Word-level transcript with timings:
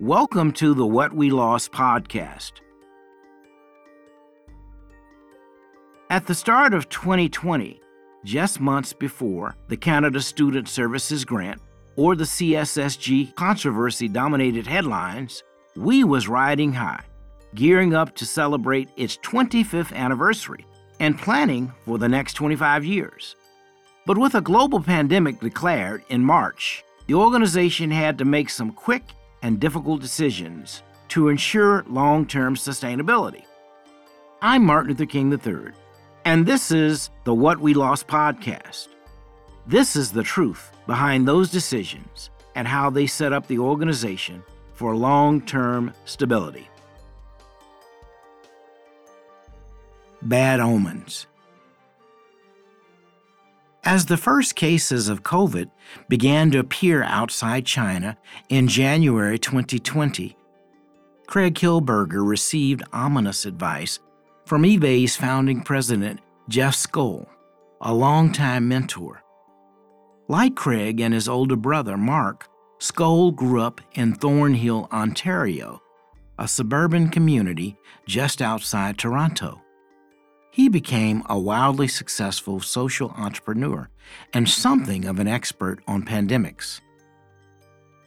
Welcome 0.00 0.52
to 0.52 0.74
the 0.74 0.86
What 0.86 1.12
We 1.12 1.30
Lost 1.30 1.72
podcast. 1.72 2.52
At 6.08 6.24
the 6.24 6.36
start 6.36 6.72
of 6.72 6.88
2020, 6.88 7.80
just 8.24 8.60
months 8.60 8.92
before 8.92 9.56
the 9.66 9.76
Canada 9.76 10.20
Student 10.20 10.68
Services 10.68 11.24
Grant 11.24 11.60
or 11.96 12.14
the 12.14 12.22
CSSG 12.22 13.34
controversy 13.34 14.06
dominated 14.06 14.68
headlines, 14.68 15.42
we 15.74 16.04
was 16.04 16.28
riding 16.28 16.72
high, 16.72 17.02
gearing 17.56 17.92
up 17.92 18.14
to 18.14 18.24
celebrate 18.24 18.90
its 18.96 19.16
25th 19.16 19.92
anniversary 19.92 20.64
and 21.00 21.18
planning 21.18 21.72
for 21.84 21.98
the 21.98 22.08
next 22.08 22.34
25 22.34 22.84
years. 22.84 23.34
But 24.06 24.16
with 24.16 24.36
a 24.36 24.40
global 24.40 24.80
pandemic 24.80 25.40
declared 25.40 26.04
in 26.08 26.22
March, 26.22 26.84
the 27.08 27.14
organization 27.14 27.90
had 27.90 28.16
to 28.18 28.24
make 28.24 28.48
some 28.48 28.70
quick 28.70 29.02
and 29.42 29.60
difficult 29.60 30.00
decisions 30.00 30.82
to 31.08 31.28
ensure 31.28 31.84
long 31.88 32.26
term 32.26 32.54
sustainability. 32.54 33.44
I'm 34.42 34.64
Martin 34.64 34.90
Luther 34.90 35.06
King 35.06 35.32
III, 35.32 35.72
and 36.24 36.46
this 36.46 36.70
is 36.70 37.10
the 37.24 37.34
What 37.34 37.58
We 37.58 37.74
Lost 37.74 38.06
podcast. 38.06 38.88
This 39.66 39.96
is 39.96 40.12
the 40.12 40.22
truth 40.22 40.70
behind 40.86 41.26
those 41.26 41.50
decisions 41.50 42.30
and 42.54 42.66
how 42.66 42.90
they 42.90 43.06
set 43.06 43.32
up 43.32 43.46
the 43.46 43.58
organization 43.58 44.42
for 44.74 44.96
long 44.96 45.40
term 45.40 45.92
stability. 46.04 46.68
Bad 50.22 50.60
omens. 50.60 51.26
As 53.84 54.06
the 54.06 54.16
first 54.16 54.56
cases 54.56 55.08
of 55.08 55.22
COVID 55.22 55.70
began 56.08 56.50
to 56.50 56.58
appear 56.58 57.02
outside 57.04 57.64
China 57.64 58.18
in 58.48 58.66
January 58.68 59.38
2020, 59.38 60.36
Craig 61.26 61.54
Kielburger 61.54 62.26
received 62.26 62.82
ominous 62.92 63.46
advice 63.46 64.00
from 64.46 64.62
eBay's 64.62 65.16
founding 65.16 65.62
president, 65.62 66.20
Jeff 66.48 66.74
Skoll, 66.74 67.26
a 67.80 67.94
longtime 67.94 68.66
mentor. 68.66 69.22
Like 70.26 70.56
Craig 70.56 71.00
and 71.00 71.14
his 71.14 71.28
older 71.28 71.56
brother, 71.56 71.96
Mark, 71.96 72.48
Skoll 72.80 73.34
grew 73.34 73.60
up 73.60 73.80
in 73.92 74.14
Thornhill, 74.14 74.88
Ontario, 74.92 75.80
a 76.38 76.48
suburban 76.48 77.08
community 77.10 77.76
just 78.06 78.42
outside 78.42 78.98
Toronto. 78.98 79.62
He 80.58 80.68
became 80.68 81.22
a 81.26 81.38
wildly 81.38 81.86
successful 81.86 82.58
social 82.58 83.10
entrepreneur 83.10 83.88
and 84.34 84.48
something 84.48 85.04
of 85.04 85.20
an 85.20 85.28
expert 85.28 85.78
on 85.86 86.02
pandemics. 86.02 86.80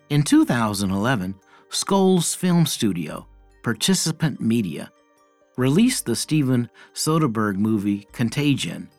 In 0.09 0.23
2011, 0.23 1.35
Skoll's 1.69 2.35
film 2.35 2.65
studio, 2.65 3.25
Participant 3.63 4.41
Media, 4.41 4.91
released 5.55 6.05
the 6.05 6.13
Steven 6.13 6.69
Soderbergh 6.93 7.55
movie 7.55 8.05
Contagion, 8.11 8.89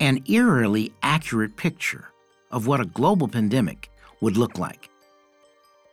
an 0.00 0.24
eerily 0.26 0.92
accurate 1.00 1.56
picture 1.56 2.08
of 2.50 2.66
what 2.66 2.80
a 2.80 2.84
global 2.84 3.28
pandemic 3.28 3.92
would 4.20 4.36
look 4.36 4.58
like. 4.58 4.90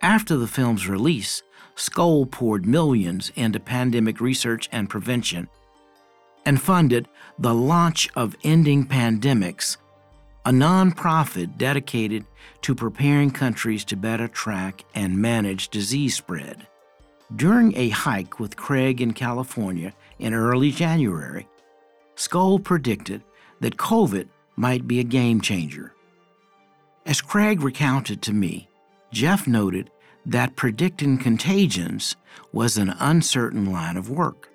After 0.01 0.37
the 0.37 0.47
film's 0.47 0.89
release, 0.89 1.43
Skoll 1.75 2.31
poured 2.31 2.65
millions 2.65 3.31
into 3.35 3.59
pandemic 3.59 4.19
research 4.19 4.67
and 4.71 4.89
prevention 4.89 5.47
and 6.45 6.61
funded 6.61 7.07
the 7.39 7.53
launch 7.53 8.09
of 8.15 8.35
Ending 8.43 8.85
Pandemics, 8.85 9.77
a 10.45 10.51
nonprofit 10.51 11.57
dedicated 11.57 12.25
to 12.61 12.75
preparing 12.75 13.31
countries 13.31 13.83
to 13.85 13.95
better 13.95 14.27
track 14.27 14.83
and 14.93 15.17
manage 15.17 15.69
disease 15.69 16.15
spread. 16.15 16.67
During 17.35 17.75
a 17.75 17.89
hike 17.89 18.39
with 18.39 18.55
Craig 18.55 19.01
in 19.01 19.13
California 19.13 19.93
in 20.19 20.33
early 20.33 20.71
January, 20.71 21.47
Skoll 22.15 22.63
predicted 22.63 23.23
that 23.61 23.77
COVID 23.77 24.27
might 24.55 24.87
be 24.87 24.99
a 24.99 25.03
game 25.03 25.41
changer. 25.41 25.93
As 27.05 27.21
Craig 27.21 27.61
recounted 27.61 28.21
to 28.23 28.33
me, 28.33 28.69
Jeff 29.11 29.47
noted 29.47 29.89
that 30.25 30.55
predicting 30.55 31.17
contagions 31.17 32.15
was 32.51 32.77
an 32.77 32.95
uncertain 32.99 33.71
line 33.71 33.97
of 33.97 34.09
work. 34.09 34.49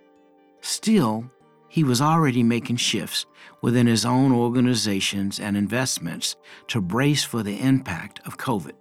Still, 0.61 1.31
he 1.71 1.85
was 1.85 2.03
already 2.03 2.43
making 2.43 2.77
shifts 2.77 3.27
within 3.63 3.87
his 3.87 4.05
own 4.05 4.33
organizations 4.33 5.39
and 5.39 5.57
investments 5.57 6.37
to 6.67 6.81
brace 6.81 7.25
for 7.25 7.45
the 7.45 7.61
impact 7.61 8.21
of 8.27 8.37
COVID. 8.37 8.73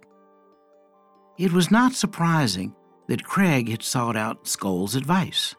It 1.38 1.52
was 1.52 1.70
not 1.70 1.94
surprising 1.94 2.74
that 3.06 3.24
Craig 3.24 3.68
had 3.68 3.82
sought 3.82 4.16
out 4.16 4.44
Skoll's 4.44 4.96
advice. 4.96 5.54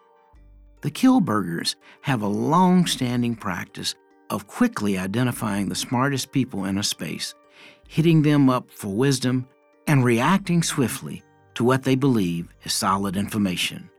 The 0.82 0.92
Kielburgers 0.92 1.76
have 2.02 2.22
a 2.22 2.28
long 2.28 2.86
standing 2.86 3.36
practice 3.36 3.96
of 4.30 4.48
quickly 4.48 4.98
identifying 4.98 5.70
the 5.70 5.76
smartest 5.76 6.34
people 6.34 6.66
in 6.66 6.78
a 6.78 6.84
space, 6.84 7.34
hitting 7.88 8.24
them 8.24 8.50
up 8.50 8.70
for 8.72 8.90
wisdom, 8.90 9.48
and 9.88 10.04
reacting 10.04 10.64
swiftly 10.64 11.24
to 11.54 11.64
what 11.64 11.84
they 11.84 11.96
believe 11.96 12.50
is 12.64 12.74
solid 12.74 13.16
information. 13.16 13.90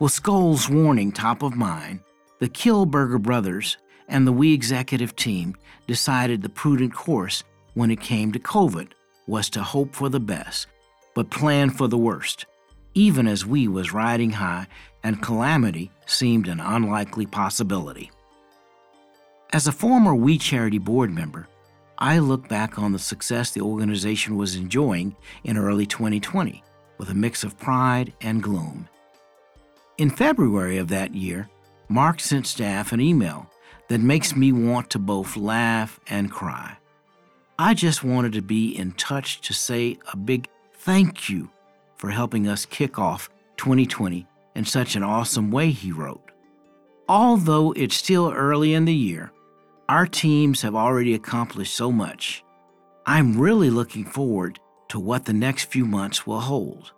With 0.00 0.12
Skoll's 0.12 0.68
warning 0.68 1.12
top 1.12 1.42
of 1.42 1.54
mind, 1.54 2.00
the 2.44 2.50
Kielburger 2.50 3.22
brothers 3.22 3.78
and 4.06 4.26
the 4.26 4.32
We 4.32 4.52
executive 4.52 5.16
team 5.16 5.56
decided 5.86 6.42
the 6.42 6.50
prudent 6.50 6.92
course 6.92 7.42
when 7.72 7.90
it 7.90 8.02
came 8.02 8.32
to 8.32 8.38
COVID 8.38 8.88
was 9.26 9.48
to 9.48 9.62
hope 9.62 9.94
for 9.94 10.10
the 10.10 10.20
best, 10.20 10.66
but 11.14 11.30
plan 11.30 11.70
for 11.70 11.88
the 11.88 11.96
worst, 11.96 12.44
even 12.92 13.26
as 13.26 13.46
we 13.46 13.66
was 13.66 13.94
riding 13.94 14.28
high 14.28 14.66
and 15.02 15.22
calamity 15.22 15.90
seemed 16.04 16.46
an 16.46 16.60
unlikely 16.60 17.24
possibility. 17.24 18.10
As 19.54 19.66
a 19.66 19.72
former 19.72 20.14
We 20.14 20.36
Charity 20.36 20.76
board 20.76 21.10
member, 21.10 21.48
I 21.96 22.18
look 22.18 22.46
back 22.46 22.78
on 22.78 22.92
the 22.92 22.98
success 22.98 23.52
the 23.52 23.62
organization 23.62 24.36
was 24.36 24.54
enjoying 24.54 25.16
in 25.44 25.56
early 25.56 25.86
2020 25.86 26.62
with 26.98 27.08
a 27.08 27.14
mix 27.14 27.42
of 27.42 27.58
pride 27.58 28.12
and 28.20 28.42
gloom. 28.42 28.86
In 29.96 30.10
February 30.10 30.76
of 30.76 30.88
that 30.88 31.14
year, 31.14 31.48
Mark 31.88 32.20
sent 32.20 32.46
staff 32.46 32.92
an 32.92 33.00
email 33.00 33.50
that 33.88 34.00
makes 34.00 34.34
me 34.34 34.52
want 34.52 34.90
to 34.90 34.98
both 34.98 35.36
laugh 35.36 36.00
and 36.08 36.30
cry. 36.30 36.76
I 37.58 37.74
just 37.74 38.02
wanted 38.02 38.32
to 38.32 38.42
be 38.42 38.76
in 38.76 38.92
touch 38.92 39.40
to 39.42 39.52
say 39.52 39.98
a 40.12 40.16
big 40.16 40.48
thank 40.78 41.28
you 41.28 41.50
for 41.96 42.10
helping 42.10 42.48
us 42.48 42.66
kick 42.66 42.98
off 42.98 43.30
2020 43.58 44.26
in 44.54 44.64
such 44.64 44.96
an 44.96 45.02
awesome 45.02 45.50
way, 45.50 45.70
he 45.70 45.92
wrote. 45.92 46.30
Although 47.08 47.72
it's 47.72 47.94
still 47.94 48.32
early 48.32 48.74
in 48.74 48.86
the 48.86 48.94
year, 48.94 49.30
our 49.88 50.06
teams 50.06 50.62
have 50.62 50.74
already 50.74 51.14
accomplished 51.14 51.74
so 51.74 51.92
much. 51.92 52.42
I'm 53.06 53.38
really 53.38 53.68
looking 53.68 54.04
forward 54.04 54.58
to 54.88 54.98
what 54.98 55.26
the 55.26 55.32
next 55.34 55.64
few 55.64 55.84
months 55.84 56.26
will 56.26 56.40
hold. 56.40 56.92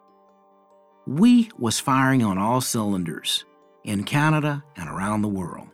We 1.07 1.51
was 1.59 1.81
firing 1.81 2.23
on 2.23 2.39
all 2.39 2.61
cylinders 2.61 3.45
in 3.87 4.05
Canada 4.05 4.63
and 4.77 4.91
around 4.91 5.23
the 5.23 5.29
world. 5.29 5.69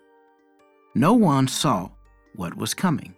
No 0.95 1.15
one 1.15 1.49
saw 1.49 1.91
what 2.37 2.57
was 2.57 2.75
coming 2.75 3.17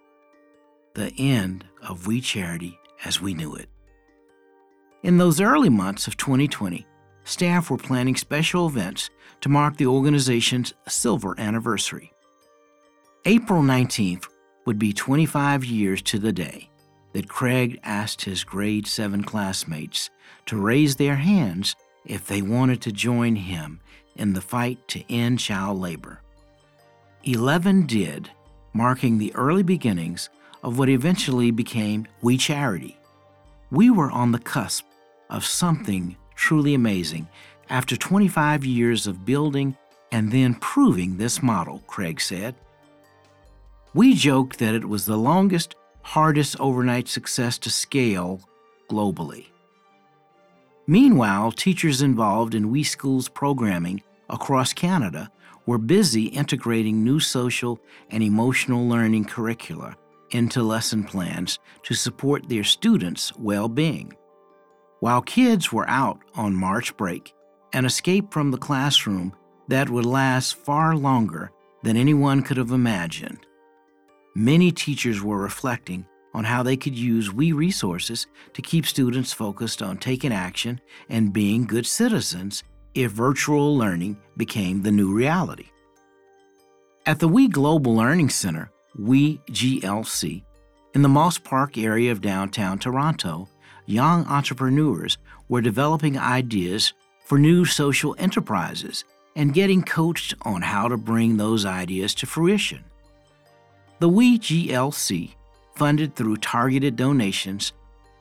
the 0.94 1.12
end 1.19 1.65
of 1.82 2.06
We 2.06 2.21
Charity 2.21 2.78
as 3.05 3.21
we 3.21 3.34
knew 3.34 3.56
it. 3.56 3.69
In 5.03 5.19
those 5.19 5.41
early 5.41 5.69
months 5.69 6.06
of 6.06 6.16
2020, 6.16 6.87
staff 7.25 7.69
were 7.69 7.77
planning 7.77 8.15
special 8.15 8.69
events 8.69 9.10
to 9.41 9.49
mark 9.49 9.77
the 9.77 9.88
organization's 9.88 10.72
silver 10.87 11.34
anniversary. 11.37 12.12
April 13.25 13.61
19th 13.61 14.28
would 14.66 14.78
be 14.78 14.93
25 14.93 15.65
years 15.65 16.00
to 16.03 16.19
the 16.21 16.32
day 16.32 16.71
that 17.12 17.28
Craig 17.28 17.81
asked 17.82 18.22
his 18.22 18.44
grade 18.44 18.87
7 18.87 19.25
classmates 19.25 20.11
to 20.47 20.56
raise 20.56 20.94
their 20.94 21.16
hands 21.16 21.75
if 22.06 22.26
they 22.26 22.41
wanted 22.41 22.81
to 22.82 22.93
join 22.93 23.35
him 23.35 23.81
in 24.16 24.32
the 24.32 24.40
fight 24.40 24.87
to 24.88 25.12
end 25.12 25.38
child 25.38 25.81
labor. 25.81 26.20
Eleven 27.25 27.87
did, 27.87 28.31
marking 28.72 29.19
the 29.19 29.34
early 29.34 29.62
beginnings 29.62 30.28
of 30.62 30.78
what 30.78 30.88
eventually 30.88 31.50
became 31.50 32.06
We 32.22 32.37
Charity. 32.37 32.99
We 33.70 33.90
were 33.90 34.11
on 34.11 34.32
the 34.32 34.38
cusp 34.38 34.87
of 35.31 35.44
something 35.44 36.16
truly 36.34 36.75
amazing 36.75 37.28
after 37.70 37.96
25 37.96 38.64
years 38.64 39.06
of 39.06 39.25
building 39.25 39.76
and 40.12 40.31
then 40.31 40.55
proving 40.55 41.17
this 41.17 41.43
model, 41.43 41.82
Craig 41.87 42.20
said. 42.20 42.55
We 43.94 44.14
joked 44.14 44.58
that 44.58 44.75
it 44.75 44.84
was 44.84 45.06
the 45.06 45.17
longest, 45.17 45.76
hardest 46.02 46.60
overnight 46.60 47.08
success 47.08 47.58
to 47.58 47.70
scale 47.70 48.40
globally. 48.90 49.46
Meanwhile, 50.86 51.52
teachers 51.52 52.02
involved 52.02 52.54
in 52.54 52.70
We 52.70 52.82
Schools 52.82 53.28
programming 53.28 54.02
across 54.28 54.72
Canada 54.72 55.31
were 55.66 55.78
busy 55.78 56.25
integrating 56.26 57.02
new 57.02 57.20
social 57.20 57.81
and 58.10 58.22
emotional 58.22 58.86
learning 58.86 59.25
curricula 59.25 59.96
into 60.31 60.62
lesson 60.62 61.04
plans 61.04 61.58
to 61.84 61.94
support 61.94 62.48
their 62.48 62.64
students' 62.64 63.32
well 63.38 63.69
being. 63.69 64.12
while 65.04 65.20
kids 65.20 65.70
were 65.70 65.86
out 65.90 66.19
on 66.34 66.54
March 66.54 66.96
break, 66.96 67.34
an 67.75 67.84
escape 67.84 68.32
from 68.32 68.50
the 68.50 68.56
classroom 68.56 69.34
that 69.69 69.90
would 69.90 70.06
last 70.06 70.54
far 70.54 70.96
longer 70.96 71.52
than 71.82 71.94
anyone 71.94 72.42
could 72.42 72.56
have 72.56 72.70
imagined. 72.70 73.44
Many 74.34 74.72
teachers 74.72 75.22
were 75.22 75.36
reflecting 75.36 76.06
on 76.34 76.44
how 76.44 76.62
they 76.62 76.76
could 76.76 76.98
use 76.98 77.32
WE 77.32 77.52
resources 77.52 78.26
to 78.52 78.60
keep 78.60 78.86
students 78.86 79.32
focused 79.32 79.81
on 79.81 79.96
taking 79.96 80.32
action 80.32 80.81
and 81.08 81.32
being 81.32 81.64
good 81.64 81.86
citizens 81.86 82.64
if 82.94 83.12
virtual 83.12 83.76
learning 83.76 84.16
became 84.36 84.82
the 84.82 84.92
new 84.92 85.14
reality. 85.14 85.66
At 87.06 87.20
the 87.20 87.28
WE 87.28 87.48
Global 87.48 87.94
Learning 87.94 88.28
Center, 88.28 88.70
WE 88.98 89.40
GLC, 89.50 90.42
in 90.94 91.02
the 91.02 91.08
Moss 91.08 91.38
Park 91.38 91.76
area 91.76 92.12
of 92.12 92.20
downtown 92.20 92.78
Toronto, 92.78 93.48
young 93.86 94.25
entrepreneurs 94.26 95.19
were 95.48 95.60
developing 95.60 96.19
ideas 96.19 96.92
for 97.25 97.38
new 97.38 97.64
social 97.64 98.14
enterprises 98.19 99.04
and 99.36 99.54
getting 99.54 99.82
coached 99.82 100.34
on 100.42 100.62
how 100.62 100.88
to 100.88 100.96
bring 100.96 101.36
those 101.36 101.66
ideas 101.66 102.14
to 102.14 102.26
fruition. 102.26 102.84
The 103.98 104.08
WE 104.08 104.38
GLC, 104.38 105.34
funded 105.75 106.15
through 106.15 106.37
targeted 106.37 106.97
donations 106.97 107.73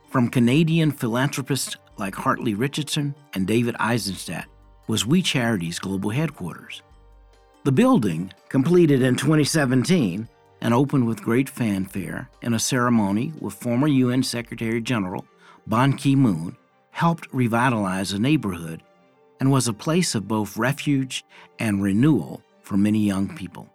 from 0.09 0.29
Canadian 0.29 0.91
philanthropists 0.91 1.77
like 1.97 2.15
Hartley 2.15 2.53
Richardson 2.53 3.15
and 3.33 3.47
David 3.47 3.75
Eisenstadt, 3.79 4.47
was 4.87 5.05
We 5.05 5.21
Charity's 5.21 5.79
global 5.79 6.09
headquarters. 6.09 6.81
The 7.63 7.71
building, 7.71 8.33
completed 8.49 9.01
in 9.01 9.15
2017 9.15 10.27
and 10.61 10.73
opened 10.73 11.07
with 11.07 11.21
great 11.21 11.49
fanfare 11.49 12.29
in 12.41 12.53
a 12.53 12.59
ceremony 12.59 13.33
with 13.39 13.53
former 13.53 13.87
UN 13.87 14.23
Secretary 14.23 14.81
General 14.81 15.25
Ban 15.67 15.93
Ki 15.93 16.15
moon, 16.15 16.57
helped 16.91 17.27
revitalize 17.31 18.11
a 18.11 18.19
neighborhood 18.19 18.83
and 19.39 19.51
was 19.51 19.67
a 19.67 19.73
place 19.73 20.13
of 20.15 20.27
both 20.27 20.57
refuge 20.57 21.23
and 21.59 21.81
renewal 21.81 22.41
for 22.61 22.77
many 22.77 22.99
young 22.99 23.35
people. 23.35 23.69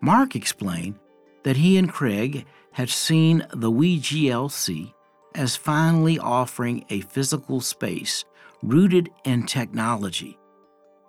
Mark 0.00 0.36
explained 0.36 0.98
that 1.42 1.56
he 1.56 1.76
and 1.76 1.92
Craig 1.92 2.46
had 2.72 2.90
seen 2.90 3.46
the 3.52 3.70
WE 3.70 3.98
GLC 3.98 4.92
as 5.34 5.56
finally 5.56 6.18
offering 6.18 6.84
a 6.90 7.00
physical 7.02 7.60
space 7.60 8.24
rooted 8.62 9.10
in 9.24 9.46
technology 9.46 10.38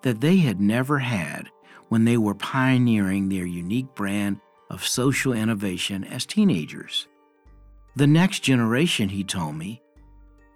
that 0.01 0.21
they 0.21 0.37
had 0.37 0.59
never 0.59 0.99
had 0.99 1.49
when 1.89 2.05
they 2.05 2.17
were 2.17 2.35
pioneering 2.35 3.29
their 3.29 3.45
unique 3.45 3.93
brand 3.95 4.39
of 4.69 4.87
social 4.87 5.33
innovation 5.33 6.03
as 6.05 6.25
teenagers. 6.25 7.07
The 7.95 8.07
next 8.07 8.39
generation, 8.39 9.09
he 9.09 9.23
told 9.23 9.55
me, 9.55 9.81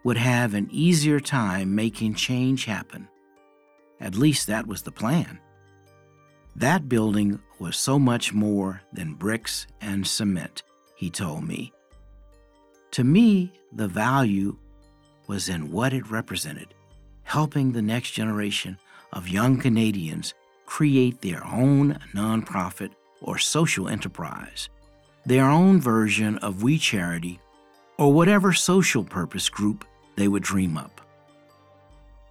would 0.06 0.18
have 0.18 0.54
an 0.54 0.70
easier 0.72 1.20
time 1.20 1.76
making 1.76 2.14
change 2.14 2.66
happen. 2.66 3.10
At 4.00 4.16
least 4.16 4.48
that 4.48 4.68
was 4.68 4.84
the 4.84 4.92
plan. 4.92 5.40
That 6.56 6.88
building 6.88 7.42
was 7.60 7.78
so 7.78 7.98
much 7.98 8.34
more 8.34 8.82
than 8.92 9.14
bricks 9.14 9.68
and 9.82 10.06
cement, 10.06 10.64
he 10.96 11.10
told 11.10 11.44
me. 11.44 11.72
To 12.92 13.04
me, 13.04 13.52
the 13.74 13.88
value 13.88 14.58
was 15.28 15.50
in 15.50 15.72
what 15.72 15.94
it 15.94 16.10
represented, 16.10 16.74
helping 17.24 17.72
the 17.72 17.82
next 17.82 18.12
generation 18.12 18.78
of 19.14 19.28
young 19.28 19.60
Canadians 19.60 20.34
create 20.66 21.22
their 21.22 21.46
own 21.46 22.00
nonprofit 22.14 22.92
or 23.22 23.38
social 23.38 23.88
enterprise, 23.88 24.70
their 25.26 25.46
own 25.50 25.80
version 25.82 26.38
of 26.40 26.64
We 26.64 26.78
Charity, 26.78 27.40
or 27.98 28.14
whatever 28.14 28.54
social 28.54 29.04
purpose 29.04 29.50
group 29.50 29.86
they 30.16 30.28
would 30.28 30.44
dream 30.44 30.78
up. 30.78 31.02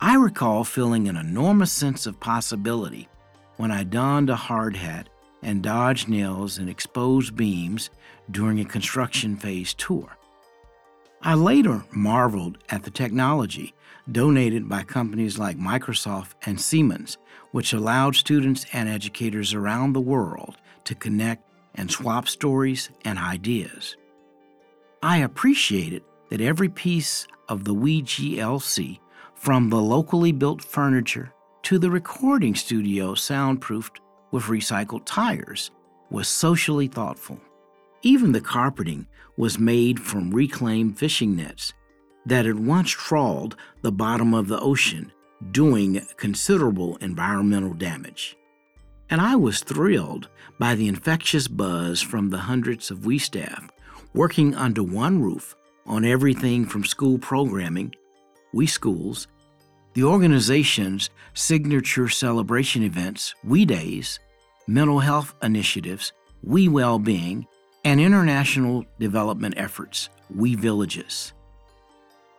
I 0.00 0.17
recall 0.17 0.65
feeling 0.65 1.09
an 1.09 1.17
enormous 1.17 1.73
sense 1.73 2.06
of 2.06 2.21
possibility 2.21 3.09
when 3.56 3.71
I 3.71 3.85
donned 3.85 4.31
a 4.31 4.37
hard 4.37 4.76
hat 4.76 5.09
and 5.44 5.62
dodge 5.62 6.08
nails 6.08 6.58
and 6.58 6.69
exposed 6.69 7.37
beams 7.37 7.91
during 8.31 8.58
a 8.58 8.64
construction 8.64 9.37
phase 9.37 9.75
tour. 9.75 10.17
I 11.23 11.35
later 11.35 11.85
marveled 11.93 12.58
at 12.70 12.82
the 12.82 12.91
technology 12.91 13.75
donated 14.11 14.69
by 14.69 14.82
companies 14.82 15.38
like 15.38 15.56
Microsoft 15.56 16.32
and 16.44 16.61
Siemens, 16.61 17.17
which 17.52 17.73
allowed 17.73 18.17
students 18.17 18.67
and 18.73 18.88
educators 18.88 19.55
around 19.55 19.93
the 19.93 20.00
world 20.00 20.56
to 20.85 20.94
connect 20.94 21.49
and 21.75 21.90
swap 21.90 22.29
stories 22.29 22.90
and 23.05 23.19
ideas. 23.19 23.97
I 25.02 25.19
appreciated 25.19 26.02
that 26.31 26.40
every 26.40 26.69
piece 26.69 27.26
of 27.49 27.64
the 27.64 27.75
WE 27.75 28.02
GLC, 28.02 28.99
from 29.35 29.69
the 29.69 29.81
locally 29.81 30.32
built 30.32 30.64
furniture 30.64 31.32
to 31.62 31.79
the 31.79 31.90
recording 31.90 32.55
studio 32.55 33.14
soundproofed 33.14 34.00
with 34.35 34.47
recycled 34.47 35.03
tires, 35.05 35.71
was 36.11 36.27
socially 36.27 36.89
thoughtful. 36.89 37.41
Even 38.03 38.33
the 38.33 38.41
carpeting 38.41 39.07
was 39.37 39.61
made 39.61 40.01
from 40.01 40.35
reclaimed 40.35 40.99
fishing 40.99 41.37
nets 41.37 41.73
that 42.27 42.45
had 42.45 42.67
once 42.67 42.91
trawled 42.91 43.55
the 43.83 43.93
bottom 43.93 44.35
of 44.35 44.49
the 44.49 44.59
ocean, 44.59 45.13
doing 45.53 46.05
considerable 46.17 46.97
environmental 46.97 47.75
damage. 47.75 48.37
And 49.09 49.21
I 49.21 49.37
was 49.37 49.61
thrilled 49.61 50.29
by 50.59 50.75
the 50.75 50.89
infectious 50.89 51.47
buzz 51.47 52.03
from 52.03 52.31
the 52.31 52.39
hundreds 52.39 52.91
of 52.91 53.07
WE 53.07 53.19
staff 53.19 53.71
working 54.15 54.53
under 54.57 54.83
one 54.83 55.23
roof 55.23 55.55
on 55.87 56.05
everything 56.05 56.67
from 56.67 56.85
school 56.85 57.19
programming, 57.19 57.95
WE 58.53 58.67
Schools, 58.67 59.29
the 59.95 60.03
organization's 60.03 61.11
signature 61.35 62.09
celebration 62.09 62.83
events, 62.83 63.33
WE 63.45 63.65
Days, 63.65 64.19
mental 64.66 65.00
health 65.00 65.34
initiatives, 65.43 66.12
WE 66.43 66.69
Wellbeing, 66.69 67.46
and 67.84 68.00
international 68.00 68.84
development 68.99 69.55
efforts, 69.56 70.08
WE 70.31 70.55
Villages. 70.55 71.32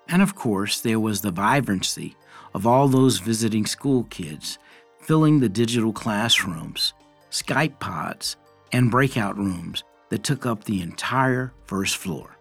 And 0.08 0.22
of 0.22 0.36
course, 0.36 0.82
there 0.82 1.00
was 1.00 1.22
the 1.22 1.32
vibrancy 1.32 2.16
of 2.54 2.66
all 2.66 2.88
those 2.88 3.20
visiting 3.20 3.66
school 3.66 4.06
kids 4.06 4.58
filling 5.00 5.40
the 5.40 5.50
digital 5.50 5.94
classrooms, 5.94 6.94
Skype 7.30 7.80
pods, 7.80 8.38
and 8.72 8.90
breakout 8.90 9.38
rooms 9.38 9.84
that 10.10 10.24
took 10.24 10.46
up 10.46 10.64
the 10.64 10.82
entire 10.82 11.54
first 11.66 11.98
floor. 11.98 12.38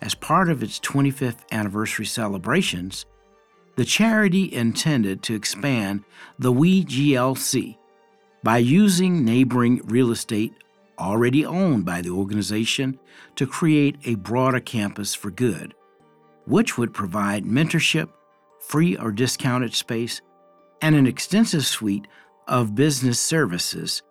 As 0.00 0.14
part 0.14 0.50
of 0.50 0.62
its 0.62 0.78
25th 0.80 1.40
anniversary 1.50 2.04
celebrations, 2.04 3.06
the 3.76 3.84
charity 3.84 4.52
intended 4.52 5.22
to 5.22 5.34
expand 5.34 6.04
the 6.38 6.52
WE 6.52 6.84
GLC 6.84 7.76
by 8.44 8.58
using 8.58 9.24
neighboring 9.24 9.80
real 9.86 10.10
estate 10.10 10.52
already 10.98 11.46
owned 11.46 11.84
by 11.86 12.02
the 12.02 12.10
organization 12.10 12.98
to 13.36 13.46
create 13.46 13.96
a 14.04 14.14
broader 14.16 14.60
campus 14.60 15.14
for 15.14 15.30
good, 15.30 15.74
which 16.44 16.76
would 16.76 16.92
provide 16.92 17.46
mentorship, 17.46 18.10
free 18.60 18.98
or 18.98 19.10
discounted 19.10 19.74
space, 19.74 20.20
and 20.82 20.94
an 20.94 21.06
extensive 21.06 21.64
suite 21.64 22.06
of 22.46 22.74
business 22.74 23.18
services 23.18 24.02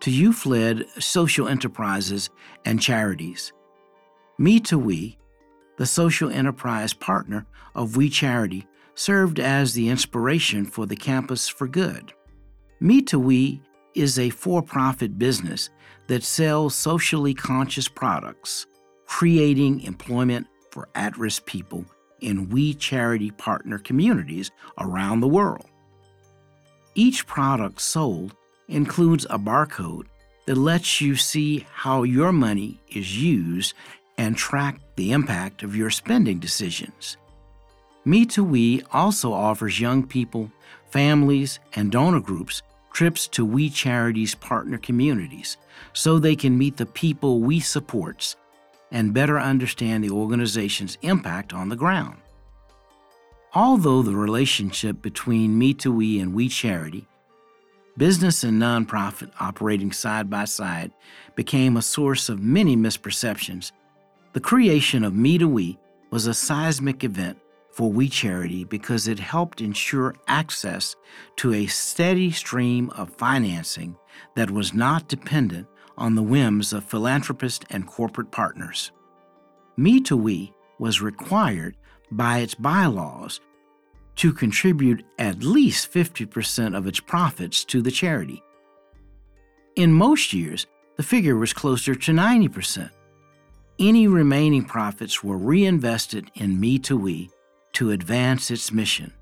to 0.00 0.10
youth 0.10 0.44
led 0.44 0.84
social 0.98 1.48
enterprises 1.48 2.28
and 2.66 2.82
charities. 2.82 3.54
Me 4.36 4.60
to 4.60 4.78
We, 4.78 5.16
the 5.78 5.86
social 5.86 6.28
enterprise 6.28 6.92
partner 6.92 7.46
of 7.74 7.96
We 7.96 8.10
Charity, 8.10 8.66
served 8.94 9.40
as 9.40 9.72
the 9.72 9.88
inspiration 9.88 10.66
for 10.66 10.84
the 10.84 10.94
Campus 10.94 11.48
for 11.48 11.66
Good. 11.66 12.12
Me 12.80 13.00
to 13.02 13.18
We 13.18 13.62
is 13.98 14.18
a 14.18 14.30
for 14.30 14.62
profit 14.62 15.18
business 15.18 15.70
that 16.06 16.22
sells 16.22 16.74
socially 16.74 17.34
conscious 17.34 17.88
products, 17.88 18.66
creating 19.06 19.80
employment 19.80 20.46
for 20.70 20.88
at 20.94 21.18
risk 21.18 21.44
people 21.46 21.84
in 22.20 22.48
We 22.48 22.74
Charity 22.74 23.30
partner 23.32 23.78
communities 23.78 24.50
around 24.78 25.20
the 25.20 25.28
world. 25.28 25.66
Each 26.94 27.26
product 27.26 27.80
sold 27.80 28.34
includes 28.68 29.26
a 29.30 29.38
barcode 29.38 30.06
that 30.46 30.56
lets 30.56 31.00
you 31.00 31.14
see 31.14 31.66
how 31.72 32.02
your 32.02 32.32
money 32.32 32.80
is 32.88 33.22
used 33.22 33.74
and 34.16 34.36
track 34.36 34.80
the 34.96 35.12
impact 35.12 35.62
of 35.62 35.76
your 35.76 35.90
spending 35.90 36.38
decisions. 36.38 37.16
Me 38.04 38.24
to 38.26 38.42
We 38.42 38.82
also 38.92 39.32
offers 39.32 39.78
young 39.78 40.06
people, 40.06 40.50
families, 40.90 41.60
and 41.74 41.92
donor 41.92 42.20
groups 42.20 42.62
trips 42.98 43.28
to 43.28 43.44
We 43.44 43.70
Charities 43.70 44.34
partner 44.34 44.76
communities 44.76 45.56
so 45.92 46.18
they 46.18 46.34
can 46.34 46.58
meet 46.58 46.78
the 46.78 46.84
people 46.84 47.38
we 47.38 47.60
supports 47.60 48.34
and 48.90 49.14
better 49.14 49.38
understand 49.38 50.02
the 50.02 50.10
organization's 50.10 50.98
impact 51.02 51.54
on 51.54 51.68
the 51.68 51.76
ground. 51.76 52.16
Although 53.54 54.02
the 54.02 54.16
relationship 54.16 55.00
between 55.00 55.56
Me 55.56 55.74
to 55.74 55.92
We 55.92 56.18
and 56.18 56.34
We 56.34 56.48
Charity, 56.48 57.06
business 57.96 58.42
and 58.42 58.60
nonprofit 58.60 59.30
operating 59.38 59.92
side 59.92 60.28
by 60.28 60.44
side, 60.44 60.90
became 61.36 61.76
a 61.76 61.82
source 61.82 62.28
of 62.28 62.42
many 62.42 62.76
misperceptions, 62.76 63.70
the 64.32 64.40
creation 64.40 65.04
of 65.04 65.14
Me 65.14 65.38
to 65.38 65.46
We 65.46 65.78
was 66.10 66.26
a 66.26 66.34
seismic 66.34 67.04
event 67.04 67.38
for 67.78 67.92
We 67.92 68.08
Charity 68.08 68.64
because 68.64 69.06
it 69.06 69.20
helped 69.20 69.60
ensure 69.60 70.16
access 70.26 70.96
to 71.36 71.54
a 71.54 71.68
steady 71.68 72.32
stream 72.32 72.90
of 72.90 73.14
financing 73.14 73.96
that 74.34 74.50
was 74.50 74.74
not 74.74 75.06
dependent 75.06 75.68
on 75.96 76.16
the 76.16 76.22
whims 76.24 76.72
of 76.72 76.82
philanthropists 76.82 77.64
and 77.70 77.86
corporate 77.86 78.32
partners. 78.32 78.90
Me 79.76 80.00
to 80.00 80.16
We 80.16 80.52
was 80.80 81.00
required 81.00 81.76
by 82.10 82.38
its 82.38 82.56
bylaws 82.56 83.40
to 84.16 84.32
contribute 84.32 85.04
at 85.20 85.44
least 85.44 85.92
50% 85.92 86.76
of 86.76 86.88
its 86.88 86.98
profits 86.98 87.64
to 87.66 87.80
the 87.80 87.92
charity. 87.92 88.42
In 89.76 89.92
most 89.92 90.32
years, 90.32 90.66
the 90.96 91.04
figure 91.04 91.36
was 91.36 91.52
closer 91.52 91.94
to 91.94 92.10
90%. 92.10 92.90
Any 93.78 94.08
remaining 94.08 94.64
profits 94.64 95.22
were 95.22 95.38
reinvested 95.38 96.28
in 96.34 96.58
Me 96.58 96.80
to 96.80 96.96
We 96.96 97.30
to 97.72 97.90
advance 97.90 98.50
its 98.50 98.72
mission. 98.72 99.12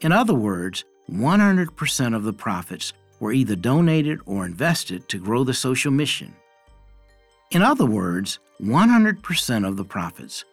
In 0.00 0.12
other 0.12 0.34
words, 0.34 0.84
100% 1.10 2.16
of 2.16 2.24
the 2.24 2.32
profits 2.32 2.92
were 3.18 3.32
either 3.32 3.56
donated 3.56 4.20
or 4.26 4.46
invested 4.46 5.08
to 5.08 5.18
grow 5.18 5.44
the 5.44 5.54
social 5.54 5.90
mission. 5.90 6.34
In 7.50 7.62
other 7.62 7.86
words, 7.86 8.38
100% 8.62 9.68
of 9.68 9.76
the 9.76 9.84
profits 9.84 10.44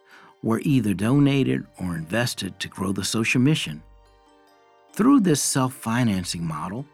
were 0.43 0.59
either 0.61 0.93
donated 0.93 1.65
or 1.79 1.95
invested 1.95 2.59
to 2.59 2.67
grow 2.67 2.91
the 2.91 3.03
social 3.03 3.41
mission. 3.41 3.81
Through 4.93 5.21
this 5.21 5.41
self 5.41 5.73
financing 5.73 6.43
model, 6.43 6.85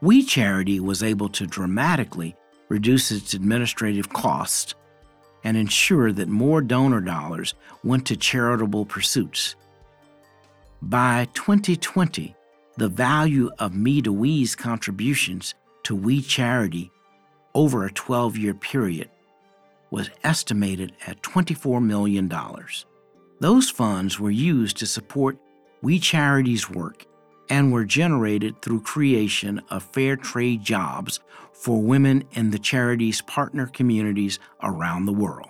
We 0.00 0.24
Charity 0.24 0.80
was 0.80 1.02
able 1.02 1.28
to 1.30 1.46
dramatically 1.46 2.36
reduce 2.68 3.10
its 3.10 3.34
administrative 3.34 4.08
costs 4.08 4.74
and 5.44 5.56
ensure 5.56 6.12
that 6.12 6.28
more 6.28 6.60
donor 6.60 7.00
dollars 7.00 7.54
went 7.84 8.06
to 8.06 8.16
charitable 8.16 8.84
pursuits. 8.86 9.54
By 10.82 11.26
2020, 11.34 12.34
the 12.76 12.88
value 12.88 13.50
of 13.58 13.74
Me 13.74 14.00
to 14.02 14.12
We's 14.12 14.54
contributions 14.54 15.54
to 15.84 15.96
We 15.96 16.22
Charity 16.22 16.90
over 17.54 17.84
a 17.84 17.92
12 17.92 18.36
year 18.36 18.54
period 18.54 19.10
was 19.90 20.10
estimated 20.22 20.92
at 21.06 21.22
$24 21.22 21.82
million. 21.82 22.32
Those 23.40 23.70
funds 23.70 24.20
were 24.20 24.30
used 24.30 24.76
to 24.78 24.86
support 24.86 25.38
We 25.82 25.98
Charity's 25.98 26.68
work 26.70 27.06
and 27.50 27.72
were 27.72 27.84
generated 27.84 28.60
through 28.60 28.82
creation 28.82 29.60
of 29.70 29.82
fair 29.82 30.16
trade 30.16 30.62
jobs 30.62 31.20
for 31.60 31.82
women 31.82 32.24
in 32.32 32.50
the 32.50 32.58
charity's 32.58 33.20
partner 33.22 33.66
communities 33.66 34.38
around 34.62 35.06
the 35.06 35.12
world. 35.12 35.48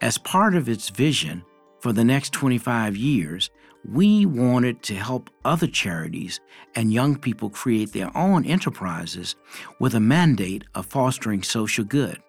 As 0.00 0.18
part 0.18 0.54
of 0.54 0.68
its 0.68 0.90
vision 0.90 1.44
for 1.80 1.92
the 1.92 2.04
next 2.04 2.32
25 2.32 2.96
years, 2.96 3.50
we 3.84 4.26
wanted 4.26 4.82
to 4.82 4.94
help 4.94 5.30
other 5.44 5.66
charities 5.66 6.40
and 6.74 6.92
young 6.92 7.16
people 7.16 7.48
create 7.48 7.92
their 7.92 8.14
own 8.16 8.44
enterprises 8.44 9.36
with 9.80 9.94
a 9.94 10.00
mandate 10.00 10.64
of 10.74 10.86
fostering 10.86 11.42
social 11.42 11.84
good. 11.84 12.20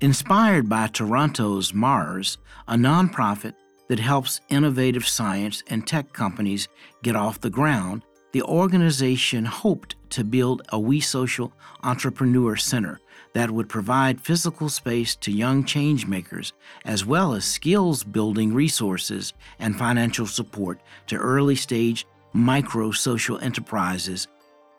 Inspired 0.00 0.68
by 0.68 0.86
Toronto's 0.86 1.74
Mars, 1.74 2.38
a 2.68 2.74
nonprofit 2.76 3.54
that 3.88 3.98
helps 3.98 4.40
innovative 4.48 5.08
science 5.08 5.62
and 5.68 5.86
tech 5.86 6.12
companies 6.12 6.68
get 7.02 7.16
off 7.16 7.40
the 7.40 7.50
ground, 7.50 8.02
the 8.32 8.42
organization 8.42 9.44
hoped 9.44 9.94
to 10.10 10.24
build 10.24 10.62
a 10.70 10.78
We 10.78 11.00
Social 11.00 11.52
Entrepreneur 11.82 12.56
Center 12.56 13.00
that 13.32 13.50
would 13.50 13.68
provide 13.68 14.20
physical 14.20 14.68
space 14.68 15.14
to 15.16 15.32
young 15.32 15.64
changemakers, 15.64 16.52
as 16.84 17.04
well 17.04 17.34
as 17.34 17.44
skills 17.44 18.04
building 18.04 18.52
resources 18.52 19.32
and 19.58 19.78
financial 19.78 20.26
support 20.26 20.80
to 21.06 21.16
early 21.16 21.54
stage 21.54 22.06
micro 22.32 22.90
social 22.90 23.38
enterprises 23.38 24.28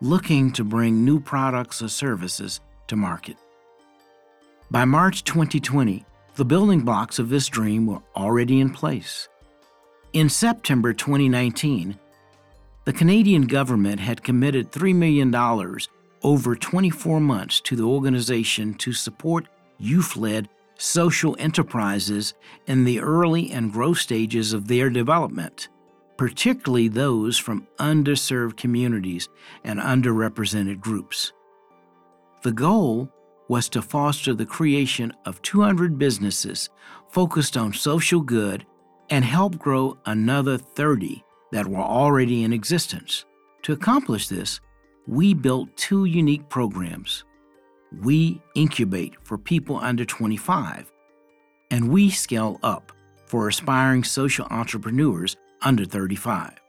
looking 0.00 0.50
to 0.52 0.64
bring 0.64 1.04
new 1.04 1.20
products 1.20 1.82
or 1.82 1.88
services 1.88 2.60
to 2.86 2.96
market. 2.96 3.36
By 4.70 4.84
March 4.84 5.24
2020, 5.24 6.04
the 6.36 6.44
building 6.44 6.80
blocks 6.80 7.18
of 7.18 7.28
this 7.28 7.48
dream 7.48 7.86
were 7.86 8.02
already 8.16 8.60
in 8.60 8.70
place. 8.70 9.28
In 10.12 10.28
September 10.28 10.92
2019, 10.92 11.98
the 12.90 12.98
Canadian 12.98 13.46
government 13.46 14.00
had 14.00 14.24
committed 14.24 14.72
$3 14.72 14.92
million 14.92 15.32
over 16.24 16.56
24 16.56 17.20
months 17.20 17.60
to 17.60 17.76
the 17.76 17.84
organization 17.84 18.74
to 18.74 18.92
support 18.92 19.46
youth 19.78 20.16
led 20.16 20.48
social 20.76 21.36
enterprises 21.38 22.34
in 22.66 22.82
the 22.82 22.98
early 22.98 23.52
and 23.52 23.72
growth 23.72 23.98
stages 23.98 24.52
of 24.52 24.66
their 24.66 24.90
development, 24.90 25.68
particularly 26.16 26.88
those 26.88 27.38
from 27.38 27.64
underserved 27.78 28.56
communities 28.56 29.28
and 29.62 29.78
underrepresented 29.78 30.80
groups. 30.80 31.32
The 32.42 32.50
goal 32.50 33.08
was 33.46 33.68
to 33.68 33.82
foster 33.82 34.34
the 34.34 34.46
creation 34.46 35.12
of 35.26 35.40
200 35.42 35.96
businesses 35.96 36.70
focused 37.08 37.56
on 37.56 37.72
social 37.72 38.20
good 38.20 38.66
and 39.10 39.24
help 39.24 39.60
grow 39.60 39.96
another 40.06 40.58
30 40.58 41.22
that 41.52 41.66
were 41.66 41.78
already 41.78 42.44
in 42.44 42.52
existence. 42.52 43.24
To 43.62 43.72
accomplish 43.72 44.28
this, 44.28 44.60
we 45.06 45.34
built 45.34 45.76
two 45.76 46.04
unique 46.04 46.48
programs. 46.48 47.24
We 48.02 48.40
incubate 48.54 49.14
for 49.22 49.36
people 49.36 49.76
under 49.76 50.04
25, 50.04 50.92
and 51.70 51.90
we 51.90 52.10
scale 52.10 52.58
up 52.62 52.92
for 53.26 53.48
aspiring 53.48 54.04
social 54.04 54.46
entrepreneurs 54.50 55.36
under 55.62 55.84
35. 55.84 56.60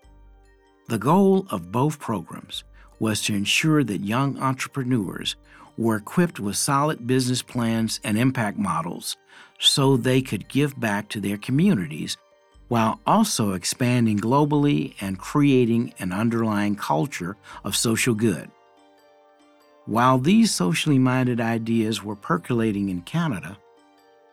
The 0.89 0.97
goal 0.97 1.45
of 1.49 1.71
both 1.71 1.99
programs 1.99 2.63
was 2.99 3.21
to 3.23 3.35
ensure 3.35 3.83
that 3.83 4.01
young 4.01 4.39
entrepreneurs 4.39 5.35
were 5.77 5.95
equipped 5.95 6.39
with 6.39 6.55
solid 6.55 7.07
business 7.07 7.41
plans 7.41 7.99
and 8.03 8.17
impact 8.17 8.57
models 8.57 9.17
so 9.59 9.95
they 9.97 10.21
could 10.21 10.47
give 10.47 10.79
back 10.79 11.07
to 11.09 11.19
their 11.19 11.37
communities 11.37 12.17
while 12.71 13.01
also 13.05 13.51
expanding 13.51 14.17
globally 14.17 14.93
and 15.01 15.19
creating 15.19 15.93
an 15.99 16.13
underlying 16.13 16.73
culture 16.73 17.35
of 17.65 17.75
social 17.75 18.15
good. 18.15 18.49
While 19.87 20.19
these 20.19 20.55
socially 20.55 20.97
minded 20.97 21.41
ideas 21.41 22.01
were 22.01 22.15
percolating 22.15 22.87
in 22.87 23.01
Canada, 23.01 23.57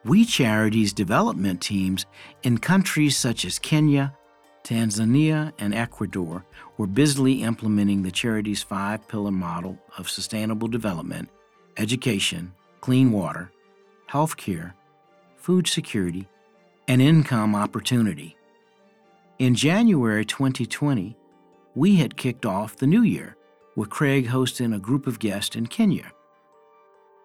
We 0.05 0.25
Charities 0.25 0.93
development 0.93 1.61
teams 1.61 2.07
in 2.45 2.59
countries 2.59 3.17
such 3.17 3.45
as 3.45 3.59
Kenya, 3.59 4.15
Tanzania, 4.63 5.53
and 5.59 5.75
Ecuador 5.75 6.45
were 6.77 6.87
busily 6.87 7.43
implementing 7.43 8.05
the 8.05 8.13
charity's 8.13 8.63
five 8.63 9.09
pillar 9.09 9.33
model 9.33 9.77
of 9.99 10.09
sustainable 10.09 10.69
development 10.69 11.29
education, 11.77 12.53
clean 12.83 13.11
water, 13.11 13.51
health 14.07 14.37
care, 14.37 14.77
food 15.39 15.67
security, 15.67 16.29
and 16.89 17.03
income 17.03 17.55
opportunity. 17.55 18.37
In 19.39 19.55
January 19.55 20.25
2020, 20.25 21.17
we 21.75 21.97
had 21.97 22.17
kicked 22.17 22.45
off 22.45 22.77
the 22.77 22.87
new 22.87 23.03
year 23.03 23.37
with 23.77 23.91
Craig 23.91 24.27
hosting 24.27 24.73
a 24.73 24.79
group 24.79 25.07
of 25.07 25.21
guests 25.21 25.55
in 25.55 25.67
Kenya. 25.67 26.11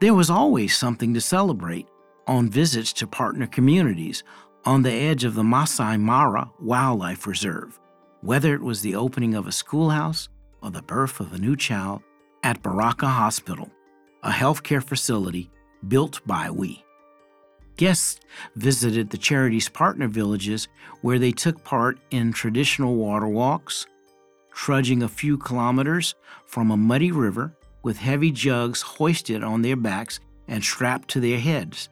There 0.02 0.14
was 0.14 0.30
always 0.30 0.78
something 0.78 1.14
to 1.14 1.22
celebrate 1.22 1.88
on 2.28 2.50
visits 2.50 2.94
to 2.94 3.08
partner 3.08 3.48
communities 3.48 4.24
on 4.66 4.84
the 4.84 4.92
edge 4.92 5.24
of 5.24 5.34
the 5.34 5.44
Masai 5.44 5.98
Mara 5.98 6.52
Wildlife 6.60 7.26
Reserve, 7.26 7.80
whether 8.22 8.54
it 8.54 8.62
was 8.62 8.82
the 8.82 8.96
opening 8.96 9.34
of 9.34 9.48
a 9.48 9.52
schoolhouse 9.52 10.30
or 10.62 10.72
the 10.72 10.82
birth 10.82 11.20
of 11.20 11.34
a 11.34 11.38
new 11.38 11.56
child 11.56 12.02
at 12.44 12.62
Baraka 12.62 13.08
Hospital, 13.08 13.72
a 14.24 14.30
healthcare 14.30 14.84
facility 14.84 15.50
built 15.88 16.26
by 16.28 16.50
we. 16.52 16.83
Guests 17.78 18.20
visited 18.56 19.10
the 19.10 19.18
charity's 19.18 19.70
partner 19.70 20.08
villages 20.08 20.68
where 21.02 21.20
they 21.20 21.32
took 21.32 21.64
part 21.64 21.98
in 22.12 22.32
traditional 22.32 22.96
water 22.96 23.28
walks, 23.28 23.88
trudging 24.54 25.02
a 25.02 25.10
few 25.10 25.38
kilometers 25.38 26.16
from 26.46 26.72
a 26.72 26.78
muddy 26.78 27.12
river 27.12 27.56
with 27.82 27.98
heavy 27.98 28.32
jugs 28.32 28.82
hoisted 28.82 29.44
on 29.44 29.62
their 29.62 29.76
backs 29.76 30.20
and 30.48 30.64
strapped 30.64 31.10
to 31.10 31.20
their 31.20 31.40
heads. 31.40 31.90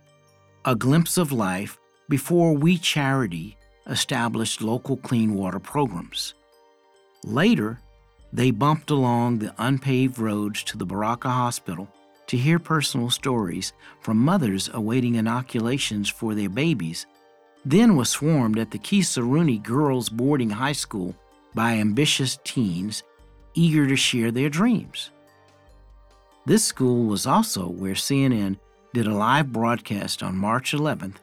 A 0.66 0.76
glimpse 0.76 1.18
of 1.18 1.32
life 1.32 1.80
before 2.10 2.54
We 2.54 2.78
Charity 2.78 3.58
established 3.88 4.62
local 4.62 4.98
clean 4.98 5.34
water 5.34 5.60
programs. 5.60 6.36
Later, 7.24 7.80
they 8.32 8.52
bumped 8.52 8.92
along 8.92 9.40
the 9.40 9.54
unpaved 9.58 10.20
roads 10.20 10.64
to 10.64 10.78
the 10.78 10.86
Baraka 10.86 11.30
Hospital 11.30 11.88
to 12.32 12.38
hear 12.38 12.60
personal 12.60 13.10
stories 13.10 13.74
from 14.00 14.16
mothers 14.16 14.70
awaiting 14.74 15.16
inoculations 15.16 16.08
for 16.08 16.34
their 16.34 16.48
babies, 16.48 17.06
then 17.66 17.98
was 17.98 18.10
swarmed 18.10 18.58
at 18.58 18.72
the 18.72 18.80
Kisaruni 18.80 19.62
Girls 19.62 20.08
Boarding 20.08 20.50
High 20.50 20.72
School 20.72 21.14
by 21.54 21.74
ambitious 21.74 22.40
teens 22.46 23.04
eager 23.54 23.86
to 23.86 23.98
share 23.98 24.32
their 24.32 24.48
dreams. 24.48 25.10
This 26.46 26.64
school 26.64 27.04
was 27.04 27.28
also 27.28 27.68
where 27.68 27.96
CNN 27.96 28.58
did 28.94 29.08
a 29.08 29.14
live 29.14 29.52
broadcast 29.52 30.24
on 30.24 30.38
March 30.38 30.72
11th 30.72 31.18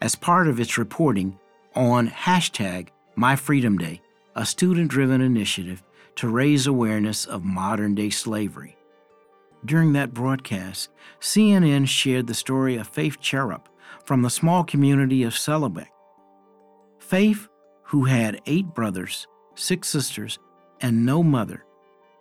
as 0.00 0.14
part 0.14 0.46
of 0.46 0.60
its 0.60 0.78
reporting 0.78 1.36
on 1.74 2.08
hashtag 2.08 2.90
MyFreedomDay, 3.18 3.98
a 4.36 4.46
student 4.46 4.92
driven 4.92 5.22
initiative 5.22 5.82
to 6.14 6.28
raise 6.28 6.68
awareness 6.68 7.26
of 7.26 7.42
modern 7.42 7.96
day 7.96 8.10
slavery. 8.10 8.76
During 9.64 9.92
that 9.92 10.14
broadcast, 10.14 10.88
CNN 11.20 11.86
shared 11.86 12.26
the 12.26 12.34
story 12.34 12.76
of 12.76 12.88
Faith 12.88 13.20
Cherub 13.20 13.68
from 14.04 14.22
the 14.22 14.30
small 14.30 14.64
community 14.64 15.22
of 15.22 15.34
Sellebeck. 15.34 15.88
Faith, 16.98 17.48
who 17.84 18.04
had 18.04 18.40
eight 18.46 18.66
brothers, 18.74 19.26
six 19.54 19.88
sisters, 19.88 20.38
and 20.80 21.04
no 21.04 21.22
mother, 21.22 21.64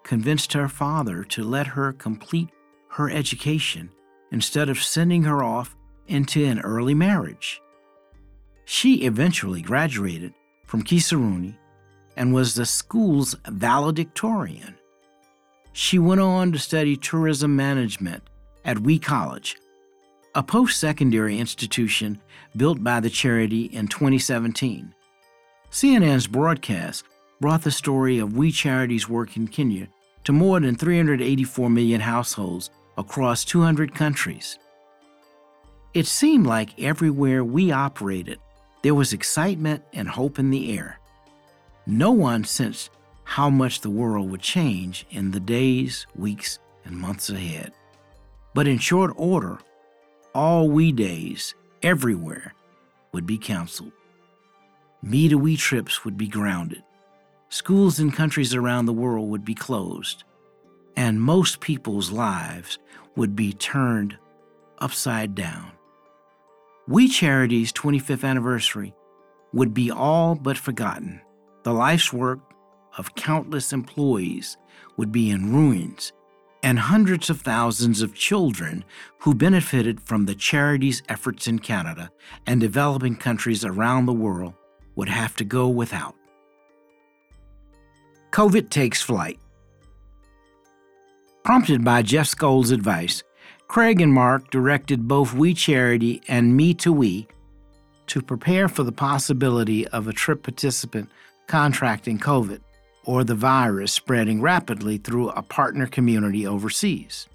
convinced 0.03 0.53
her 0.53 0.67
father 0.67 1.23
to 1.23 1.43
let 1.43 1.67
her 1.67 1.93
complete 1.93 2.49
her 2.89 3.09
education 3.09 3.91
instead 4.31 4.67
of 4.67 4.81
sending 4.81 5.23
her 5.23 5.43
off 5.43 5.75
into 6.07 6.43
an 6.43 6.59
early 6.59 6.93
marriage. 6.93 7.61
She 8.65 9.03
eventually 9.03 9.61
graduated 9.61 10.33
from 10.65 10.83
Kisaruni 10.83 11.55
and 12.17 12.33
was 12.33 12.55
the 12.55 12.65
school's 12.65 13.35
valedictorian. 13.47 14.78
She 15.73 15.99
went 15.99 16.21
on 16.21 16.51
to 16.51 16.59
study 16.59 16.97
tourism 16.97 17.55
management 17.55 18.23
at 18.65 18.79
WE 18.79 18.99
College, 18.99 19.57
a 20.35 20.43
post 20.43 20.79
secondary 20.79 21.39
institution 21.39 22.21
built 22.55 22.83
by 22.83 22.99
the 22.99 23.09
charity 23.09 23.65
in 23.65 23.87
2017. 23.87 24.93
CNN's 25.71 26.27
broadcast 26.27 27.03
brought 27.39 27.63
the 27.63 27.71
story 27.71 28.19
of 28.19 28.35
WE 28.35 28.51
Charity's 28.51 29.07
work 29.07 29.37
in 29.37 29.47
Kenya 29.47 29.87
to 30.23 30.33
more 30.33 30.59
than 30.59 30.75
384 30.75 31.69
million 31.69 32.01
households 32.01 32.69
across 32.97 33.45
200 33.45 33.95
countries. 33.95 34.57
It 35.93 36.05
seemed 36.05 36.45
like 36.45 36.79
everywhere 36.79 37.43
we 37.43 37.71
operated, 37.71 38.39
there 38.83 38.95
was 38.95 39.13
excitement 39.13 39.83
and 39.93 40.07
hope 40.07 40.37
in 40.37 40.49
the 40.49 40.77
air. 40.77 40.99
No 41.85 42.11
one 42.11 42.43
sensed 42.43 42.91
how 43.29 43.47
much 43.47 43.81
the 43.81 43.91
world 43.91 44.31
would 44.31 44.41
change 44.41 45.05
in 45.11 45.29
the 45.29 45.39
days, 45.39 46.07
weeks, 46.15 46.57
and 46.83 46.97
months 46.97 47.29
ahead. 47.29 47.71
But 48.55 48.67
in 48.67 48.79
short 48.79 49.13
order, 49.17 49.59
all 50.33 50.67
we 50.67 50.91
days, 50.91 51.53
everywhere, 51.83 52.55
would 53.11 53.27
be 53.27 53.37
canceled. 53.37 53.91
Me 55.03 55.29
to 55.29 55.37
we 55.37 55.55
trips 55.55 56.03
would 56.03 56.17
be 56.17 56.27
grounded. 56.27 56.81
Schools 57.49 57.99
in 57.99 58.09
countries 58.09 58.55
around 58.55 58.87
the 58.87 58.93
world 58.93 59.29
would 59.29 59.45
be 59.45 59.53
closed, 59.53 60.23
and 60.95 61.21
most 61.21 61.59
people's 61.59 62.09
lives 62.09 62.79
would 63.15 63.35
be 63.35 63.53
turned 63.53 64.17
upside 64.79 65.35
down. 65.35 65.71
We 66.87 67.07
Charity's 67.07 67.71
25th 67.73 68.27
anniversary 68.27 68.95
would 69.53 69.75
be 69.75 69.91
all 69.91 70.33
but 70.33 70.57
forgotten. 70.57 71.21
The 71.61 71.73
life's 71.73 72.11
work 72.11 72.39
of 72.99 73.15
countless 73.15 73.71
employees 73.71 74.57
would 74.97 75.09
be 75.11 75.29
in 75.29 75.53
ruins, 75.53 76.11
and 76.61 76.77
hundreds 76.77 77.29
of 77.29 77.39
thousands 77.39 78.01
of 78.01 78.13
children 78.13 78.83
who 79.19 79.33
benefited 79.33 80.01
from 80.01 80.25
the 80.25 80.35
charity's 80.35 81.01
efforts 81.07 81.47
in 81.47 81.57
Canada 81.57 82.11
and 82.45 82.59
developing 82.59 83.15
countries 83.15 83.63
around 83.63 84.05
the 84.05 84.13
world 84.13 84.53
would 84.95 85.07
have 85.07 85.33
to 85.37 85.45
go 85.45 85.69
without. 85.69 86.13
COVID 88.31 88.69
takes 88.69 89.01
flight. 89.01 89.39
Prompted 91.45 91.85
by 91.85 92.01
Jeff 92.01 92.27
Skoll's 92.27 92.71
advice, 92.71 93.23
Craig 93.69 94.01
and 94.01 94.13
Mark 94.13 94.51
directed 94.51 95.07
both 95.07 95.33
We 95.33 95.53
Charity 95.53 96.21
and 96.27 96.57
Me 96.57 96.73
to 96.75 96.91
We 96.91 97.29
to 98.07 98.21
prepare 98.21 98.67
for 98.67 98.83
the 98.83 98.91
possibility 98.91 99.87
of 99.87 100.07
a 100.07 100.13
trip 100.13 100.43
participant 100.43 101.09
contracting 101.47 102.19
COVID 102.19 102.59
or 103.09 103.23
the 103.23 103.33
virus 103.33 103.91
spreading 103.91 104.39
rapidly 104.39 104.99
through 104.99 105.29
a 105.29 105.41
partner 105.41 105.87
community 105.87 106.45
overseas. 106.45 107.27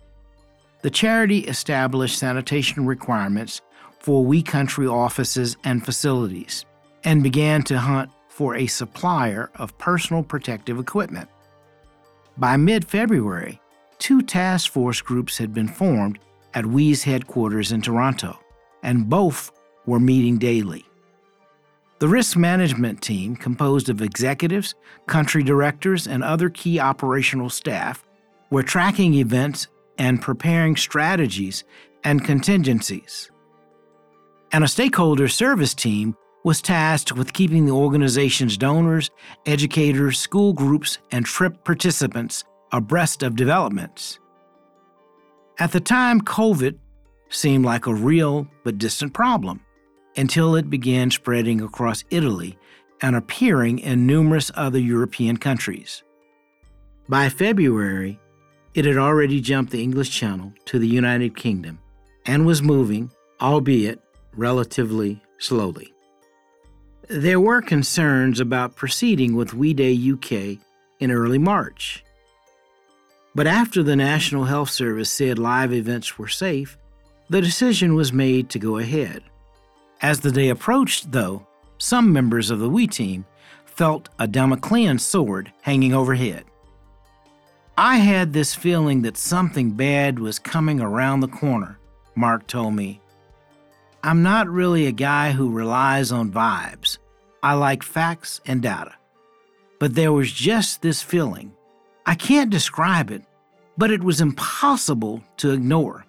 The 0.82 0.90
charity 0.90 1.40
established 1.40 2.16
sanitation 2.16 2.86
requirements 2.86 3.60
for 3.98 4.24
We 4.24 4.40
Country 4.40 4.86
offices 4.86 5.56
and 5.64 5.84
facilities 5.84 6.64
and 7.02 7.24
began 7.24 7.64
to 7.64 7.76
hunt 7.76 8.08
for 8.28 8.54
a 8.54 8.68
supplier 8.68 9.50
of 9.56 9.76
personal 9.76 10.22
protective 10.22 10.78
equipment. 10.78 11.28
By 12.36 12.56
mid 12.56 12.84
February, 12.84 13.60
two 13.98 14.22
task 14.22 14.70
force 14.70 15.00
groups 15.00 15.38
had 15.38 15.52
been 15.52 15.66
formed 15.66 16.20
at 16.54 16.66
WE's 16.66 17.02
headquarters 17.02 17.72
in 17.72 17.82
Toronto, 17.82 18.38
and 18.84 19.08
both 19.08 19.50
were 19.86 19.98
meeting 19.98 20.38
daily. 20.38 20.84
The 22.00 22.08
risk 22.08 22.36
management 22.36 23.02
team, 23.02 23.36
composed 23.36 23.88
of 23.88 24.02
executives, 24.02 24.74
country 25.06 25.42
directors, 25.42 26.06
and 26.06 26.24
other 26.24 26.50
key 26.50 26.80
operational 26.80 27.48
staff, 27.48 28.04
were 28.50 28.64
tracking 28.64 29.14
events 29.14 29.68
and 29.96 30.20
preparing 30.20 30.76
strategies 30.76 31.64
and 32.02 32.24
contingencies. 32.24 33.30
And 34.52 34.64
a 34.64 34.68
stakeholder 34.68 35.28
service 35.28 35.74
team 35.74 36.16
was 36.44 36.60
tasked 36.60 37.12
with 37.12 37.32
keeping 37.32 37.64
the 37.64 37.72
organization's 37.72 38.56
donors, 38.56 39.10
educators, 39.46 40.18
school 40.18 40.52
groups, 40.52 40.98
and 41.10 41.24
trip 41.24 41.64
participants 41.64 42.44
abreast 42.72 43.22
of 43.22 43.36
developments. 43.36 44.18
At 45.58 45.72
the 45.72 45.80
time, 45.80 46.20
COVID 46.20 46.76
seemed 47.30 47.64
like 47.64 47.86
a 47.86 47.94
real 47.94 48.46
but 48.64 48.78
distant 48.78 49.14
problem 49.14 49.63
until 50.16 50.56
it 50.56 50.70
began 50.70 51.10
spreading 51.10 51.60
across 51.60 52.04
Italy 52.10 52.58
and 53.02 53.16
appearing 53.16 53.78
in 53.78 54.06
numerous 54.06 54.50
other 54.54 54.78
European 54.78 55.36
countries. 55.36 56.02
By 57.08 57.28
February, 57.28 58.18
it 58.74 58.84
had 58.84 58.96
already 58.96 59.40
jumped 59.40 59.72
the 59.72 59.82
English 59.82 60.10
Channel 60.10 60.52
to 60.66 60.78
the 60.78 60.88
United 60.88 61.36
Kingdom 61.36 61.78
and 62.26 62.46
was 62.46 62.62
moving, 62.62 63.10
albeit 63.40 64.00
relatively 64.32 65.22
slowly. 65.38 65.92
There 67.08 67.40
were 67.40 67.60
concerns 67.60 68.40
about 68.40 68.76
proceeding 68.76 69.36
with 69.36 69.52
We 69.52 69.74
Day 69.74 69.94
UK 69.94 70.58
in 70.98 71.10
early 71.10 71.38
March. 71.38 72.02
But 73.34 73.46
after 73.46 73.82
the 73.82 73.96
National 73.96 74.44
Health 74.44 74.70
Service 74.70 75.10
said 75.10 75.38
live 75.38 75.72
events 75.72 76.18
were 76.18 76.28
safe, 76.28 76.78
the 77.28 77.42
decision 77.42 77.94
was 77.94 78.12
made 78.12 78.48
to 78.50 78.58
go 78.58 78.78
ahead. 78.78 79.22
As 80.04 80.20
the 80.20 80.30
day 80.30 80.50
approached, 80.50 81.12
though, 81.12 81.46
some 81.78 82.12
members 82.12 82.50
of 82.50 82.58
the 82.58 82.68
We 82.68 82.86
team 82.86 83.24
felt 83.64 84.10
a 84.18 84.28
Damoclean 84.28 85.00
sword 85.00 85.50
hanging 85.62 85.94
overhead. 85.94 86.44
I 87.78 87.96
had 87.96 88.30
this 88.30 88.54
feeling 88.54 89.00
that 89.00 89.16
something 89.16 89.70
bad 89.70 90.18
was 90.18 90.38
coming 90.38 90.78
around 90.78 91.20
the 91.20 91.28
corner, 91.28 91.78
Mark 92.14 92.46
told 92.46 92.74
me 92.74 93.00
I'm 94.02 94.22
not 94.22 94.46
really 94.46 94.84
a 94.86 94.92
guy 94.92 95.32
who 95.32 95.50
relies 95.50 96.12
on 96.12 96.30
vibes. 96.30 96.98
I 97.42 97.54
like 97.54 97.82
facts 97.82 98.42
and 98.44 98.60
data. 98.60 98.92
But 99.78 99.94
there 99.94 100.12
was 100.12 100.30
just 100.30 100.82
this 100.82 101.00
feeling. 101.00 101.54
I 102.04 102.14
can't 102.14 102.50
describe 102.50 103.10
it, 103.10 103.22
but 103.78 103.90
it 103.90 104.04
was 104.04 104.20
impossible 104.20 105.24
to 105.38 105.52
ignore. 105.52 106.04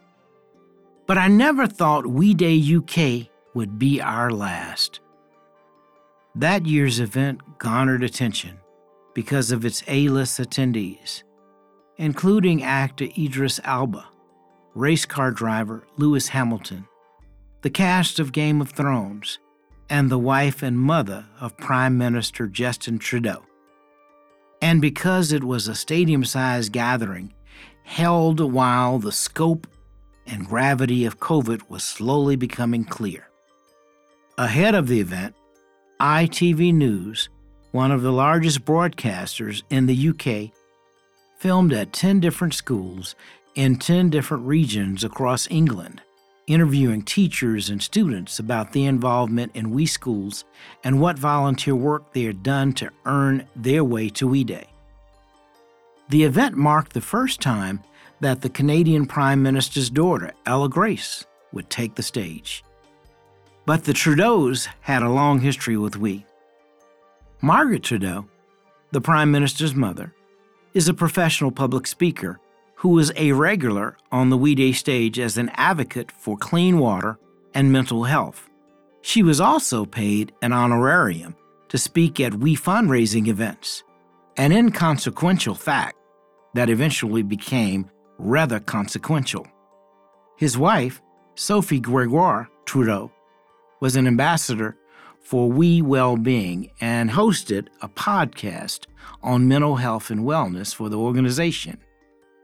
But 1.06 1.18
I 1.18 1.30
never 1.30 1.66
thought 1.66 2.06
We 2.06 2.34
Day 2.34 2.60
UK 2.60 3.32
would 3.56 3.80
be 3.80 4.00
our 4.00 4.30
last. 4.30 5.00
That 6.36 6.68
year's 6.68 7.00
event 7.00 7.58
garnered 7.58 8.04
attention 8.04 8.60
because 9.16 9.52
of 9.52 9.66
its 9.66 9.82
A 9.88 10.10
list 10.10 10.40
attendees, 10.40 11.24
including 11.98 12.62
actor 12.62 13.08
Idris 13.18 13.62
Elba, 13.64 14.06
race 14.76 15.06
car 15.06 15.32
driver 15.32 15.88
Lewis 15.98 16.28
Hamilton, 16.28 16.86
the 17.62 17.70
cast 17.70 18.20
of 18.20 18.34
Game 18.34 18.60
of 18.62 18.72
Thrones, 18.72 19.40
and 19.90 20.12
the 20.12 20.20
wife 20.20 20.62
and 20.62 20.78
mother 20.78 21.26
of 21.40 21.58
Prime 21.58 21.98
Minister 21.98 22.48
Justin 22.48 23.00
Trudeau. 23.00 23.44
And 24.62 24.82
because 24.82 25.32
it 25.32 25.44
was 25.44 25.68
a 25.68 25.76
stadium 25.76 26.26
sized 26.26 26.74
gathering 26.74 27.34
held 27.84 28.40
while 28.40 29.00
the 29.00 29.12
scope 29.12 29.68
and 30.28 30.48
gravity 30.48 31.06
of 31.06 31.20
COVID 31.20 31.70
was 31.70 31.84
slowly 31.84 32.36
becoming 32.36 32.84
clear. 32.84 33.30
Ahead 34.38 34.76
of 34.76 34.88
the 34.88 35.00
event, 35.00 35.34
ITV 36.02 36.74
News, 36.74 37.30
one 37.72 37.92
of 37.92 38.02
the 38.02 38.12
largest 38.12 38.66
broadcasters 38.66 39.64
in 39.70 39.86
the 39.86 40.10
UK, 40.10 40.52
filmed 41.38 41.72
at 41.72 41.94
10 41.94 42.20
different 42.20 42.54
schools 42.54 43.16
in 43.56 43.78
10 43.78 44.10
different 44.10 44.46
regions 44.46 45.06
across 45.06 45.50
England 45.50 46.02
interviewing 46.48 47.02
teachers 47.02 47.70
and 47.70 47.82
students 47.82 48.40
about 48.40 48.72
the 48.72 48.86
involvement 48.86 49.56
in 49.56 49.72
We 49.72 49.86
Schools 49.86 50.46
and 50.84 51.00
what 51.00 51.18
volunteer 51.18 51.76
work 51.76 52.14
they 52.14 52.24
had 52.24 52.44
done 52.44 52.74
to 52.74 52.92
earn 53.06 53.48
their 53.56 53.84
way 53.84 54.10
to 54.10 54.28
We 54.28 54.44
Day. 54.44 54.68
The 56.10 56.24
event 56.24 56.56
marked 56.56 56.94
the 56.94 57.02
first 57.02 57.42
time 57.42 57.82
that 58.20 58.42
the 58.42 58.50
Canadian 58.50 59.06
Prime 59.06 59.42
Minister's 59.42 59.90
daughter, 59.90 60.34
Ella 60.46 60.70
Grace, 60.70 61.26
would 61.52 61.70
take 61.70 61.96
the 61.96 62.04
stage. 62.04 62.65
But 63.66 63.84
the 63.84 63.94
Trudeaus 63.94 64.68
had 64.82 65.02
a 65.02 65.10
long 65.10 65.40
history 65.40 65.78
with 65.78 65.98
we. 65.98 66.26
Margaret 67.42 67.84
Trudeau, 67.84 68.28
the 68.92 69.02
Prime 69.02 69.32
Minister's 69.32 69.76
mother, 69.76 70.14
is 70.74 70.88
a 70.88 70.94
professional 70.94 71.52
public 71.52 71.88
speaker 71.88 72.40
who 72.76 72.90
was 72.90 73.12
a 73.16 73.32
regular 73.32 73.98
on 74.12 74.30
the 74.30 74.38
We 74.38 74.54
Day 74.54 74.72
stage 74.72 75.18
as 75.18 75.38
an 75.38 75.50
advocate 75.56 76.12
for 76.12 76.38
clean 76.38 76.78
water 76.78 77.18
and 77.54 77.72
mental 77.72 78.04
health. 78.04 78.50
She 79.02 79.24
was 79.24 79.40
also 79.42 79.86
paid 79.86 80.34
an 80.42 80.54
honorarium 80.54 81.36
to 81.70 81.78
speak 81.78 82.20
at 82.20 82.36
We 82.36 82.56
fundraising 82.56 83.28
events, 83.28 83.84
an 84.38 84.52
inconsequential 84.52 85.56
fact 85.56 85.96
that 86.54 86.70
eventually 86.70 87.24
became 87.24 87.90
rather 88.18 88.60
consequential. 88.60 89.48
His 90.38 90.58
wife, 90.58 91.02
Sophie 91.36 91.80
Gregoire 91.80 92.50
Trudeau, 92.66 93.12
was 93.86 93.96
an 93.96 94.08
ambassador 94.08 94.76
for 95.20 95.48
We 95.48 95.80
Well-Being 95.80 96.72
and 96.82 97.08
hosted 97.08 97.68
a 97.84 97.88
podcast 97.88 98.88
on 99.22 99.48
mental 99.48 99.76
health 99.76 100.10
and 100.10 100.22
wellness 100.22 100.74
for 100.74 100.90
the 100.90 100.98
organization. 100.98 101.78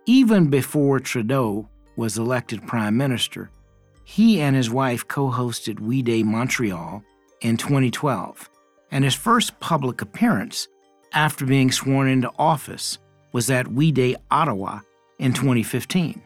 Even 0.06 0.52
before 0.52 1.00
Trudeau 1.00 1.68
was 1.96 2.20
elected 2.20 2.68
prime 2.68 2.96
minister, 2.96 3.50
he 4.04 4.40
and 4.40 4.56
his 4.56 4.70
wife 4.70 5.08
co-hosted 5.08 5.80
We 5.80 6.04
Day 6.04 6.22
Montreal 6.22 7.04
in 7.42 7.58
2012, 7.58 8.48
and 8.92 9.04
his 9.04 9.16
first 9.16 9.60
public 9.60 10.04
appearance 10.04 10.68
after 11.12 11.44
being 11.44 11.72
sworn 11.72 12.08
into 12.08 12.32
office 12.38 13.00
was 13.32 13.50
at 13.50 13.68
We 13.68 13.92
Day 13.92 14.16
Ottawa 14.30 14.82
in 15.18 15.34
2015. 15.34 16.22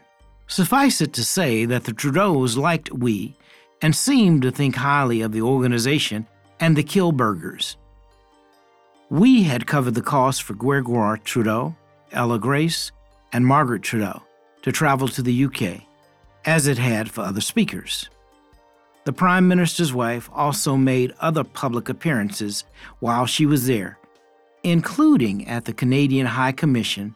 Suffice 0.46 1.00
it 1.00 1.14
to 1.14 1.24
say 1.24 1.64
that 1.64 1.84
the 1.84 1.92
Trudeaus 1.92 2.58
liked 2.58 2.92
We 2.92 3.34
and 3.82 3.94
seemed 3.94 4.42
to 4.42 4.50
think 4.50 4.76
highly 4.76 5.20
of 5.20 5.32
the 5.32 5.42
organization 5.42 6.26
and 6.60 6.76
the 6.76 6.84
Kielburgers. 6.84 7.76
We 9.10 9.44
had 9.44 9.66
covered 9.66 9.94
the 9.94 10.02
cost 10.02 10.42
for 10.42 10.54
Gregoire 10.54 11.18
Trudeau, 11.18 11.76
Ella 12.12 12.38
Grace, 12.38 12.90
and 13.32 13.46
Margaret 13.46 13.82
Trudeau 13.82 14.22
to 14.62 14.72
travel 14.72 15.06
to 15.08 15.22
the 15.22 15.44
UK, 15.44 15.82
as 16.44 16.66
it 16.66 16.78
had 16.78 17.10
for 17.10 17.22
other 17.22 17.40
speakers. 17.40 18.08
The 19.04 19.12
Prime 19.12 19.46
Minister's 19.46 19.92
wife 19.92 20.28
also 20.34 20.76
made 20.76 21.14
other 21.20 21.44
public 21.44 21.88
appearances 21.88 22.64
while 22.98 23.26
she 23.26 23.46
was 23.46 23.68
there, 23.68 23.98
including 24.64 25.46
at 25.46 25.64
the 25.64 25.72
Canadian 25.72 26.26
High 26.26 26.50
Commission 26.50 27.14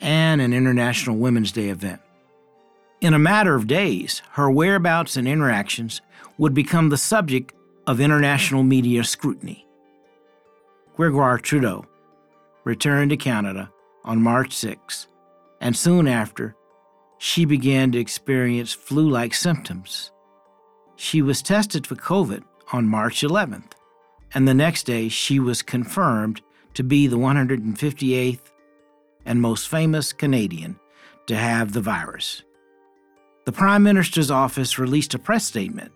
and 0.00 0.42
an 0.42 0.52
International 0.52 1.16
Women's 1.16 1.52
Day 1.52 1.70
event. 1.70 2.02
In 3.00 3.14
a 3.14 3.18
matter 3.18 3.54
of 3.54 3.66
days, 3.66 4.20
her 4.32 4.50
whereabouts 4.50 5.16
and 5.16 5.26
interactions 5.26 6.02
would 6.36 6.52
become 6.52 6.90
the 6.90 6.98
subject 6.98 7.54
of 7.86 7.98
international 7.98 8.62
media 8.62 9.04
scrutiny. 9.04 9.66
Gregoire 10.96 11.38
Trudeau 11.38 11.86
returned 12.64 13.10
to 13.10 13.16
Canada 13.16 13.70
on 14.04 14.20
March 14.22 14.52
6, 14.52 15.06
and 15.62 15.74
soon 15.74 16.06
after, 16.06 16.54
she 17.16 17.46
began 17.46 17.90
to 17.92 17.98
experience 17.98 18.74
flu 18.74 19.08
like 19.08 19.32
symptoms. 19.32 20.12
She 20.96 21.22
was 21.22 21.40
tested 21.40 21.86
for 21.86 21.94
COVID 21.94 22.42
on 22.70 22.86
March 22.86 23.22
11th, 23.22 23.72
and 24.34 24.46
the 24.46 24.52
next 24.52 24.84
day 24.84 25.08
she 25.08 25.40
was 25.40 25.62
confirmed 25.62 26.42
to 26.74 26.82
be 26.82 27.06
the 27.06 27.18
158th 27.18 28.52
and 29.24 29.40
most 29.40 29.68
famous 29.68 30.12
Canadian 30.12 30.78
to 31.26 31.36
have 31.36 31.72
the 31.72 31.80
virus. 31.80 32.42
The 33.46 33.52
Prime 33.52 33.82
Minister's 33.82 34.30
office 34.30 34.78
released 34.78 35.14
a 35.14 35.18
press 35.18 35.46
statement 35.46 35.92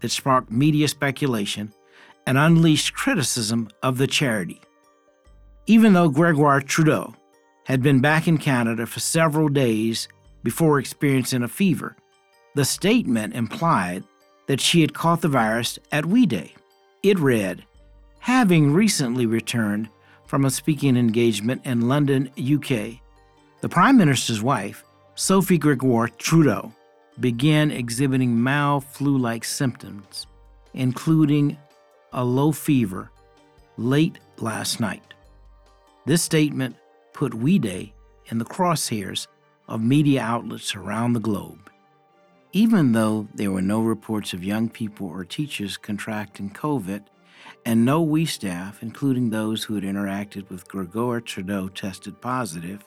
that 0.00 0.10
sparked 0.10 0.50
media 0.50 0.86
speculation 0.88 1.72
and 2.26 2.38
unleashed 2.38 2.94
criticism 2.94 3.68
of 3.82 3.98
the 3.98 4.06
charity. 4.06 4.60
Even 5.66 5.92
though 5.92 6.08
Gregoire 6.08 6.60
Trudeau 6.60 7.14
had 7.66 7.82
been 7.82 8.00
back 8.00 8.28
in 8.28 8.38
Canada 8.38 8.86
for 8.86 9.00
several 9.00 9.48
days 9.48 10.08
before 10.42 10.78
experiencing 10.78 11.42
a 11.42 11.48
fever, 11.48 11.96
the 12.54 12.64
statement 12.64 13.34
implied 13.34 14.04
that 14.46 14.60
she 14.60 14.80
had 14.80 14.94
caught 14.94 15.20
the 15.20 15.28
virus 15.28 15.78
at 15.90 16.06
We 16.06 16.26
Day. 16.26 16.54
It 17.02 17.18
read, 17.18 17.64
Having 18.20 18.72
recently 18.72 19.26
returned 19.26 19.88
from 20.26 20.44
a 20.44 20.50
speaking 20.50 20.96
engagement 20.96 21.66
in 21.66 21.88
London, 21.88 22.30
UK, 22.38 23.00
the 23.60 23.68
Prime 23.68 23.96
Minister's 23.96 24.42
wife, 24.42 24.84
Sophie 25.14 25.58
Gregoire 25.58 26.08
Trudeau, 26.08 26.72
began 27.20 27.70
exhibiting 27.70 28.40
mild 28.40 28.84
flu 28.84 29.16
like 29.16 29.44
symptoms, 29.44 30.26
including 30.72 31.56
a 32.12 32.24
low 32.24 32.52
fever, 32.52 33.10
late 33.76 34.18
last 34.38 34.80
night. 34.80 35.14
This 36.06 36.22
statement 36.22 36.76
put 37.12 37.34
We 37.34 37.58
Day 37.58 37.92
in 38.26 38.38
the 38.38 38.44
crosshairs 38.44 39.26
of 39.68 39.80
media 39.80 40.20
outlets 40.22 40.74
around 40.74 41.12
the 41.12 41.20
globe. 41.20 41.70
Even 42.52 42.92
though 42.92 43.26
there 43.34 43.50
were 43.50 43.62
no 43.62 43.80
reports 43.80 44.32
of 44.32 44.44
young 44.44 44.68
people 44.68 45.08
or 45.08 45.24
teachers 45.24 45.76
contracting 45.76 46.50
COVID, 46.50 47.04
and 47.66 47.84
no 47.84 48.02
We 48.02 48.26
staff, 48.26 48.82
including 48.82 49.30
those 49.30 49.64
who 49.64 49.74
had 49.74 49.84
interacted 49.84 50.48
with 50.50 50.68
Gregoire 50.68 51.20
Trudeau, 51.20 51.68
tested 51.68 52.20
positive, 52.20 52.84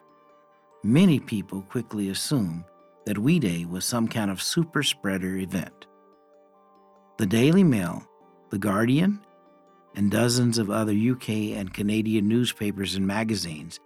many 0.83 1.19
people 1.19 1.63
quickly 1.63 2.09
assumed 2.09 2.63
that 3.07 3.17
We 3.17 3.39
Day 3.39 3.63
was 3.63 3.85
some 3.85 4.09
kind 4.09 4.29
of 4.29 4.41
super 4.41 4.83
spreader 4.83 5.37
event. 5.37 5.87
The 7.17 7.25
Daily 7.25 7.63
Mail, 7.63 8.05
The 8.49 8.57
Guardian, 8.57 9.21
and 9.95 10.11
dozens 10.11 10.57
of 10.57 10.69
other 10.69 10.91
UK 10.91 11.29
and 11.55 11.73
Canadian 11.73 12.27
newspapers 12.27 12.95
and 12.95 13.07
magazines 13.07 13.79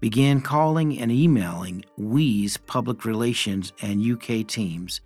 began 0.00 0.40
calling 0.40 0.98
and 0.98 1.12
emailing 1.12 1.84
We's 1.96 2.56
public 2.56 3.04
relations 3.04 3.72
and 3.80 4.04
UK 4.04 4.44
teams 4.44 5.02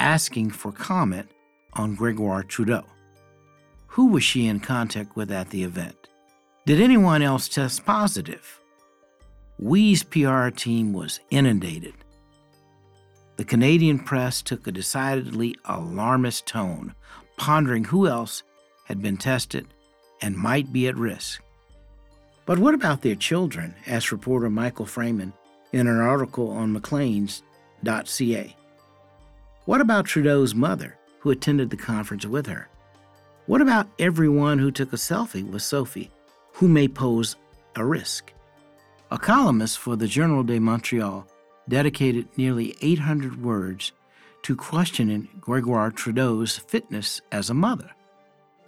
asking 0.00 0.50
for 0.50 0.72
comment 0.72 1.30
on 1.74 1.94
Gregoire 1.94 2.42
Trudeau. 2.42 2.82
Who 3.86 4.06
was 4.08 4.24
she 4.24 4.48
in 4.48 4.58
contact 4.58 5.14
with 5.14 5.30
at 5.30 5.50
the 5.50 5.62
event? 5.62 6.08
Did 6.66 6.80
anyone 6.80 7.22
else 7.22 7.46
test 7.46 7.86
positive? 7.86 8.60
We's 9.60 10.02
PR 10.02 10.48
team 10.48 10.92
was 10.92 11.20
inundated 11.30 11.94
the 13.42 13.48
Canadian 13.48 13.98
press 13.98 14.40
took 14.40 14.68
a 14.68 14.70
decidedly 14.70 15.56
alarmist 15.64 16.46
tone, 16.46 16.94
pondering 17.36 17.82
who 17.82 18.06
else 18.06 18.44
had 18.84 19.02
been 19.02 19.16
tested 19.16 19.66
and 20.20 20.36
might 20.36 20.72
be 20.72 20.86
at 20.86 20.96
risk. 20.96 21.42
But 22.46 22.60
what 22.60 22.72
about 22.72 23.02
their 23.02 23.16
children? 23.16 23.74
asked 23.84 24.12
reporter 24.12 24.48
Michael 24.48 24.86
Freeman 24.86 25.32
in 25.72 25.88
an 25.88 25.98
article 25.98 26.52
on 26.52 26.72
Maclean's.ca. 26.72 28.56
What 29.64 29.80
about 29.80 30.04
Trudeau's 30.04 30.54
mother, 30.54 30.96
who 31.18 31.32
attended 31.32 31.70
the 31.70 31.76
conference 31.76 32.24
with 32.24 32.46
her? 32.46 32.68
What 33.46 33.60
about 33.60 33.88
everyone 33.98 34.60
who 34.60 34.70
took 34.70 34.92
a 34.92 34.96
selfie 34.96 35.42
with 35.42 35.62
Sophie, 35.62 36.12
who 36.52 36.68
may 36.68 36.86
pose 36.86 37.34
a 37.74 37.84
risk? 37.84 38.32
A 39.10 39.18
columnist 39.18 39.80
for 39.80 39.96
the 39.96 40.06
Journal 40.06 40.44
de 40.44 40.60
Montreal 40.60 41.26
dedicated 41.68 42.28
nearly 42.36 42.76
800 42.80 43.42
words 43.42 43.92
to 44.42 44.56
questioning 44.56 45.28
Gregoire 45.40 45.90
Trudeau's 45.90 46.58
fitness 46.58 47.20
as 47.30 47.48
a 47.48 47.54
mother. 47.54 47.90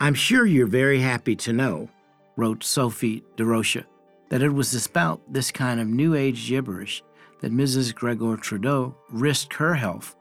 I'm 0.01 0.15
sure 0.15 0.47
you're 0.47 0.67
very 0.67 1.01
happy 1.01 1.37
to 1.37 1.53
know, 1.53 1.89
wrote 2.37 2.65
Sophie 2.65 3.25
Durocher, 3.37 3.85
that 4.29 4.43
it 4.43 4.51
was 4.51 4.87
about 4.87 5.21
this 5.33 5.51
kind 5.51 5.81
of 5.81 5.89
New 5.89 6.15
Age 6.15 6.49
gibberish 6.49 7.03
that 7.41 7.53
Mrs. 7.53 7.95
Gregoire 7.95 8.37
Trudeau 8.37 8.95
risked 9.11 9.55
her 9.55 9.75
health, 9.75 10.17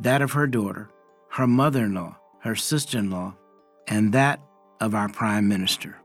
that 0.00 0.22
of 0.22 0.32
her 0.32 0.46
daughter, 0.46 0.90
her 1.30 1.46
mother 1.46 1.84
in 1.84 1.94
law, 1.94 2.16
her 2.40 2.54
sister 2.54 2.98
in 2.98 3.10
law, 3.10 3.34
and 3.88 4.12
that 4.12 4.40
of 4.80 4.94
our 4.94 5.08
Prime 5.08 5.48
Minister. 5.48 5.96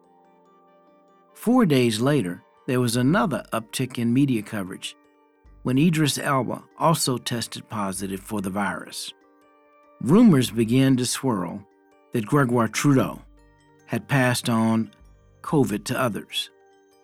Four 1.33 1.65
days 1.65 1.99
later, 1.99 2.43
there 2.67 2.79
was 2.79 2.95
another 2.95 3.43
uptick 3.51 3.97
in 3.97 4.13
media 4.13 4.41
coverage 4.41 4.95
when 5.63 5.77
Idris 5.77 6.17
Elba 6.17 6.63
also 6.79 7.17
tested 7.17 7.69
positive 7.69 8.19
for 8.19 8.41
the 8.41 8.49
virus. 8.49 9.13
Rumors 10.01 10.49
began 10.49 10.97
to 10.97 11.05
swirl 11.05 11.65
that 12.13 12.25
Gregoire 12.25 12.67
Trudeau 12.67 13.21
had 13.85 14.07
passed 14.07 14.49
on 14.49 14.91
COVID 15.43 15.83
to 15.85 15.99
others. 15.99 16.49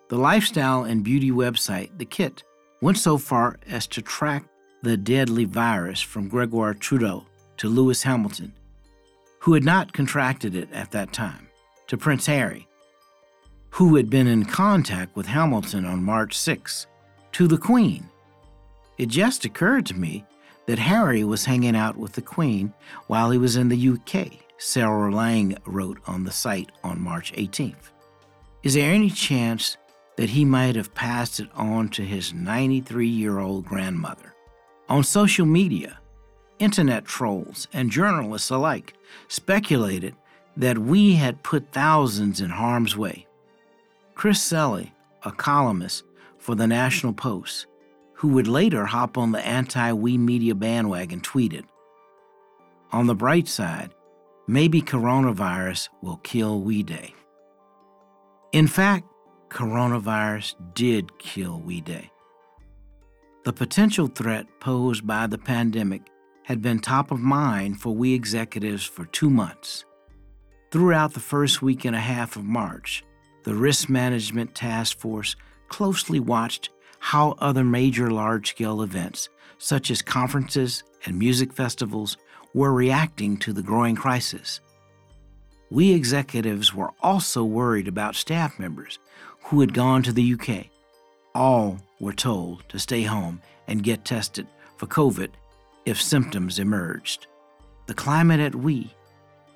The 0.08 0.18
lifestyle 0.18 0.84
and 0.84 1.04
beauty 1.04 1.30
website, 1.30 1.96
The 1.98 2.04
Kit, 2.04 2.42
went 2.80 2.98
so 2.98 3.18
far 3.18 3.58
as 3.68 3.86
to 3.88 4.02
track 4.02 4.44
the 4.82 4.96
deadly 4.96 5.44
virus 5.44 6.00
from 6.00 6.28
Gregoire 6.28 6.74
Trudeau 6.74 7.26
to 7.58 7.68
Lewis 7.68 8.02
Hamilton, 8.02 8.52
who 9.40 9.54
had 9.54 9.64
not 9.64 9.92
contracted 9.92 10.54
it 10.54 10.68
at 10.72 10.90
that 10.92 11.12
time, 11.12 11.48
to 11.88 11.96
Prince 11.96 12.26
Harry, 12.26 12.68
who 13.70 13.96
had 13.96 14.08
been 14.08 14.26
in 14.26 14.44
contact 14.44 15.14
with 15.16 15.26
Hamilton 15.26 15.84
on 15.84 16.02
March 16.02 16.36
6, 16.36 16.86
to 17.32 17.46
the 17.46 17.58
Queen, 17.58 18.08
it 18.98 19.06
just 19.06 19.44
occurred 19.44 19.86
to 19.86 19.94
me 19.94 20.24
that 20.66 20.78
Harry 20.78 21.24
was 21.24 21.44
hanging 21.46 21.76
out 21.76 21.96
with 21.96 22.12
the 22.12 22.22
Queen 22.22 22.74
while 23.06 23.30
he 23.30 23.38
was 23.38 23.56
in 23.56 23.68
the 23.68 23.88
UK 23.88 24.44
Sarah 24.58 25.14
Lang 25.14 25.56
wrote 25.66 25.98
on 26.06 26.24
the 26.24 26.32
site 26.32 26.72
on 26.82 27.00
March 27.00 27.32
18th. 27.34 27.92
Is 28.64 28.74
there 28.74 28.92
any 28.92 29.08
chance 29.08 29.76
that 30.16 30.30
he 30.30 30.44
might 30.44 30.74
have 30.74 30.94
passed 30.94 31.38
it 31.38 31.48
on 31.54 31.88
to 31.90 32.02
his 32.04 32.34
93 32.34 33.06
year 33.06 33.38
old 33.38 33.64
grandmother? 33.64 34.34
On 34.88 35.04
social 35.04 35.46
media, 35.46 36.00
internet 36.58 37.04
trolls 37.04 37.68
and 37.72 37.90
journalists 37.90 38.50
alike 38.50 38.94
speculated 39.28 40.16
that 40.56 40.76
we 40.76 41.14
had 41.14 41.44
put 41.44 41.70
thousands 41.70 42.40
in 42.40 42.50
harm's 42.50 42.96
way. 42.96 43.26
Chris 44.16 44.42
Selley, 44.42 44.92
a 45.24 45.30
columnist 45.30 46.02
for 46.38 46.56
the 46.56 46.66
National 46.66 47.12
Post, 47.12 47.66
who 48.18 48.28
would 48.28 48.48
later 48.48 48.84
hop 48.84 49.16
on 49.16 49.30
the 49.30 49.46
anti 49.46 49.92
we 49.92 50.18
media 50.18 50.54
bandwagon, 50.54 51.20
tweeted 51.20 51.64
On 52.90 53.06
the 53.06 53.14
bright 53.14 53.46
side, 53.46 53.94
maybe 54.48 54.82
coronavirus 54.82 55.88
will 56.02 56.16
kill 56.18 56.60
We 56.60 56.82
Day. 56.82 57.14
In 58.50 58.66
fact, 58.66 59.06
coronavirus 59.50 60.56
did 60.74 61.16
kill 61.18 61.60
We 61.60 61.80
Day. 61.80 62.10
The 63.44 63.52
potential 63.52 64.08
threat 64.08 64.46
posed 64.58 65.06
by 65.06 65.28
the 65.28 65.38
pandemic 65.38 66.02
had 66.42 66.60
been 66.60 66.80
top 66.80 67.12
of 67.12 67.20
mind 67.20 67.80
for 67.80 67.94
we 67.94 68.14
executives 68.14 68.84
for 68.84 69.04
two 69.04 69.30
months. 69.30 69.84
Throughout 70.72 71.14
the 71.14 71.20
first 71.20 71.62
week 71.62 71.84
and 71.84 71.94
a 71.94 72.00
half 72.00 72.34
of 72.34 72.42
March, 72.42 73.04
the 73.44 73.54
Risk 73.54 73.88
Management 73.88 74.56
Task 74.56 74.98
Force 74.98 75.36
closely 75.68 76.18
watched 76.18 76.70
how 76.98 77.36
other 77.38 77.64
major 77.64 78.10
large 78.10 78.50
scale 78.50 78.82
events, 78.82 79.28
such 79.58 79.90
as 79.90 80.02
conferences 80.02 80.82
and 81.04 81.18
music 81.18 81.52
festivals, 81.52 82.16
were 82.54 82.72
reacting 82.72 83.36
to 83.38 83.52
the 83.52 83.62
growing 83.62 83.94
crisis. 83.94 84.60
We 85.70 85.92
executives 85.92 86.74
were 86.74 86.92
also 87.00 87.44
worried 87.44 87.88
about 87.88 88.16
staff 88.16 88.58
members 88.58 88.98
who 89.44 89.60
had 89.60 89.74
gone 89.74 90.02
to 90.02 90.12
the 90.12 90.34
UK. 90.34 90.66
All 91.34 91.78
were 92.00 92.12
told 92.12 92.68
to 92.68 92.78
stay 92.78 93.02
home 93.02 93.40
and 93.66 93.82
get 93.82 94.04
tested 94.04 94.46
for 94.76 94.86
COVID 94.86 95.30
if 95.84 96.00
symptoms 96.00 96.58
emerged. 96.58 97.26
The 97.86 97.94
climate 97.94 98.40
at 98.40 98.54
We, 98.54 98.94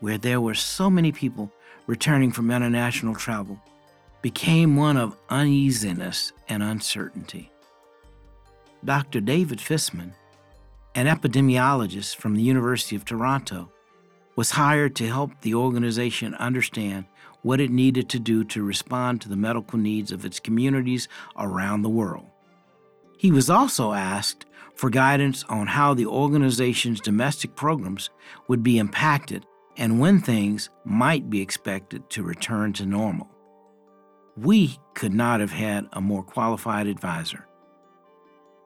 where 0.01 0.19
there 0.19 0.41
were 0.41 0.55
so 0.55 0.91
many 0.91 1.13
people 1.13 1.51
returning 1.87 2.33
from 2.33 2.51
international 2.51 3.15
travel, 3.15 3.59
became 4.23 4.77
one 4.77 4.97
of 4.97 5.17
uneasiness 5.29 6.33
and 6.49 6.63
uncertainty. 6.63 7.51
Dr. 8.85 9.21
David 9.21 9.59
Fisman, 9.59 10.13
an 10.95 11.07
epidemiologist 11.07 12.17
from 12.17 12.35
the 12.35 12.43
University 12.43 12.97
of 12.97 13.05
Toronto, 13.05 13.71
was 14.35 14.53
hired 14.53 14.97
to 14.97 15.07
help 15.07 15.33
the 15.41 15.55
organization 15.55 16.35
understand 16.37 17.05
what 17.43 17.61
it 17.61 17.71
needed 17.71 18.09
to 18.09 18.19
do 18.19 18.45
to 18.45 18.63
respond 18.63 19.21
to 19.21 19.29
the 19.29 19.37
medical 19.37 19.79
needs 19.79 20.13
of 20.13 20.25
its 20.25 20.41
communities 20.41 21.09
around 21.37 21.83
the 21.83 21.89
world. 21.89 22.27
He 23.19 23.31
was 23.31 23.51
also 23.51 23.93
asked 23.93 24.47
for 24.75 24.91
guidance 24.91 25.45
on 25.49 25.67
how 25.67 25.95
the 25.95 26.07
organization's 26.07 27.01
domestic 27.01 27.55
programs 27.55 28.11
would 28.49 28.63
be 28.63 28.79
impacted 28.79 29.45
and 29.77 30.01
when 30.01 30.21
things 30.21 30.71
might 30.85 31.31
be 31.31 31.41
expected 31.41 32.09
to 32.11 32.23
return 32.23 32.73
to 32.75 32.87
normal. 32.87 33.32
We 34.37 34.79
could 34.95 35.13
not 35.13 35.41
have 35.41 35.53
had 35.53 35.89
a 35.93 36.01
more 36.01 36.23
qualified 36.23 36.87
advisor. 36.87 37.47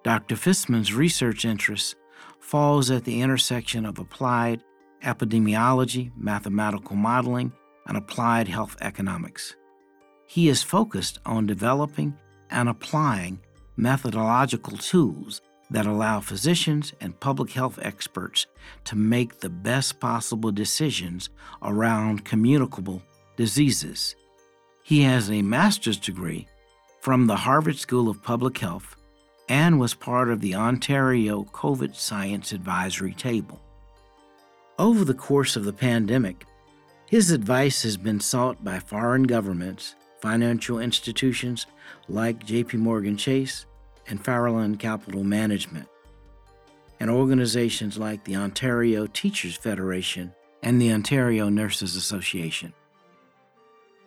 Dr. 0.05 0.37
Fisman's 0.37 0.94
research 0.94 1.44
interest 1.44 1.96
falls 2.38 2.90
at 2.90 3.05
the 3.05 3.20
intersection 3.20 3.85
of 3.85 3.98
applied 3.98 4.62
epidemiology, 5.02 6.12
mathematical 6.16 6.94
modeling, 6.94 7.52
and 7.87 7.96
applied 7.96 8.46
health 8.46 8.76
economics. 8.81 9.57
He 10.29 10.48
is 10.48 10.62
focused 10.62 11.18
on 11.26 11.46
developing 11.46 12.16
and 12.50 12.68
applying 12.68 13.40
methodological 13.76 14.79
tools 14.79 15.40
that 15.70 15.87
allow 15.87 16.20
physicians 16.20 16.92
and 17.00 17.18
public 17.18 17.50
health 17.50 17.79
experts 17.83 18.46
to 18.85 18.94
make 18.94 19.40
the 19.40 19.50
best 19.50 19.98
possible 19.98 20.52
decisions 20.52 21.29
around 21.62 22.24
communicable 22.24 23.02
diseases 23.37 24.14
he 24.87 25.03
has 25.03 25.29
a 25.33 25.42
master's 25.42 25.99
degree 25.99 26.46
from 27.01 27.27
the 27.27 27.35
Harvard 27.35 27.77
School 27.77 28.09
of 28.09 28.22
Public 28.22 28.59
Health 28.59 28.94
and 29.49 29.81
was 29.81 29.94
part 29.94 30.29
of 30.31 30.40
the 30.40 30.55
Ontario 30.55 31.42
COVID 31.42 31.96
Science 31.96 32.53
Advisory 32.53 33.12
Table. 33.12 33.61
Over 34.79 35.05
the 35.05 35.12
course 35.12 35.57
of 35.57 35.64
the 35.64 35.72
pandemic, 35.72 36.44
his 37.07 37.33
advice 37.33 37.83
has 37.83 37.96
been 37.96 38.20
sought 38.20 38.62
by 38.62 38.79
foreign 38.79 39.25
governments, 39.25 39.96
financial 40.20 40.79
institutions 40.79 41.66
like 42.09 42.46
JP 42.46 42.75
Morgan 42.75 43.16
Chase 43.16 43.66
and 44.07 44.22
Farallon 44.22 44.79
Capital 44.79 45.25
Management, 45.25 45.88
and 47.01 47.11
organizations 47.11 47.99
like 47.99 48.22
the 48.22 48.37
Ontario 48.37 49.09
Teachers 49.09 49.57
Federation 49.57 50.33
and 50.62 50.81
the 50.81 50.92
Ontario 50.92 51.49
Nurses 51.49 51.96
Association. 51.96 52.72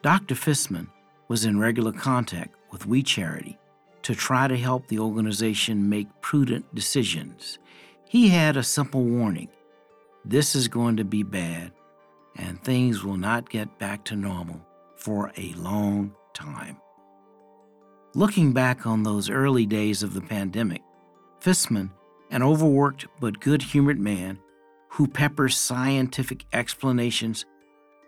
Dr. 0.01 0.35
Fisman 0.35 0.88
was 1.27 1.43
in 1.43 1.59
regular 1.59 1.91
contact 1.91 2.55
with 2.71 2.85
We 2.85 3.03
Charity 3.03 3.57
to 4.01 4.15
try 4.15 4.47
to 4.47 4.57
help 4.57 4.88
the 4.88 4.99
organization 4.99 5.89
make 5.89 6.07
prudent 6.21 6.73
decisions. 6.73 7.59
He 8.07 8.29
had 8.29 8.55
a 8.55 8.63
simple 8.63 9.03
warning 9.03 9.49
this 10.25 10.55
is 10.55 10.67
going 10.67 10.97
to 10.97 11.05
be 11.05 11.23
bad, 11.23 11.71
and 12.38 12.62
things 12.62 13.03
will 13.03 13.17
not 13.17 13.49
get 13.49 13.79
back 13.79 14.03
to 14.05 14.15
normal 14.15 14.62
for 14.95 15.31
a 15.38 15.53
long 15.53 16.13
time. 16.33 16.77
Looking 18.15 18.53
back 18.53 18.85
on 18.85 19.03
those 19.03 19.29
early 19.29 19.65
days 19.65 20.03
of 20.03 20.13
the 20.13 20.21
pandemic, 20.21 20.81
Fisman, 21.41 21.91
an 22.31 22.43
overworked 22.43 23.07
but 23.19 23.39
good 23.39 23.62
humored 23.62 23.99
man 23.99 24.39
who 24.89 25.07
peppers 25.07 25.57
scientific 25.57 26.45
explanations 26.53 27.45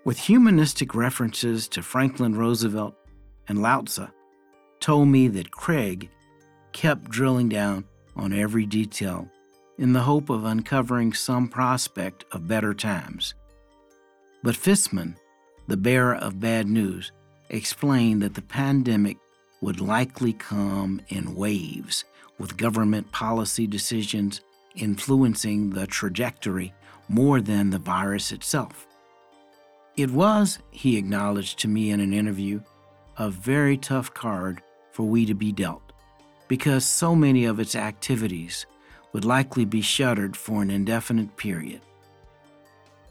with 0.04 0.18
humanistic 0.18 0.96
references 0.96 1.68
to 1.68 1.82
Franklin 1.82 2.36
Roosevelt 2.36 2.96
and 3.48 3.62
Lao 3.62 3.82
Tzu, 3.82 4.08
told 4.80 5.08
me 5.08 5.28
that 5.28 5.52
Craig 5.52 6.10
kept 6.72 7.10
drilling 7.10 7.50
down 7.50 7.86
on 8.16 8.34
every 8.34 8.66
detail 8.66 9.30
in 9.78 9.94
the 9.94 10.02
hope 10.02 10.30
of 10.30 10.46
uncovering 10.46 11.14
some 11.14 11.48
prospect 11.48 12.26
of 12.32 12.48
better 12.48 12.74
times. 12.74 13.34
But 14.44 14.56
Fisman, 14.56 15.16
the 15.68 15.78
bearer 15.78 16.16
of 16.16 16.40
bad 16.40 16.68
news, 16.68 17.12
explained 17.50 18.22
that 18.22 18.34
the 18.34 18.42
pandemic 18.42 19.18
would 19.62 19.80
likely 19.80 20.34
come 20.34 21.02
in 21.10 21.36
waves, 21.36 22.04
with 22.40 22.58
government 22.58 23.12
policy 23.12 23.68
decisions 23.68 24.42
influencing 24.76 25.70
the 25.70 25.86
trajectory 25.86 26.74
more 27.08 27.40
than 27.42 27.70
the 27.70 27.78
virus 27.78 28.32
itself. 28.32 28.88
It 30.02 30.10
was, 30.10 30.58
he 30.72 30.98
acknowledged 30.98 31.60
to 31.60 31.68
me 31.68 31.92
in 31.92 32.00
an 32.00 32.12
interview, 32.12 32.62
a 33.20 33.30
very 33.30 33.78
tough 33.78 34.12
card 34.12 34.64
for 34.92 35.04
we 35.04 35.28
to 35.28 35.36
be 35.36 35.52
dealt, 35.52 35.94
because 36.48 36.88
so 36.88 37.14
many 37.14 37.46
of 37.46 37.60
its 37.60 37.76
activities 37.76 38.66
would 39.14 39.26
likely 39.26 39.64
be 39.64 39.82
shuttered 39.82 40.36
for 40.36 40.64
an 40.64 40.72
indefinite 40.72 41.38
period. 41.38 41.82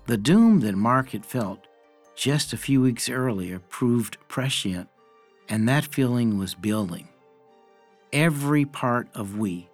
The 0.09 0.17
doom 0.17 0.59
that 0.63 0.75
Mark 0.75 1.11
had 1.11 1.25
felt 1.25 1.69
just 2.17 2.53
a 2.53 2.57
few 2.57 2.83
weeks 2.83 3.09
earlier 3.09 3.61
proved 3.61 4.19
prescient, 4.27 4.89
and 5.49 5.69
that 5.69 5.85
feeling 5.85 6.39
was 6.39 6.57
building. 6.57 7.09
Every 8.13 8.65
part 8.65 9.07
of 9.15 9.39
we, 9.39 9.69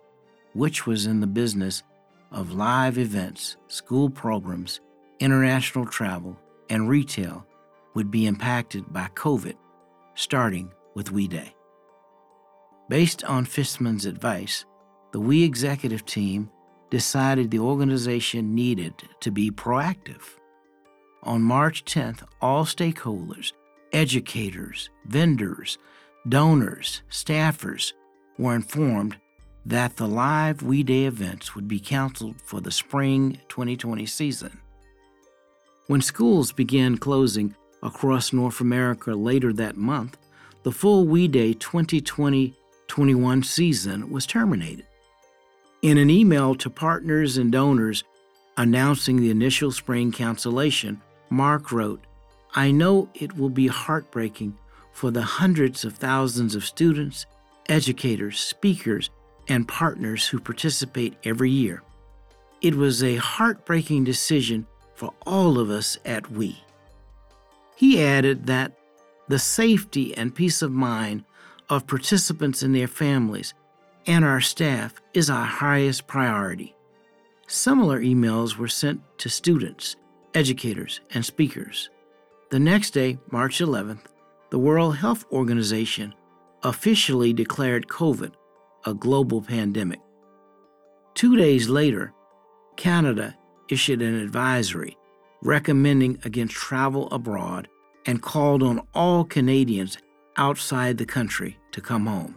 which 0.53 0.87
was 0.87 1.07
in 1.07 1.21
the 1.21 1.27
business 1.27 1.83
of 2.31 2.53
live 2.53 2.99
events, 2.99 3.57
school 3.69 4.11
programs, 4.11 4.81
international 5.19 5.87
travel, 5.87 6.39
and 6.69 6.89
retail 6.89 7.47
would 7.95 8.11
be 8.11 8.27
impacted 8.27 8.93
by 8.93 9.09
COVID, 9.15 9.55
starting 10.15 10.73
with 10.95 11.13
We 11.13 11.29
Day. 11.29 11.55
Based 12.89 13.25
on 13.25 13.45
Fisman's 13.45 14.07
advice, 14.07 14.65
the 15.13 15.21
We 15.21 15.43
executive 15.43 16.05
team 16.05 16.51
decided 16.91 17.51
the 17.51 17.59
organization 17.59 18.55
needed 18.55 18.95
to 19.21 19.31
be 19.31 19.51
proactive. 19.51 20.23
On 21.23 21.43
March 21.43 21.85
10th, 21.85 22.23
all 22.41 22.65
stakeholders, 22.65 23.53
educators, 23.93 24.91
vendors, 25.07 25.79
donors, 26.29 27.03
staffers 27.11 27.93
were 28.39 28.55
informed 28.55 29.17
that 29.65 29.97
the 29.97 30.07
live 30.07 30.63
We 30.63 30.85
Day 30.85 31.07
events 31.07 31.55
would 31.57 31.67
be 31.67 31.81
canceled 31.81 32.37
for 32.45 32.61
the 32.61 32.71
spring 32.71 33.41
2020 33.49 34.07
season. 34.07 34.61
When 35.89 36.01
schools 36.01 36.51
began 36.51 36.99
closing 36.99 37.55
across 37.81 38.33
North 38.33 38.61
America 38.61 39.15
later 39.15 39.53
that 39.53 39.77
month, 39.77 40.17
the 40.65 40.73
full 40.73 41.07
We 41.07 41.29
Day 41.29 41.53
2020 41.53 42.55
21 42.89 43.43
season 43.43 44.11
was 44.11 44.27
terminated. 44.27 44.87
In 45.83 45.99
an 45.99 46.11
email 46.11 46.55
to 46.57 46.71
partners 46.71 47.37
and 47.37 47.53
donors 47.53 48.05
announcing 48.57 49.17
the 49.17 49.31
initial 49.31 49.71
spring 49.71 50.11
cancellation, 50.11 51.01
Mark 51.31 51.73
wrote, 51.73 52.05
I 52.55 52.71
know 52.71 53.09
it 53.15 53.37
will 53.37 53.51
be 53.51 53.67
heartbreaking 53.67 54.57
for 54.93 55.11
the 55.11 55.23
hundreds 55.23 55.85
of 55.85 55.95
thousands 55.95 56.55
of 56.55 56.65
students, 56.65 57.27
educators, 57.69 58.41
speakers, 58.41 59.11
and 59.49 59.69
partners 59.69 60.27
who 60.27 60.41
participate 60.41 61.17
every 61.25 61.51
year. 61.51 61.83
It 62.63 62.75
was 62.75 63.03
a 63.03 63.17
heartbreaking 63.17 64.05
decision 64.05 64.67
for 64.97 65.13
all 65.27 65.59
of 65.59 65.71
us 65.71 65.99
at 66.05 66.31
WE. 66.31 66.65
He 67.77 68.03
added 68.03 68.47
that 68.47 68.73
the 69.29 69.39
safety 69.39 70.17
and 70.17 70.35
peace 70.35 70.63
of 70.63 70.73
mind 70.73 71.25
of 71.69 71.87
participants 71.87 72.63
and 72.63 72.75
their 72.75 72.89
families 72.89 73.55
and 74.07 74.25
our 74.25 74.41
staff 74.41 74.95
is 75.15 75.29
our 75.29 75.45
highest 75.45 76.07
priority. 76.07 76.75
Similar 77.49 78.01
emails 78.01 78.57
were 78.57 78.69
sent 78.69 79.01
to 79.19 79.29
students, 79.29 79.97
educators, 80.35 81.01
and 81.13 81.25
speakers. 81.25 81.91
The 82.51 82.59
next 82.59 82.91
day, 82.91 83.19
March 83.31 83.59
11th, 83.59 84.07
the 84.51 84.59
World 84.59 84.97
Health 84.97 85.25
Organization 85.33 86.15
officially 86.63 87.33
declared 87.33 87.89
COVID 87.89 88.33
a 88.87 88.95
global 88.95 89.43
pandemic. 89.43 90.01
Two 91.15 91.37
days 91.37 91.69
later, 91.69 92.13
Canada 92.77 93.37
issued 93.69 94.03
an 94.03 94.15
advisory 94.15 94.97
recommending 95.43 96.19
against 96.25 96.55
travel 96.55 97.09
abroad 97.11 97.69
and 98.07 98.23
called 98.23 98.63
on 98.63 98.87
all 98.95 99.25
Canadians 99.25 99.99
outside 100.37 100.99
the 100.99 101.07
country 101.07 101.59
to 101.73 101.81
come 101.81 102.07
home. 102.07 102.37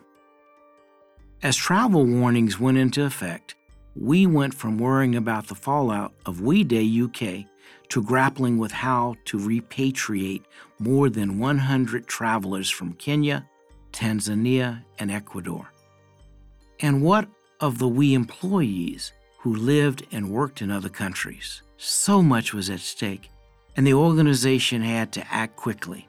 As 1.42 1.56
travel 1.56 2.06
warnings 2.06 2.60
went 2.60 2.78
into 2.78 3.04
effect, 3.04 3.56
we 3.96 4.26
went 4.26 4.54
from 4.54 4.78
worrying 4.78 5.16
about 5.16 5.48
the 5.48 5.56
fallout 5.56 6.14
of 6.26 6.42
We 6.42 6.64
Day 6.64 7.02
UK 7.02 7.46
to 7.90 8.04
grappling 8.04 8.58
with 8.58 8.72
how 8.72 9.16
to 9.26 9.38
repatriate 9.38 10.44
more 10.80 11.10
than 11.10 11.40
100 11.40 12.08
travelers 12.08 12.70
from 12.70 12.94
Kenya, 12.94 13.48
Tanzania, 13.92 14.84
and 15.00 15.12
Ecuador. 15.12 15.72
And 16.80 17.02
what 17.02 17.28
of 17.60 17.80
the 17.80 17.88
we 17.88 18.14
employees 18.14 19.12
who 19.40 19.56
lived 19.56 20.06
and 20.12 20.30
worked 20.30 20.62
in 20.62 20.72
other 20.72 20.90
countries? 20.90 21.62
So 21.78 22.22
much 22.22 22.54
was 22.54 22.70
at 22.70 22.80
stake, 22.80 23.30
and 23.76 23.88
the 23.88 23.94
organization 23.94 24.82
had 24.82 25.12
to 25.14 25.34
act 25.34 25.56
quickly. 25.56 26.08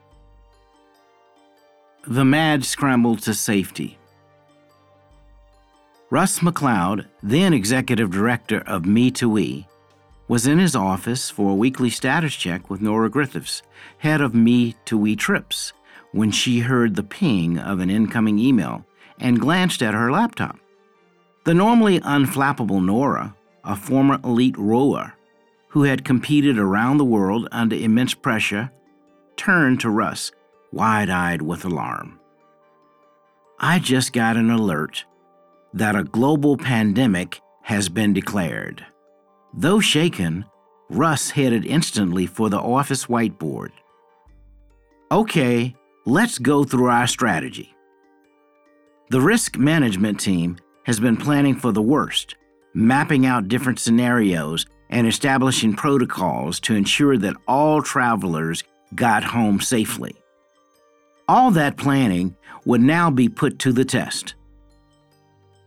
The 2.05 2.25
mad 2.25 2.65
scrambled 2.65 3.19
to 3.23 3.33
safety. 3.33 3.97
Russ 6.09 6.39
McLeod, 6.39 7.05
then 7.23 7.53
executive 7.53 8.11
director 8.11 8.63
of 8.67 8.85
Me 8.85 9.11
to 9.11 9.29
We, 9.29 9.67
was 10.27 10.47
in 10.47 10.59
his 10.59 10.75
office 10.75 11.29
for 11.29 11.51
a 11.51 11.55
weekly 11.55 11.89
status 11.89 12.35
check 12.35 12.69
with 12.69 12.81
Nora 12.81 13.09
Griffiths, 13.09 13.61
head 13.99 14.19
of 14.19 14.35
Me 14.35 14.75
to 14.85 14.97
We 14.97 15.15
Trips, 15.15 15.73
when 16.11 16.31
she 16.31 16.59
heard 16.59 16.95
the 16.95 17.03
ping 17.03 17.57
of 17.57 17.79
an 17.79 17.89
incoming 17.89 18.39
email 18.39 18.85
and 19.19 19.39
glanced 19.39 19.81
at 19.81 19.93
her 19.93 20.11
laptop. 20.11 20.57
The 21.43 21.53
normally 21.55 21.99
unflappable 22.01 22.85
Nora, 22.85 23.35
a 23.63 23.75
former 23.75 24.19
elite 24.23 24.57
rower 24.57 25.13
who 25.69 25.83
had 25.83 26.05
competed 26.05 26.59
around 26.59 26.97
the 26.97 27.05
world 27.05 27.47
under 27.51 27.75
immense 27.75 28.13
pressure, 28.13 28.69
turned 29.37 29.79
to 29.79 29.89
Russ, 29.89 30.31
wide 30.71 31.09
eyed 31.09 31.41
with 31.41 31.65
alarm. 31.65 32.19
I 33.59 33.79
just 33.79 34.13
got 34.13 34.37
an 34.37 34.51
alert 34.51 35.05
that 35.73 35.95
a 35.95 36.03
global 36.03 36.57
pandemic 36.57 37.41
has 37.63 37.89
been 37.89 38.13
declared. 38.13 38.85
Though 39.53 39.79
shaken, 39.79 40.45
Russ 40.89 41.31
headed 41.31 41.65
instantly 41.65 42.27
for 42.27 42.49
the 42.49 42.59
office 42.59 43.05
whiteboard. 43.05 43.71
Okay, 45.11 45.75
let's 46.05 46.37
go 46.37 46.63
through 46.63 46.87
our 46.87 47.07
strategy. 47.07 47.73
The 49.09 49.21
risk 49.21 49.57
management 49.57 50.19
team 50.19 50.57
has 50.83 50.99
been 50.99 51.17
planning 51.17 51.55
for 51.55 51.71
the 51.71 51.81
worst, 51.81 52.35
mapping 52.73 53.25
out 53.25 53.47
different 53.47 53.79
scenarios 53.79 54.65
and 54.89 55.07
establishing 55.07 55.73
protocols 55.73 56.59
to 56.59 56.75
ensure 56.75 57.17
that 57.17 57.35
all 57.47 57.81
travelers 57.81 58.63
got 58.95 59.23
home 59.23 59.59
safely. 59.61 60.15
All 61.27 61.51
that 61.51 61.77
planning 61.77 62.35
would 62.65 62.81
now 62.81 63.09
be 63.09 63.29
put 63.29 63.59
to 63.59 63.71
the 63.71 63.85
test. 63.85 64.35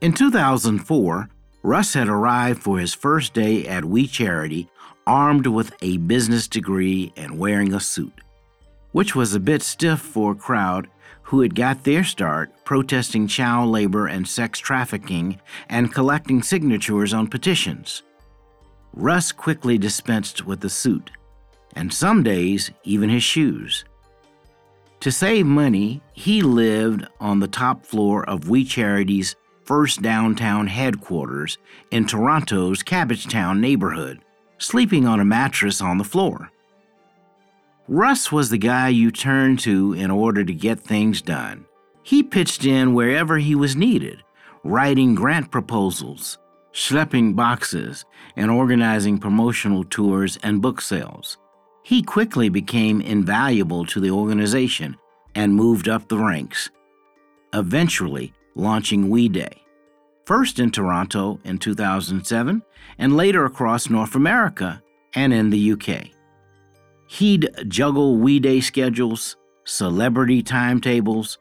In 0.00 0.12
2004, 0.12 1.29
Russ 1.62 1.94
had 1.94 2.09
arrived 2.09 2.62
for 2.62 2.79
his 2.79 2.92
first 2.92 3.33
day 3.33 3.66
at 3.66 3.87
We 3.87 4.07
Charity 4.07 4.68
armed 5.07 5.46
with 5.46 5.74
a 5.81 5.96
business 5.98 6.46
degree 6.48 7.12
and 7.16 7.38
wearing 7.38 7.72
a 7.72 7.81
suit, 7.81 8.20
which 8.92 9.14
was 9.14 9.35
a 9.35 9.40
bit 9.40 9.62
stiff 9.62 10.00
for 10.00 10.33
a 10.33 10.37
crowd 10.37 10.88
who 11.25 11.41
had 11.41 11.55
got 11.55 11.85
their 11.85 12.05
start 12.05 12.53
protesting 12.65 13.27
child 13.27 13.71
labor 13.71 14.07
and 14.07 14.29
sex 14.29 14.59
trafficking 14.59 15.41
and 15.69 15.93
collecting 15.93 16.43
signatures 16.43 17.13
on 17.13 17.27
petitions. 17.27 18.03
Russ 18.93 19.33
quickly 19.33 19.77
dispensed 19.77 20.47
with 20.47 20.61
the 20.61 20.71
suit, 20.71 21.11
and 21.75 21.93
some 21.93 22.23
days 22.23 22.71
even 22.85 23.09
his 23.09 23.25
shoes. 23.25 23.85
To 25.01 25.11
save 25.11 25.47
money, 25.47 26.01
he 26.13 26.43
lived 26.43 27.07
on 27.21 27.41
the 27.41 27.49
top 27.49 27.85
floor 27.85 28.29
of 28.29 28.49
We 28.49 28.65
Charity's 28.65 29.35
first 29.65 30.03
downtown 30.03 30.67
headquarters 30.67 31.59
in 31.91 32.07
Toronto's 32.07 32.83
Cabbagetown 32.83 33.61
neighborhood, 33.61 34.21
sleeping 34.59 35.07
on 35.07 35.21
a 35.21 35.25
mattress 35.25 35.81
on 35.81 35.99
the 35.99 36.05
floor. 36.05 36.51
Russ 37.88 38.33
was 38.33 38.49
the 38.49 38.57
guy 38.57 38.88
you 38.88 39.11
turned 39.11 39.59
to 39.61 39.92
in 39.92 40.11
order 40.11 40.42
to 40.42 40.55
get 40.55 40.81
things 40.81 41.20
done. 41.20 41.66
He 42.03 42.23
pitched 42.23 42.64
in 42.64 42.94
wherever 42.94 43.37
he 43.37 43.55
was 43.55 43.77
needed, 43.77 44.23
writing 44.62 45.14
grant 45.14 45.51
proposals, 45.51 46.38
schlepping 46.73 47.37
boxes, 47.37 48.07
and 48.37 48.51
organizing 48.51 49.18
promotional 49.18 49.85
tours 49.85 50.38
and 50.42 50.62
book 50.62 50.81
sales. 50.81 51.37
He 51.83 52.03
quickly 52.03 52.49
became 52.49 53.03
invaluable 53.03 53.85
to 53.87 54.01
the 54.01 54.11
organization 54.11 54.97
and 55.35 55.55
moved 55.55 55.87
up 55.87 56.09
the 56.09 56.18
ranks, 56.18 56.70
eventually 57.53 58.33
launching 58.55 59.11
We 59.11 59.29
Day, 59.29 59.62
first 60.25 60.59
in 60.59 60.70
Toronto 60.70 61.38
in 61.44 61.59
2007 61.59 62.62
and 62.97 63.16
later 63.16 63.44
across 63.44 63.90
North 63.90 64.14
America 64.14 64.83
and 65.14 65.35
in 65.35 65.51
the 65.51 65.73
UK. 65.73 66.13
He'd 67.07 67.51
juggle 67.69 68.17
We 68.17 68.40
Day 68.40 68.61
schedules, 68.61 69.37
celebrity 69.64 70.43
timetables, 70.43 71.38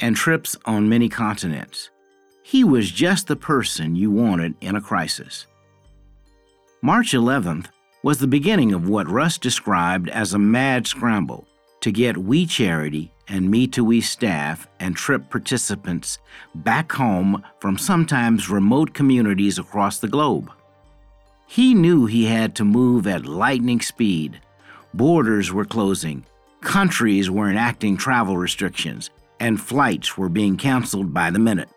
and 0.00 0.16
trips 0.16 0.56
on 0.64 0.88
many 0.88 1.08
continents. 1.08 1.90
He 2.42 2.64
was 2.64 2.90
just 2.90 3.26
the 3.26 3.36
person 3.36 3.96
you 3.96 4.10
wanted 4.10 4.54
in 4.60 4.76
a 4.76 4.80
crisis. 4.80 5.46
March 6.82 7.12
11th 7.12 7.66
was 8.02 8.18
the 8.18 8.26
beginning 8.26 8.72
of 8.72 8.88
what 8.88 9.10
Russ 9.10 9.36
described 9.36 10.08
as 10.08 10.32
a 10.32 10.38
mad 10.38 10.86
scramble 10.86 11.46
to 11.80 11.92
get 11.92 12.16
We 12.16 12.46
Charity 12.46 13.12
and 13.28 13.50
Me 13.50 13.66
to 13.68 13.84
We 13.84 14.00
staff 14.00 14.66
and 14.80 14.96
trip 14.96 15.30
participants 15.30 16.18
back 16.54 16.92
home 16.92 17.42
from 17.60 17.78
sometimes 17.78 18.50
remote 18.50 18.94
communities 18.94 19.58
across 19.58 19.98
the 19.98 20.08
globe. 20.08 20.50
He 21.46 21.74
knew 21.74 22.06
he 22.06 22.24
had 22.24 22.54
to 22.56 22.64
move 22.64 23.06
at 23.06 23.26
lightning 23.26 23.80
speed. 23.80 24.40
Borders 24.94 25.52
were 25.52 25.64
closing, 25.64 26.24
countries 26.60 27.30
were 27.30 27.48
enacting 27.48 27.96
travel 27.96 28.36
restrictions, 28.36 29.10
and 29.38 29.60
flights 29.60 30.18
were 30.18 30.28
being 30.28 30.56
canceled 30.56 31.14
by 31.14 31.30
the 31.30 31.38
minute. 31.38 31.68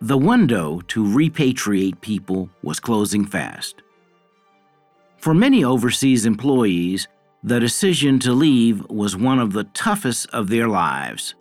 The 0.00 0.18
window 0.18 0.80
to 0.88 1.04
repatriate 1.04 2.00
people 2.00 2.50
was 2.62 2.80
closing 2.80 3.24
fast. 3.24 3.82
For 5.16 5.32
many 5.32 5.64
overseas 5.64 6.26
employees, 6.26 7.08
the 7.44 7.60
decision 7.60 8.18
to 8.20 8.32
leave 8.32 8.84
was 8.90 9.16
one 9.16 9.38
of 9.38 9.52
the 9.52 9.64
toughest 9.64 10.28
of 10.30 10.48
their 10.48 10.68
lives. 10.68 11.34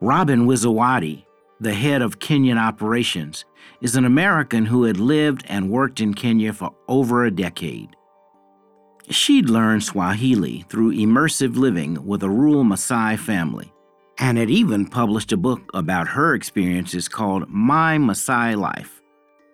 Robin 0.00 0.46
Wiszowaty, 0.46 1.24
the 1.60 1.74
head 1.74 2.00
of 2.00 2.18
Kenyan 2.18 2.58
operations, 2.58 3.44
is 3.80 3.96
an 3.96 4.04
American 4.04 4.66
who 4.66 4.84
had 4.84 4.98
lived 4.98 5.44
and 5.48 5.70
worked 5.70 6.00
in 6.00 6.14
Kenya 6.14 6.52
for 6.52 6.74
over 6.88 7.24
a 7.24 7.30
decade. 7.30 7.96
She'd 9.10 9.50
learned 9.50 9.82
Swahili 9.82 10.64
through 10.68 10.94
immersive 10.94 11.56
living 11.56 12.06
with 12.06 12.22
a 12.22 12.30
rural 12.30 12.62
Maasai 12.62 13.18
family 13.18 13.72
and 14.18 14.38
had 14.38 14.50
even 14.50 14.86
published 14.86 15.32
a 15.32 15.36
book 15.36 15.68
about 15.74 16.06
her 16.06 16.34
experiences 16.34 17.08
called 17.08 17.48
My 17.48 17.98
Maasai 17.98 18.56
Life. 18.56 19.02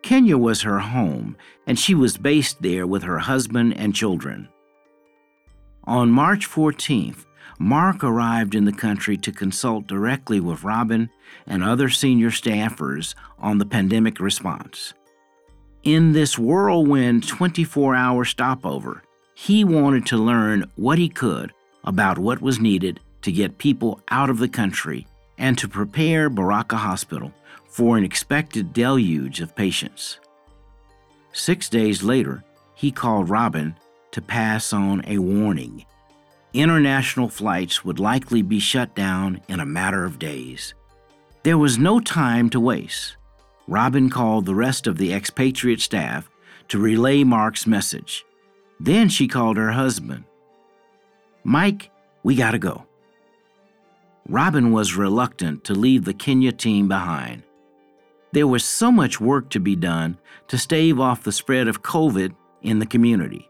Kenya 0.02 0.36
was 0.36 0.60
her 0.60 0.78
home, 0.78 1.38
and 1.66 1.78
she 1.78 1.94
was 1.94 2.18
based 2.18 2.60
there 2.60 2.86
with 2.86 3.02
her 3.04 3.18
husband 3.18 3.74
and 3.78 3.94
children. 3.94 4.48
On 5.84 6.10
March 6.10 6.46
14th, 6.46 7.24
Mark 7.58 8.04
arrived 8.04 8.54
in 8.54 8.66
the 8.66 8.72
country 8.72 9.16
to 9.16 9.32
consult 9.32 9.86
directly 9.86 10.38
with 10.38 10.64
Robin 10.64 11.08
and 11.46 11.64
other 11.64 11.88
senior 11.88 12.30
staffers 12.30 13.14
on 13.38 13.56
the 13.56 13.64
pandemic 13.64 14.20
response. 14.20 14.92
In 15.82 16.12
this 16.12 16.38
whirlwind 16.38 17.26
24 17.26 17.94
hour 17.94 18.24
stopover, 18.24 19.02
He 19.38 19.64
wanted 19.64 20.06
to 20.06 20.16
learn 20.16 20.64
what 20.76 20.96
he 20.96 21.10
could 21.10 21.52
about 21.84 22.16
what 22.16 22.40
was 22.40 22.58
needed 22.58 23.00
to 23.20 23.30
get 23.30 23.58
people 23.58 24.00
out 24.08 24.30
of 24.30 24.38
the 24.38 24.48
country 24.48 25.06
and 25.36 25.58
to 25.58 25.68
prepare 25.68 26.30
Baraka 26.30 26.78
Hospital 26.78 27.34
for 27.66 27.98
an 27.98 28.02
expected 28.02 28.72
deluge 28.72 29.42
of 29.42 29.54
patients. 29.54 30.18
Six 31.32 31.68
days 31.68 32.02
later, 32.02 32.44
he 32.74 32.90
called 32.90 33.28
Robin 33.28 33.76
to 34.12 34.22
pass 34.22 34.72
on 34.72 35.04
a 35.06 35.18
warning. 35.18 35.84
International 36.54 37.28
flights 37.28 37.84
would 37.84 38.00
likely 38.00 38.40
be 38.40 38.58
shut 38.58 38.94
down 38.94 39.42
in 39.48 39.60
a 39.60 39.66
matter 39.66 40.06
of 40.06 40.18
days. 40.18 40.72
There 41.42 41.58
was 41.58 41.76
no 41.76 42.00
time 42.00 42.48
to 42.50 42.58
waste. 42.58 43.18
Robin 43.68 44.08
called 44.08 44.46
the 44.46 44.54
rest 44.54 44.86
of 44.86 44.96
the 44.96 45.12
expatriate 45.12 45.82
staff 45.82 46.30
to 46.68 46.78
relay 46.78 47.22
Mark's 47.22 47.66
message. 47.66 48.25
Then 48.78 49.08
she 49.08 49.28
called 49.28 49.56
her 49.56 49.72
husband. 49.72 50.24
Mike, 51.44 51.90
we 52.22 52.34
gotta 52.34 52.58
go. 52.58 52.86
Robin 54.28 54.72
was 54.72 54.96
reluctant 54.96 55.64
to 55.64 55.74
leave 55.74 56.04
the 56.04 56.14
Kenya 56.14 56.52
team 56.52 56.88
behind. 56.88 57.44
There 58.32 58.46
was 58.46 58.64
so 58.64 58.90
much 58.90 59.20
work 59.20 59.50
to 59.50 59.60
be 59.60 59.76
done 59.76 60.18
to 60.48 60.58
stave 60.58 61.00
off 61.00 61.22
the 61.22 61.32
spread 61.32 61.68
of 61.68 61.82
COVID 61.82 62.34
in 62.62 62.80
the 62.80 62.86
community. 62.86 63.48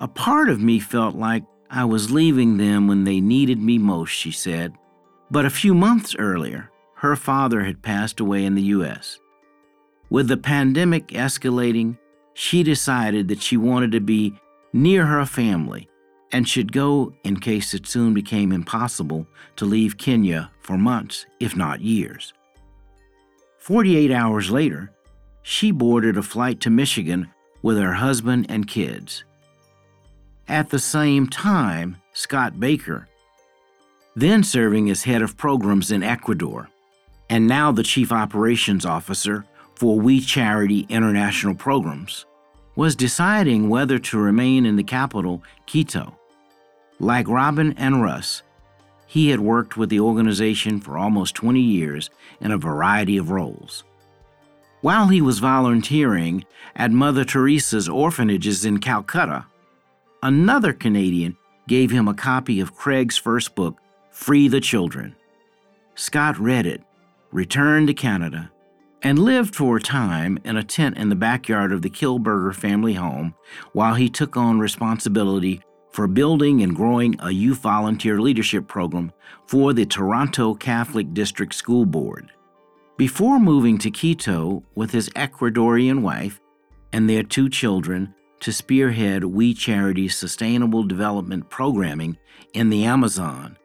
A 0.00 0.08
part 0.08 0.48
of 0.48 0.60
me 0.60 0.78
felt 0.78 1.16
like 1.16 1.44
I 1.68 1.84
was 1.84 2.12
leaving 2.12 2.56
them 2.56 2.86
when 2.86 3.04
they 3.04 3.20
needed 3.20 3.58
me 3.58 3.78
most, 3.78 4.10
she 4.10 4.30
said. 4.30 4.74
But 5.30 5.44
a 5.44 5.50
few 5.50 5.74
months 5.74 6.14
earlier, 6.16 6.70
her 6.96 7.16
father 7.16 7.64
had 7.64 7.82
passed 7.82 8.20
away 8.20 8.44
in 8.44 8.54
the 8.54 8.62
U.S. 8.62 9.18
With 10.08 10.28
the 10.28 10.36
pandemic 10.36 11.08
escalating, 11.08 11.98
she 12.38 12.62
decided 12.62 13.28
that 13.28 13.40
she 13.40 13.56
wanted 13.56 13.90
to 13.90 13.98
be 13.98 14.38
near 14.70 15.06
her 15.06 15.24
family 15.24 15.88
and 16.32 16.46
should 16.46 16.70
go 16.70 17.14
in 17.24 17.40
case 17.40 17.72
it 17.72 17.86
soon 17.86 18.12
became 18.12 18.52
impossible 18.52 19.26
to 19.56 19.64
leave 19.64 19.96
Kenya 19.96 20.50
for 20.60 20.76
months, 20.76 21.24
if 21.40 21.56
not 21.56 21.80
years. 21.80 22.34
48 23.58 24.10
hours 24.10 24.50
later, 24.50 24.92
she 25.42 25.70
boarded 25.70 26.18
a 26.18 26.22
flight 26.22 26.60
to 26.60 26.68
Michigan 26.68 27.30
with 27.62 27.78
her 27.78 27.94
husband 27.94 28.44
and 28.50 28.68
kids. 28.68 29.24
At 30.46 30.68
the 30.68 30.78
same 30.78 31.28
time, 31.28 31.96
Scott 32.12 32.60
Baker, 32.60 33.08
then 34.14 34.42
serving 34.42 34.90
as 34.90 35.04
head 35.04 35.22
of 35.22 35.38
programs 35.38 35.90
in 35.90 36.02
Ecuador, 36.02 36.68
and 37.30 37.46
now 37.46 37.72
the 37.72 37.82
chief 37.82 38.12
operations 38.12 38.84
officer 38.84 39.46
for 39.76 40.00
We 40.00 40.20
Charity 40.20 40.86
International 40.88 41.54
Programs, 41.54 42.26
was 42.74 42.96
deciding 42.96 43.68
whether 43.68 43.98
to 43.98 44.18
remain 44.18 44.66
in 44.66 44.76
the 44.76 44.82
capital, 44.82 45.42
Quito. 45.66 46.18
Like 46.98 47.28
Robin 47.28 47.74
and 47.76 48.02
Russ, 48.02 48.42
he 49.06 49.30
had 49.30 49.40
worked 49.40 49.76
with 49.76 49.88
the 49.88 50.00
organization 50.00 50.80
for 50.80 50.98
almost 50.98 51.34
20 51.36 51.60
years 51.60 52.10
in 52.40 52.50
a 52.50 52.58
variety 52.58 53.16
of 53.16 53.30
roles. 53.30 53.84
While 54.80 55.08
he 55.08 55.20
was 55.20 55.38
volunteering 55.38 56.44
at 56.74 56.90
Mother 56.90 57.24
Teresa's 57.24 57.88
orphanages 57.88 58.64
in 58.64 58.78
Calcutta, 58.78 59.46
another 60.22 60.72
Canadian 60.72 61.36
gave 61.68 61.90
him 61.90 62.08
a 62.08 62.14
copy 62.14 62.60
of 62.60 62.74
Craig's 62.74 63.16
first 63.16 63.54
book, 63.54 63.78
Free 64.10 64.48
the 64.48 64.60
Children. 64.60 65.14
Scott 65.94 66.38
read 66.38 66.66
it, 66.66 66.82
returned 67.32 67.88
to 67.88 67.94
Canada, 67.94 68.50
and 69.06 69.20
lived 69.20 69.54
for 69.54 69.76
a 69.76 69.80
time 69.80 70.36
in 70.42 70.56
a 70.56 70.64
tent 70.64 70.98
in 70.98 71.08
the 71.08 71.14
backyard 71.14 71.70
of 71.70 71.80
the 71.80 71.88
Kielburger 71.88 72.52
family 72.52 72.94
home 72.94 73.32
while 73.70 73.94
he 73.94 74.08
took 74.08 74.36
on 74.36 74.58
responsibility 74.58 75.60
for 75.92 76.08
building 76.08 76.60
and 76.60 76.74
growing 76.74 77.14
a 77.20 77.30
youth 77.30 77.58
volunteer 77.58 78.20
leadership 78.20 78.66
program 78.66 79.12
for 79.46 79.72
the 79.72 79.86
Toronto 79.86 80.54
Catholic 80.54 81.14
District 81.14 81.54
School 81.54 81.86
Board. 81.86 82.32
Before 82.96 83.38
moving 83.38 83.78
to 83.78 83.92
Quito 83.92 84.64
with 84.74 84.90
his 84.90 85.08
Ecuadorian 85.10 86.02
wife 86.02 86.40
and 86.92 87.08
their 87.08 87.22
two 87.22 87.48
children 87.48 88.12
to 88.40 88.52
spearhead 88.52 89.22
We 89.22 89.54
Charity's 89.54 90.16
sustainable 90.16 90.82
development 90.82 91.48
programming 91.48 92.18
in 92.54 92.70
the 92.70 92.84
Amazon, 92.84 93.56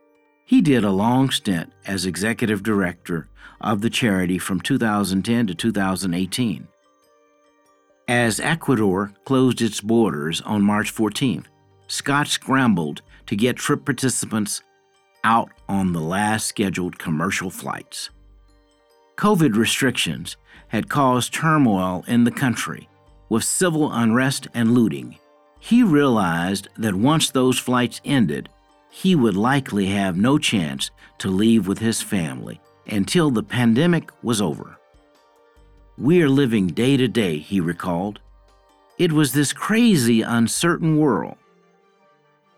he 0.51 0.59
did 0.59 0.83
a 0.83 0.91
long 0.91 1.29
stint 1.29 1.71
as 1.85 2.05
executive 2.05 2.61
director 2.61 3.25
of 3.61 3.79
the 3.79 3.89
charity 3.89 4.37
from 4.37 4.59
2010 4.59 5.47
to 5.47 5.55
2018. 5.55 6.67
As 8.09 8.41
Ecuador 8.41 9.13
closed 9.23 9.61
its 9.61 9.79
borders 9.79 10.41
on 10.41 10.61
March 10.61 10.93
14th, 10.93 11.45
Scott 11.87 12.27
scrambled 12.27 13.01
to 13.27 13.37
get 13.37 13.55
trip 13.55 13.85
participants 13.85 14.61
out 15.23 15.51
on 15.69 15.93
the 15.93 16.01
last 16.01 16.47
scheduled 16.47 16.99
commercial 16.99 17.49
flights. 17.49 18.09
COVID 19.15 19.55
restrictions 19.55 20.35
had 20.67 20.89
caused 20.89 21.33
turmoil 21.33 22.03
in 22.09 22.25
the 22.25 22.29
country, 22.29 22.89
with 23.29 23.45
civil 23.45 23.89
unrest 23.93 24.49
and 24.53 24.73
looting. 24.73 25.17
He 25.61 25.81
realized 25.81 26.67
that 26.77 26.93
once 26.93 27.31
those 27.31 27.57
flights 27.57 28.01
ended, 28.03 28.49
he 28.91 29.15
would 29.15 29.35
likely 29.35 29.87
have 29.87 30.15
no 30.15 30.37
chance 30.37 30.91
to 31.17 31.29
leave 31.29 31.67
with 31.67 31.79
his 31.79 32.01
family 32.01 32.61
until 32.85 33.31
the 33.31 33.41
pandemic 33.41 34.11
was 34.21 34.39
over. 34.41 34.77
We 35.97 36.21
are 36.21 36.29
living 36.29 36.67
day 36.67 36.97
to 36.97 37.07
day, 37.07 37.39
he 37.39 37.59
recalled. 37.59 38.19
It 38.99 39.11
was 39.11 39.33
this 39.33 39.53
crazy, 39.53 40.21
uncertain 40.21 40.97
world 40.97 41.37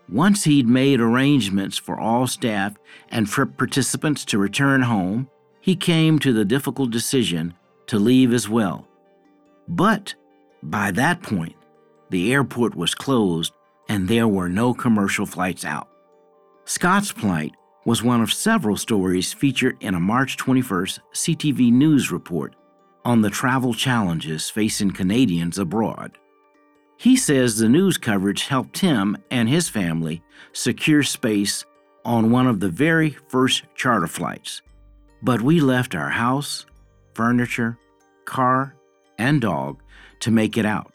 once 0.08 0.44
he'd 0.44 0.68
made 0.68 1.00
arrangements 1.00 1.78
for 1.78 1.98
all 1.98 2.26
staff 2.26 2.74
and 3.10 3.26
trip 3.26 3.56
participants 3.56 4.24
to 4.26 4.38
return 4.38 4.82
home, 4.82 5.28
he 5.60 5.74
came 5.74 6.18
to 6.18 6.32
the 6.32 6.44
difficult 6.44 6.90
decision 6.90 7.54
to 7.86 7.98
leave 7.98 8.32
as 8.32 8.48
well. 8.48 8.86
But 9.66 10.14
by 10.62 10.90
that 10.92 11.22
point, 11.22 11.54
the 12.10 12.32
airport 12.32 12.74
was 12.74 12.94
closed 12.94 13.54
and 13.88 14.06
there 14.06 14.28
were 14.28 14.48
no 14.48 14.74
commercial 14.74 15.26
flights 15.26 15.64
out. 15.64 15.88
Scott's 16.66 17.12
plight 17.12 17.54
was 17.84 18.02
one 18.02 18.22
of 18.22 18.32
several 18.32 18.78
stories 18.78 19.34
featured 19.34 19.76
in 19.80 19.94
a 19.94 20.00
March 20.00 20.38
21st 20.38 20.98
CTV 21.12 21.70
News 21.70 22.10
report 22.10 22.56
on 23.04 23.20
the 23.20 23.28
travel 23.28 23.74
challenges 23.74 24.48
facing 24.48 24.90
Canadians 24.90 25.58
abroad. 25.58 26.16
He 26.96 27.16
says 27.16 27.58
the 27.58 27.68
news 27.68 27.98
coverage 27.98 28.46
helped 28.46 28.78
him 28.78 29.18
and 29.30 29.46
his 29.46 29.68
family 29.68 30.22
secure 30.54 31.02
space 31.02 31.66
on 32.02 32.30
one 32.30 32.46
of 32.46 32.60
the 32.60 32.70
very 32.70 33.10
first 33.28 33.64
charter 33.74 34.06
flights. 34.06 34.62
But 35.22 35.42
we 35.42 35.60
left 35.60 35.94
our 35.94 36.08
house, 36.08 36.64
furniture, 37.12 37.76
car, 38.24 38.74
and 39.18 39.42
dog 39.42 39.82
to 40.20 40.30
make 40.30 40.56
it 40.56 40.64
out. 40.64 40.94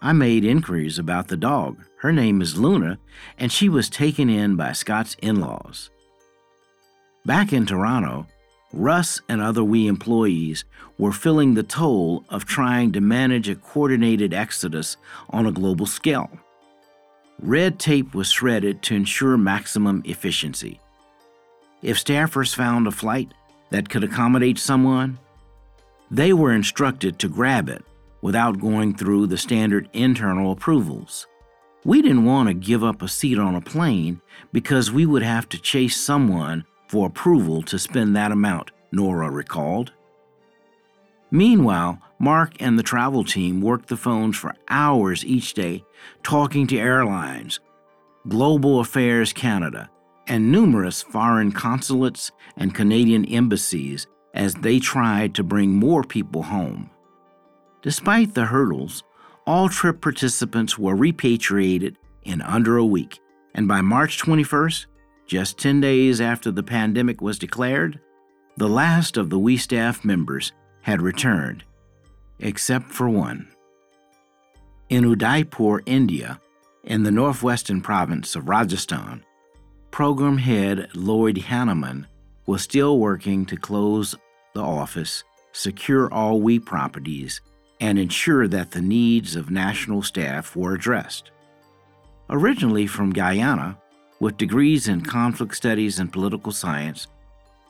I 0.00 0.12
made 0.12 0.44
inquiries 0.44 0.98
about 0.98 1.28
the 1.28 1.38
dog. 1.38 1.82
Her 2.04 2.12
name 2.12 2.42
is 2.42 2.58
Luna, 2.58 2.98
and 3.38 3.50
she 3.50 3.70
was 3.70 3.88
taken 3.88 4.28
in 4.28 4.56
by 4.56 4.72
Scott's 4.72 5.16
in 5.22 5.40
laws. 5.40 5.88
Back 7.24 7.50
in 7.50 7.64
Toronto, 7.64 8.26
Russ 8.74 9.22
and 9.26 9.40
other 9.40 9.64
We 9.64 9.86
employees 9.86 10.66
were 10.98 11.12
feeling 11.12 11.54
the 11.54 11.62
toll 11.62 12.26
of 12.28 12.44
trying 12.44 12.92
to 12.92 13.00
manage 13.00 13.48
a 13.48 13.54
coordinated 13.54 14.34
exodus 14.34 14.98
on 15.30 15.46
a 15.46 15.50
global 15.50 15.86
scale. 15.86 16.28
Red 17.40 17.78
tape 17.78 18.14
was 18.14 18.30
shredded 18.30 18.82
to 18.82 18.94
ensure 18.94 19.38
maximum 19.38 20.02
efficiency. 20.04 20.80
If 21.80 21.96
staffers 21.96 22.54
found 22.54 22.86
a 22.86 22.90
flight 22.90 23.32
that 23.70 23.88
could 23.88 24.04
accommodate 24.04 24.58
someone, 24.58 25.18
they 26.10 26.34
were 26.34 26.52
instructed 26.52 27.18
to 27.20 27.30
grab 27.30 27.70
it 27.70 27.82
without 28.20 28.60
going 28.60 28.94
through 28.94 29.28
the 29.28 29.38
standard 29.38 29.88
internal 29.94 30.52
approvals. 30.52 31.26
We 31.84 32.00
didn't 32.00 32.24
want 32.24 32.48
to 32.48 32.54
give 32.54 32.82
up 32.82 33.02
a 33.02 33.08
seat 33.08 33.38
on 33.38 33.54
a 33.54 33.60
plane 33.60 34.22
because 34.52 34.90
we 34.90 35.04
would 35.04 35.22
have 35.22 35.48
to 35.50 35.60
chase 35.60 36.00
someone 36.00 36.64
for 36.88 37.06
approval 37.06 37.62
to 37.64 37.78
spend 37.78 38.16
that 38.16 38.32
amount, 38.32 38.70
Nora 38.90 39.30
recalled. 39.30 39.92
Meanwhile, 41.30 41.98
Mark 42.18 42.54
and 42.60 42.78
the 42.78 42.82
travel 42.82 43.24
team 43.24 43.60
worked 43.60 43.88
the 43.88 43.96
phones 43.96 44.36
for 44.36 44.54
hours 44.68 45.26
each 45.26 45.52
day, 45.52 45.84
talking 46.22 46.66
to 46.68 46.78
airlines, 46.78 47.60
Global 48.28 48.80
Affairs 48.80 49.32
Canada, 49.32 49.90
and 50.26 50.50
numerous 50.50 51.02
foreign 51.02 51.52
consulates 51.52 52.30
and 52.56 52.74
Canadian 52.74 53.26
embassies 53.26 54.06
as 54.32 54.54
they 54.54 54.78
tried 54.78 55.34
to 55.34 55.42
bring 55.42 55.72
more 55.72 56.02
people 56.02 56.44
home. 56.44 56.88
Despite 57.82 58.34
the 58.34 58.46
hurdles, 58.46 59.02
all 59.46 59.68
trip 59.68 60.00
participants 60.00 60.78
were 60.78 60.96
repatriated 60.96 61.98
in 62.22 62.40
under 62.42 62.76
a 62.76 62.84
week, 62.84 63.20
and 63.54 63.68
by 63.68 63.80
March 63.80 64.18
21st, 64.18 64.86
just 65.26 65.58
10 65.58 65.80
days 65.80 66.20
after 66.20 66.50
the 66.50 66.62
pandemic 66.62 67.20
was 67.20 67.38
declared, 67.38 68.00
the 68.56 68.68
last 68.68 69.16
of 69.16 69.30
the 69.30 69.38
We 69.38 69.56
staff 69.56 70.04
members 70.04 70.52
had 70.82 71.02
returned, 71.02 71.64
except 72.38 72.90
for 72.92 73.08
one. 73.08 73.48
In 74.88 75.04
Udaipur, 75.04 75.82
India, 75.86 76.40
in 76.84 77.02
the 77.02 77.10
northwestern 77.10 77.80
province 77.80 78.36
of 78.36 78.48
Rajasthan, 78.48 79.24
program 79.90 80.38
head 80.38 80.88
Lloyd 80.94 81.36
Hanoman 81.36 82.06
was 82.46 82.62
still 82.62 82.98
working 82.98 83.46
to 83.46 83.56
close 83.56 84.14
the 84.54 84.60
office, 84.60 85.24
secure 85.52 86.12
all 86.12 86.40
WE 86.40 86.58
properties, 86.58 87.40
and 87.84 87.98
ensure 87.98 88.48
that 88.48 88.70
the 88.70 88.80
needs 88.80 89.36
of 89.36 89.50
national 89.50 90.00
staff 90.00 90.56
were 90.56 90.72
addressed. 90.72 91.30
Originally 92.30 92.86
from 92.86 93.12
Guyana, 93.12 93.76
with 94.20 94.38
degrees 94.38 94.88
in 94.88 95.02
conflict 95.02 95.54
studies 95.54 95.98
and 95.98 96.10
political 96.10 96.50
science, 96.50 97.08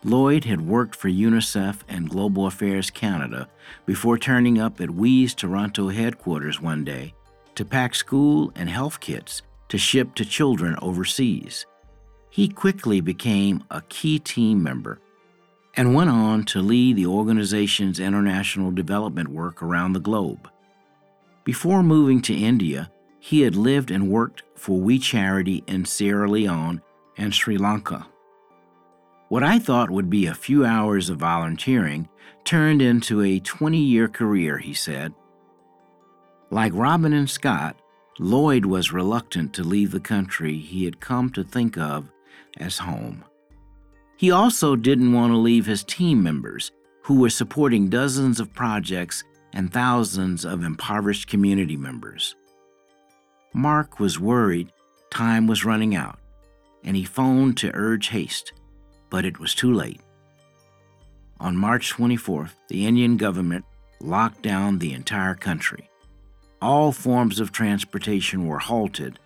Lloyd 0.04 0.44
had 0.44 0.60
worked 0.60 0.94
for 0.94 1.08
UNICEF 1.08 1.80
and 1.88 2.08
Global 2.08 2.46
Affairs 2.46 2.90
Canada 2.90 3.48
before 3.86 4.16
turning 4.16 4.60
up 4.60 4.80
at 4.80 4.88
WE's 4.88 5.34
Toronto 5.34 5.88
headquarters 5.88 6.60
one 6.60 6.84
day 6.84 7.12
to 7.56 7.64
pack 7.64 7.96
school 7.96 8.52
and 8.54 8.68
health 8.68 9.00
kits 9.00 9.42
to 9.68 9.78
ship 9.78 10.14
to 10.14 10.24
children 10.24 10.76
overseas. 10.80 11.66
He 12.30 12.46
quickly 12.46 13.00
became 13.00 13.64
a 13.68 13.82
key 13.88 14.20
team 14.20 14.62
member 14.62 15.00
and 15.76 15.94
went 15.94 16.10
on 16.10 16.44
to 16.44 16.60
lead 16.60 16.96
the 16.96 17.06
organization's 17.06 17.98
international 17.98 18.70
development 18.70 19.28
work 19.28 19.62
around 19.62 19.92
the 19.92 20.00
globe. 20.00 20.48
Before 21.44 21.82
moving 21.82 22.22
to 22.22 22.34
India, 22.34 22.90
he 23.18 23.42
had 23.42 23.56
lived 23.56 23.90
and 23.90 24.08
worked 24.08 24.42
for 24.54 24.80
We 24.80 24.98
Charity 24.98 25.64
in 25.66 25.84
Sierra 25.84 26.28
Leone 26.28 26.80
and 27.16 27.34
Sri 27.34 27.56
Lanka. 27.56 28.06
What 29.28 29.42
I 29.42 29.58
thought 29.58 29.90
would 29.90 30.10
be 30.10 30.26
a 30.26 30.34
few 30.34 30.64
hours 30.64 31.10
of 31.10 31.18
volunteering 31.18 32.08
turned 32.44 32.82
into 32.82 33.22
a 33.22 33.40
20 33.40 33.78
year 33.78 34.08
career, 34.08 34.58
he 34.58 34.74
said. 34.74 35.14
Like 36.50 36.72
Robin 36.74 37.12
and 37.12 37.28
Scott, 37.28 37.76
Lloyd 38.18 38.64
was 38.64 38.92
reluctant 38.92 39.52
to 39.54 39.64
leave 39.64 39.90
the 39.90 40.00
country 40.00 40.58
he 40.58 40.84
had 40.84 41.00
come 41.00 41.30
to 41.30 41.42
think 41.42 41.76
of 41.76 42.12
as 42.58 42.78
home. 42.78 43.24
He 44.16 44.30
also 44.30 44.76
didn't 44.76 45.12
want 45.12 45.32
to 45.32 45.36
leave 45.36 45.66
his 45.66 45.84
team 45.84 46.22
members, 46.22 46.70
who 47.02 47.20
were 47.20 47.30
supporting 47.30 47.88
dozens 47.88 48.40
of 48.40 48.54
projects 48.54 49.24
and 49.52 49.72
thousands 49.72 50.44
of 50.44 50.64
impoverished 50.64 51.28
community 51.28 51.76
members. 51.76 52.34
Mark 53.52 54.00
was 54.00 54.18
worried 54.18 54.72
time 55.10 55.46
was 55.46 55.64
running 55.64 55.94
out, 55.94 56.18
and 56.82 56.96
he 56.96 57.04
phoned 57.04 57.56
to 57.56 57.70
urge 57.74 58.08
haste, 58.08 58.52
but 59.10 59.24
it 59.24 59.38
was 59.38 59.54
too 59.54 59.72
late. 59.72 60.00
On 61.38 61.56
March 61.56 61.92
24th, 61.92 62.54
the 62.68 62.86
Indian 62.86 63.16
government 63.16 63.64
locked 64.00 64.42
down 64.42 64.78
the 64.78 64.92
entire 64.92 65.34
country. 65.34 65.88
All 66.60 66.90
forms 66.90 67.38
of 67.38 67.52
transportation 67.52 68.46
were 68.46 68.58
halted, 68.58 69.18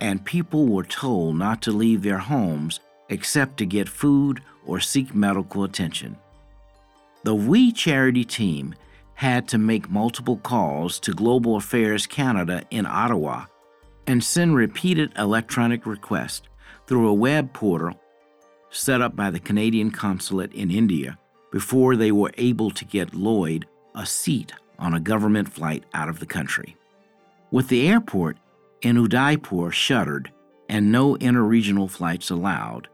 and 0.00 0.24
people 0.24 0.66
were 0.66 0.84
told 0.84 1.36
not 1.36 1.62
to 1.62 1.70
leave 1.70 2.02
their 2.02 2.18
homes 2.18 2.80
except 3.08 3.56
to 3.58 3.66
get 3.66 3.88
food 3.88 4.40
or 4.66 4.80
seek 4.80 5.14
medical 5.14 5.64
attention. 5.64 6.16
The 7.24 7.34
We 7.34 7.72
Charity 7.72 8.24
team 8.24 8.74
had 9.14 9.48
to 9.48 9.58
make 9.58 9.90
multiple 9.90 10.36
calls 10.36 11.00
to 11.00 11.12
Global 11.12 11.56
Affairs 11.56 12.06
Canada 12.06 12.62
in 12.70 12.86
Ottawa 12.86 13.46
and 14.06 14.22
send 14.22 14.54
repeated 14.54 15.12
electronic 15.16 15.86
requests 15.86 16.46
through 16.86 17.08
a 17.08 17.14
web 17.14 17.52
portal 17.52 17.98
set 18.70 19.00
up 19.00 19.16
by 19.16 19.30
the 19.30 19.40
Canadian 19.40 19.90
Consulate 19.90 20.52
in 20.52 20.70
India 20.70 21.18
before 21.50 21.96
they 21.96 22.12
were 22.12 22.32
able 22.36 22.70
to 22.70 22.84
get 22.84 23.14
Lloyd 23.14 23.66
a 23.94 24.04
seat 24.04 24.52
on 24.78 24.92
a 24.92 25.00
government 25.00 25.48
flight 25.48 25.84
out 25.94 26.08
of 26.08 26.20
the 26.20 26.26
country. 26.26 26.76
With 27.50 27.68
the 27.68 27.88
airport 27.88 28.36
in 28.82 28.98
Udaipur 28.98 29.70
shuttered 29.70 30.30
and 30.68 30.92
no 30.92 31.14
interregional 31.16 31.90
flights 31.90 32.28
allowed, 32.28 32.88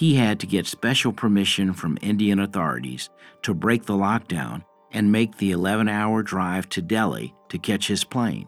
he 0.00 0.14
had 0.14 0.40
to 0.40 0.46
get 0.46 0.66
special 0.66 1.12
permission 1.12 1.74
from 1.74 1.98
Indian 2.00 2.40
authorities 2.40 3.10
to 3.42 3.52
break 3.52 3.84
the 3.84 3.92
lockdown 3.92 4.64
and 4.92 5.12
make 5.12 5.36
the 5.36 5.50
11 5.50 5.90
hour 5.90 6.22
drive 6.22 6.66
to 6.70 6.80
Delhi 6.80 7.34
to 7.50 7.58
catch 7.58 7.86
his 7.86 8.02
plane. 8.02 8.46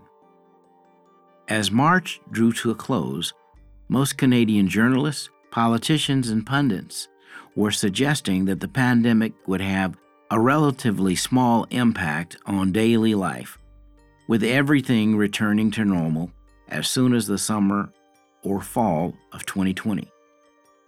As 1.49 1.71
March 1.71 2.23
drew 2.31 2.55
to 2.55 2.71
a 2.71 2.75
close, 2.75 3.35
most 3.91 4.17
Canadian 4.17 4.67
journalists, 4.67 5.29
politicians, 5.51 6.31
and 6.31 6.47
pundits 6.47 7.09
were 7.55 7.71
suggesting 7.71 8.47
that 8.47 8.61
the 8.61 8.67
pandemic 8.67 9.35
would 9.47 9.61
have 9.61 9.95
a 10.31 10.41
relatively 10.41 11.15
small 11.15 11.67
impact 11.69 12.39
on 12.47 12.73
daily 12.73 13.15
life, 13.15 13.59
with 14.27 14.43
everything 14.43 15.17
returning 15.17 15.71
to 15.73 15.85
normal 15.85 16.33
as 16.69 16.89
soon 16.89 17.13
as 17.13 17.27
the 17.27 17.37
summer 17.37 17.93
or 18.43 18.63
fall 18.63 19.13
of 19.33 19.45
2020. 19.45 20.12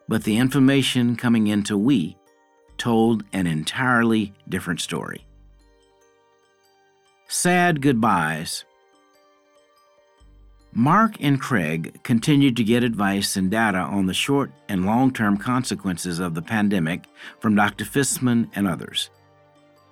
But 0.08 0.24
the 0.24 0.36
information 0.36 1.16
coming 1.16 1.46
into 1.46 1.78
We 1.78 2.16
told 2.76 3.24
an 3.32 3.46
entirely 3.46 4.34
different 4.48 4.80
story. 4.80 5.26
Sad 7.28 7.80
goodbyes. 7.80 8.64
Mark 10.72 11.16
and 11.20 11.40
Craig 11.40 12.00
continued 12.02 12.56
to 12.56 12.64
get 12.64 12.82
advice 12.82 13.36
and 13.36 13.48
data 13.48 13.78
on 13.78 14.06
the 14.06 14.14
short 14.14 14.50
and 14.68 14.84
long 14.84 15.12
term 15.12 15.36
consequences 15.36 16.18
of 16.18 16.34
the 16.34 16.42
pandemic 16.42 17.04
from 17.38 17.54
Dr. 17.54 17.84
Fisman 17.84 18.50
and 18.56 18.66
others. 18.66 19.10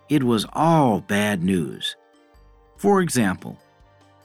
It 0.09 0.25
was 0.25 0.45
all 0.53 1.01
bad 1.01 1.43
news. 1.43 1.97
For 2.77 3.01
example, 3.01 3.59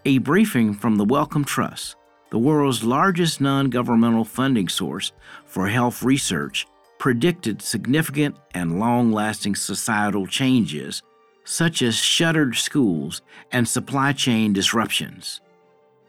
a 0.03 0.17
briefing 0.17 0.73
from 0.73 0.95
the 0.95 1.05
Wellcome 1.05 1.45
Trust 1.45 1.95
the 2.30 2.39
world's 2.39 2.84
largest 2.84 3.39
non 3.39 3.69
governmental 3.69 4.25
funding 4.25 4.67
source 4.67 5.11
for 5.45 5.67
health 5.67 6.03
research, 6.03 6.67
predicted 6.99 7.61
significant 7.61 8.36
and 8.53 8.80
long 8.80 9.11
lasting 9.11 9.55
societal 9.55 10.28
changes, 10.28 11.01
such 11.43 11.82
as 11.82 11.95
shuttered 11.95 12.55
schools 12.55 13.21
and 13.51 13.67
supply 13.67 14.11
chain 14.11 14.51
disruptions. 14.51 15.41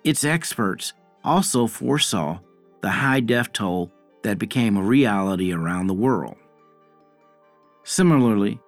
Its 0.05 0.25
experts 0.25 0.93
also 1.23 1.67
foresaw 1.67 2.39
the 2.81 2.91
high 2.91 3.21
death 3.21 3.53
toll 3.53 3.93
that 4.23 4.39
became 4.39 4.77
a 4.77 4.83
reality 4.83 5.53
around 5.53 5.87
the 5.87 5.95
world. 5.95 6.37
Similarly, 7.85 8.61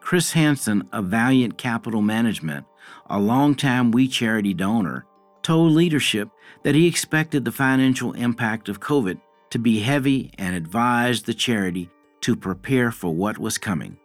Chris 0.00 0.32
Hansen 0.32 0.88
of 0.92 1.06
Valiant 1.06 1.56
Capital 1.56 2.02
Management, 2.02 2.66
a 3.06 3.18
longtime 3.18 3.90
We 3.90 4.08
Charity 4.08 4.52
donor, 4.52 5.06
told 5.44 5.72
leadership 5.72 6.28
that 6.64 6.74
he 6.74 6.88
expected 6.88 7.44
the 7.44 7.52
financial 7.52 8.12
impact 8.14 8.68
of 8.68 8.80
COVID 8.80 9.20
to 9.50 9.58
be 9.60 9.78
heavy 9.78 10.32
and 10.38 10.56
advised 10.56 11.26
the 11.26 11.34
charity 11.34 11.88
to 12.22 12.34
prepare 12.34 12.90
for 12.90 13.14
what 13.14 13.38
was 13.38 13.58
coming. 13.58 13.96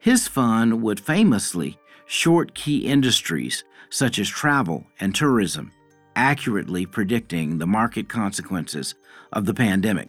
His 0.00 0.26
fund 0.26 0.82
would 0.82 0.98
famously 0.98 1.78
short 2.06 2.54
key 2.54 2.78
industries 2.86 3.62
such 3.90 4.18
as 4.18 4.28
travel 4.28 4.86
and 4.98 5.14
tourism, 5.14 5.70
accurately 6.16 6.86
predicting 6.86 7.58
the 7.58 7.66
market 7.66 8.08
consequences 8.08 8.94
of 9.32 9.44
the 9.44 9.54
pandemic. 9.54 10.08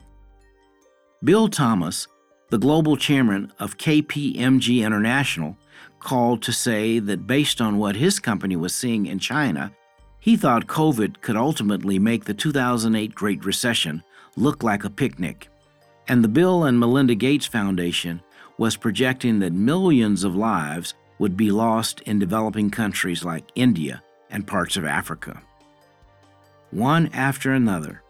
Bill 1.24 1.50
Thomas, 1.50 2.08
the 2.50 2.58
global 2.58 2.96
chairman 2.96 3.52
of 3.60 3.78
KPMG 3.78 4.84
International, 4.84 5.58
called 6.00 6.42
to 6.44 6.54
say 6.54 7.00
that 7.00 7.28
based 7.28 7.60
on 7.60 7.78
what 7.78 7.96
his 7.96 8.20
company 8.20 8.56
was 8.56 8.74
seeing 8.74 9.08
in 9.08 9.20
China 9.20 9.74
he 10.28 10.36
thought 10.36 10.68
COVID 10.68 11.22
could 11.22 11.38
ultimately 11.38 11.98
make 11.98 12.26
the 12.26 12.34
2008 12.34 13.16
Great 13.16 13.46
Recession 13.46 14.04
look 14.36 14.62
like 14.62 14.84
a 14.84 14.90
picnic. 14.90 15.48
And 16.10 16.22
the 16.22 16.28
Bill 16.28 16.66
and 16.66 16.78
Melinda 16.78 17.16
Gates 17.16 17.46
Foundation 17.46 18.22
was 18.58 18.76
projecting 18.76 19.40
that 19.40 19.54
millions 19.54 20.26
of 20.26 20.36
lives 20.36 20.96
would 21.18 21.38
be 21.38 21.50
lost 21.50 22.02
in 22.02 22.20
developing 22.20 22.70
countries 22.70 23.24
like 23.24 23.46
India 23.56 24.04
and 24.30 24.46
parts 24.46 24.76
of 24.76 24.84
Africa. 24.84 25.42
One 26.72 27.08
after 27.14 27.54
another, 27.54 28.04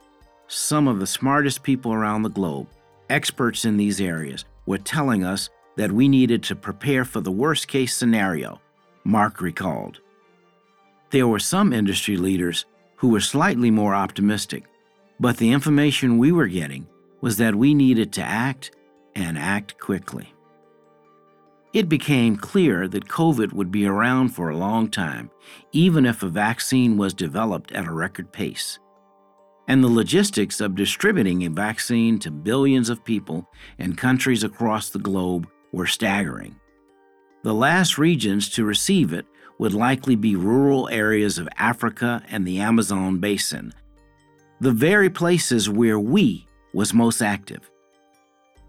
some 0.47 0.88
of 0.88 0.99
the 0.99 1.05
smartest 1.05 1.61
people 1.61 1.93
around 1.93 2.24
the 2.24 2.30
globe, 2.30 2.68
experts 3.11 3.63
in 3.63 3.78
these 3.78 4.01
areas, 4.01 4.43
were 4.65 4.80
telling 4.80 5.24
us 5.24 5.51
that 5.76 5.91
we 5.91 6.07
needed 6.07 6.41
to 6.45 6.55
prepare 6.55 7.05
for 7.05 7.22
the 7.22 7.32
worst 7.32 7.68
case 7.68 7.95
scenario, 7.95 8.59
Mark 9.03 9.39
recalled. 9.39 9.99
There 11.10 11.28
were 11.28 11.39
some 11.39 11.72
industry 11.72 12.18
leaders 12.18 12.66
who 12.97 13.10
were 13.10 13.22
slightly 13.22 13.72
more 13.72 13.95
optimistic, 13.95 14.66
but 15.20 15.38
the 15.38 15.51
information 15.51 16.18
we 16.18 16.32
were 16.32 16.47
getting 16.47 16.88
was 17.22 17.38
that 17.38 17.55
we 17.55 17.74
needed 17.74 18.12
to 18.14 18.22
act 18.22 18.72
and 19.16 19.38
act 19.38 19.80
quickly. 19.80 20.34
It 21.74 21.89
became 21.89 22.38
clear 22.38 22.88
that 22.88 23.08
COVID 23.08 23.53
would 23.53 23.72
be 23.72 23.86
around 23.86 24.30
for 24.30 24.49
a 24.49 24.58
long 24.58 24.89
time, 24.89 25.30
even 25.72 26.05
if 26.05 26.24
a 26.24 26.28
vaccine 26.28 26.97
was 26.97 27.14
developed 27.14 27.72
at 27.72 27.88
a 27.88 27.91
record 27.91 28.32
pace. 28.32 28.80
And 29.68 29.84
the 29.84 29.89
logistics 29.89 30.62
of 30.62 30.76
distributing 30.76 31.45
a 31.45 31.49
vaccine 31.49 32.20
to 32.20 32.32
billions 32.32 32.89
of 32.89 33.03
people 33.03 33.49
in 33.78 33.95
countries 33.95 34.43
across 34.43 34.89
the 34.89 34.99
globe 34.99 35.47
were 35.72 35.88
staggering. 35.88 36.55
The 37.43 37.53
last 37.53 37.97
regions 37.97 38.49
to 38.49 38.66
receive 38.66 39.14
it 39.14 39.26
would 39.60 39.74
likely 39.74 40.16
be 40.16 40.36
rural 40.36 40.88
areas 40.89 41.38
of 41.38 41.49
Africa 41.58 42.22
and 42.30 42.45
the 42.45 42.60
Amazon 42.60 43.20
basin, 43.20 43.74
the 44.60 44.72
very 44.72 45.10
places 45.10 45.70
where 45.70 45.99
we 45.99 46.45
was 46.74 46.93
most 46.93 47.22
active. 47.22 47.70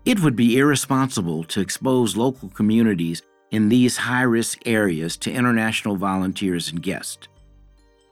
It 0.04 0.20
would 0.20 0.36
be 0.36 0.58
irresponsible 0.58 1.44
to 1.44 1.60
expose 1.60 2.16
local 2.16 2.48
communities 2.48 3.22
in 3.50 3.68
these 3.68 3.96
high 3.96 4.22
risk 4.22 4.58
areas 4.66 5.16
to 5.18 5.32
international 5.32 5.96
volunteers 5.96 6.70
and 6.70 6.82
guests. 6.82 7.28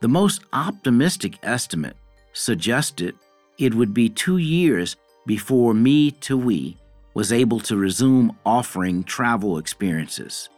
The 0.01 0.07
most 0.07 0.43
optimistic 0.53 1.39
estimate 1.41 1.97
suggested 2.33 3.15
it 3.57 3.73
would 3.73 3.93
be 3.93 4.09
two 4.09 4.37
years 4.37 4.95
before 5.25 5.73
Me 5.73 6.11
to 6.11 6.37
We 6.37 6.77
was 7.15 7.33
able 7.33 7.59
to 7.61 7.75
resume 7.75 8.37
offering 8.45 9.03
travel 9.03 9.57
experiences. 9.57 10.49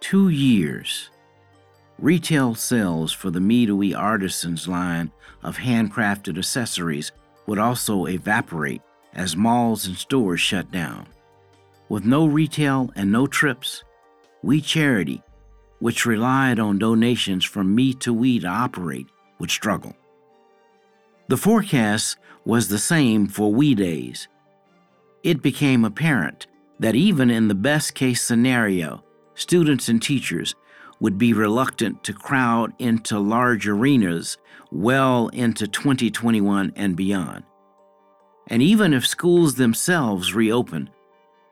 Two 0.00 0.30
years. 0.30 1.10
Retail 2.00 2.54
sales 2.54 3.12
for 3.12 3.30
the 3.30 3.40
Me 3.40 3.66
to 3.66 3.94
Artisans 3.94 4.66
line 4.66 5.12
of 5.42 5.58
handcrafted 5.58 6.38
accessories 6.38 7.12
would 7.46 7.58
also 7.58 8.06
evaporate 8.06 8.80
as 9.12 9.36
malls 9.36 9.86
and 9.86 9.96
stores 9.96 10.40
shut 10.40 10.70
down. 10.70 11.06
With 11.90 12.06
no 12.06 12.24
retail 12.24 12.90
and 12.96 13.12
no 13.12 13.26
trips, 13.26 13.84
We 14.42 14.62
Charity, 14.62 15.22
which 15.80 16.06
relied 16.06 16.58
on 16.58 16.78
donations 16.78 17.44
from 17.44 17.74
Me 17.74 17.92
to 17.94 18.14
We 18.14 18.40
to 18.40 18.46
operate, 18.46 19.08
would 19.38 19.50
struggle. 19.50 19.94
The 21.28 21.36
forecast 21.36 22.16
was 22.46 22.68
the 22.68 22.78
same 22.78 23.26
for 23.26 23.52
We 23.52 23.74
Days. 23.74 24.26
It 25.22 25.42
became 25.42 25.84
apparent 25.84 26.46
that 26.78 26.94
even 26.94 27.30
in 27.30 27.48
the 27.48 27.54
best 27.54 27.94
case 27.94 28.22
scenario, 28.22 29.04
students 29.34 29.90
and 29.90 30.00
teachers 30.00 30.54
would 31.00 31.18
be 31.18 31.32
reluctant 31.32 32.04
to 32.04 32.12
crowd 32.12 32.72
into 32.78 33.18
large 33.18 33.66
arenas 33.66 34.38
well 34.70 35.28
into 35.28 35.66
2021 35.66 36.72
and 36.76 36.94
beyond. 36.96 37.42
And 38.46 38.62
even 38.62 38.92
if 38.92 39.06
schools 39.06 39.54
themselves 39.54 40.34
reopen, 40.34 40.90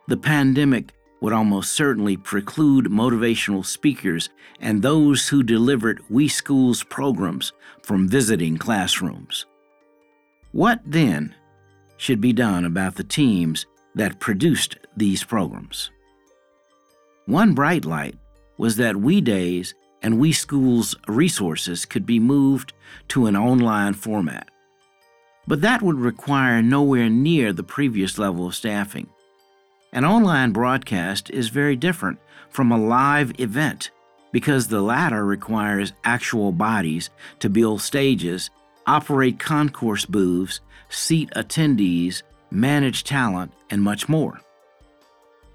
the 0.06 0.16
pandemic 0.16 0.92
would 1.20 1.32
almost 1.32 1.72
certainly 1.72 2.16
preclude 2.16 2.86
motivational 2.86 3.64
speakers 3.64 4.30
and 4.60 4.82
those 4.82 5.28
who 5.28 5.42
delivered 5.42 6.02
We 6.08 6.28
Schools 6.28 6.84
programs 6.84 7.52
from 7.82 8.08
visiting 8.08 8.56
classrooms. 8.56 9.46
What 10.52 10.80
then 10.84 11.34
should 11.96 12.20
be 12.20 12.32
done 12.32 12.64
about 12.64 12.94
the 12.94 13.04
teams 13.04 13.66
that 13.94 14.20
produced 14.20 14.78
these 14.96 15.24
programs? 15.24 15.90
One 17.26 17.52
bright 17.52 17.84
light 17.84 18.17
was 18.58 18.76
that 18.76 18.96
We 18.96 19.20
Days 19.20 19.74
and 20.02 20.18
We 20.18 20.32
Schools 20.32 20.94
resources 21.06 21.84
could 21.86 22.04
be 22.04 22.20
moved 22.20 22.72
to 23.08 23.26
an 23.26 23.36
online 23.36 23.94
format. 23.94 24.50
But 25.46 25.62
that 25.62 25.80
would 25.80 25.98
require 25.98 26.60
nowhere 26.60 27.08
near 27.08 27.52
the 27.52 27.62
previous 27.62 28.18
level 28.18 28.48
of 28.48 28.54
staffing. 28.54 29.08
An 29.92 30.04
online 30.04 30.52
broadcast 30.52 31.30
is 31.30 31.48
very 31.48 31.74
different 31.74 32.18
from 32.50 32.70
a 32.70 32.78
live 32.78 33.40
event 33.40 33.90
because 34.30 34.68
the 34.68 34.82
latter 34.82 35.24
requires 35.24 35.94
actual 36.04 36.52
bodies 36.52 37.08
to 37.38 37.48
build 37.48 37.80
stages, 37.80 38.50
operate 38.86 39.38
concourse 39.38 40.04
booths, 40.04 40.60
seat 40.90 41.30
attendees, 41.34 42.22
manage 42.50 43.04
talent, 43.04 43.52
and 43.70 43.82
much 43.82 44.08
more. 44.08 44.40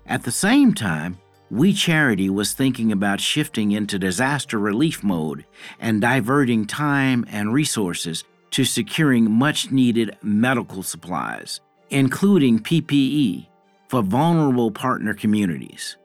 At 0.08 0.24
the 0.24 0.32
same 0.32 0.74
time, 0.74 1.18
we 1.54 1.72
Charity 1.72 2.32
was 2.32 2.54
thinking 2.54 2.92
about 2.92 3.22
shifting 3.22 3.74
into 3.74 4.00
disaster 4.00 4.58
relief 4.58 5.04
mode 5.04 5.46
and 5.80 6.02
diverting 6.02 6.66
time 6.66 7.24
and 7.30 7.54
resources 7.54 8.24
to 8.50 8.66
securing 8.66 9.30
much 9.30 9.70
needed 9.70 10.18
medical 10.24 10.82
supplies, 10.82 11.62
including 11.92 12.58
PPE, 12.58 13.46
for 13.88 14.02
vulnerable 14.02 14.72
partner 14.72 15.14
communities. 15.14 15.96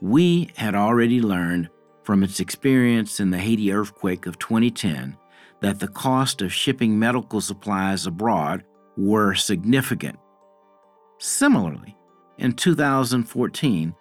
We 0.00 0.48
had 0.56 0.74
already 0.74 1.20
learned 1.20 1.68
from 2.02 2.22
its 2.22 2.40
experience 2.40 3.20
in 3.20 3.28
the 3.28 3.38
Haiti 3.38 3.70
earthquake 3.70 4.24
of 4.24 4.38
2010 4.38 5.18
that 5.60 5.80
the 5.80 5.88
cost 5.88 6.40
of 6.40 6.50
shipping 6.50 6.98
medical 6.98 7.42
supplies 7.42 8.06
abroad 8.06 8.64
were 8.96 9.34
significant. 9.34 10.18
Similarly, 11.18 11.94
in 12.38 12.54
2014, 12.54 13.94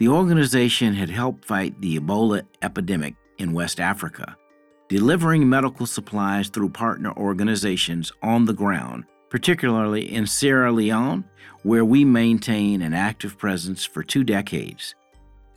the 0.00 0.08
organization 0.08 0.94
had 0.94 1.10
helped 1.10 1.44
fight 1.44 1.78
the 1.82 2.00
Ebola 2.00 2.42
epidemic 2.62 3.14
in 3.36 3.52
West 3.52 3.78
Africa, 3.78 4.34
delivering 4.88 5.46
medical 5.46 5.84
supplies 5.84 6.48
through 6.48 6.70
partner 6.70 7.12
organizations 7.18 8.10
on 8.22 8.46
the 8.46 8.54
ground, 8.54 9.04
particularly 9.28 10.10
in 10.10 10.26
Sierra 10.26 10.72
Leone, 10.72 11.22
where 11.64 11.84
we 11.84 12.02
maintain 12.02 12.80
an 12.80 12.94
active 12.94 13.36
presence 13.36 13.84
for 13.84 14.02
two 14.02 14.24
decades. 14.24 14.94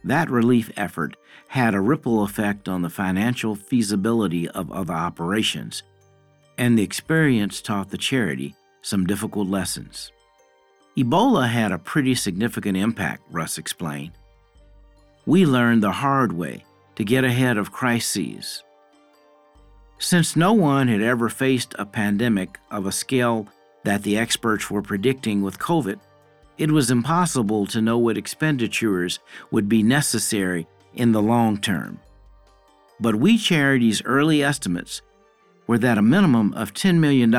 That 0.03 0.29
relief 0.29 0.69
effort 0.75 1.15
had 1.47 1.73
a 1.73 1.79
ripple 1.79 2.23
effect 2.23 2.67
on 2.67 2.81
the 2.81 2.89
financial 2.89 3.55
feasibility 3.55 4.49
of 4.49 4.73
other 4.73 4.93
operations, 4.93 5.83
and 6.57 6.77
the 6.77 6.83
experience 6.83 7.61
taught 7.61 7.91
the 7.91 7.97
charity 7.97 8.55
some 8.81 9.05
difficult 9.05 9.47
lessons. 9.47 10.11
Ebola 10.97 11.47
had 11.47 11.71
a 11.71 11.77
pretty 11.77 12.13
significant 12.13 12.75
impact, 12.75 13.23
Russ 13.31 13.57
explained 13.57 14.11
we 15.25 15.45
learned 15.45 15.81
the 15.81 15.91
hard 15.91 16.33
way 16.33 16.65
to 16.95 17.03
get 17.03 17.23
ahead 17.23 17.57
of 17.57 17.71
crises. 17.71 18.63
Since 19.97 20.35
no 20.35 20.53
one 20.53 20.89
had 20.89 21.01
ever 21.01 21.29
faced 21.29 21.75
a 21.79 21.85
pandemic 21.85 22.59
of 22.69 22.85
a 22.85 22.91
scale 22.91 23.47
that 23.83 24.03
the 24.03 24.17
experts 24.17 24.69
were 24.69 24.81
predicting 24.81 25.41
with 25.41 25.59
COVID, 25.59 25.99
it 26.57 26.71
was 26.71 26.91
impossible 26.91 27.65
to 27.67 27.81
know 27.81 27.97
what 27.97 28.17
expenditures 28.17 29.19
would 29.49 29.69
be 29.69 29.81
necessary 29.81 30.67
in 30.93 31.11
the 31.11 31.21
long 31.21 31.57
term. 31.57 31.99
But 32.99 33.15
We 33.15 33.37
Charity's 33.37 34.03
early 34.03 34.43
estimates 34.43 35.01
were 35.67 35.77
that 35.79 35.97
a 35.97 36.01
minimum 36.01 36.53
of 36.53 36.73
$10 36.73 36.97
million 36.97 37.31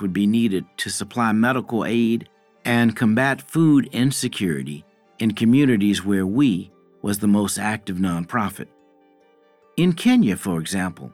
would 0.00 0.12
be 0.12 0.26
needed 0.26 0.66
to 0.78 0.90
supply 0.90 1.32
medical 1.32 1.84
aid 1.84 2.28
and 2.64 2.96
combat 2.96 3.40
food 3.40 3.88
insecurity 3.92 4.84
in 5.18 5.34
communities 5.34 6.04
where 6.04 6.26
we 6.26 6.70
was 7.08 7.20
the 7.20 7.26
most 7.26 7.56
active 7.58 7.96
nonprofit. 7.96 8.66
In 9.78 9.94
Kenya, 9.94 10.36
for 10.36 10.60
example, 10.60 11.10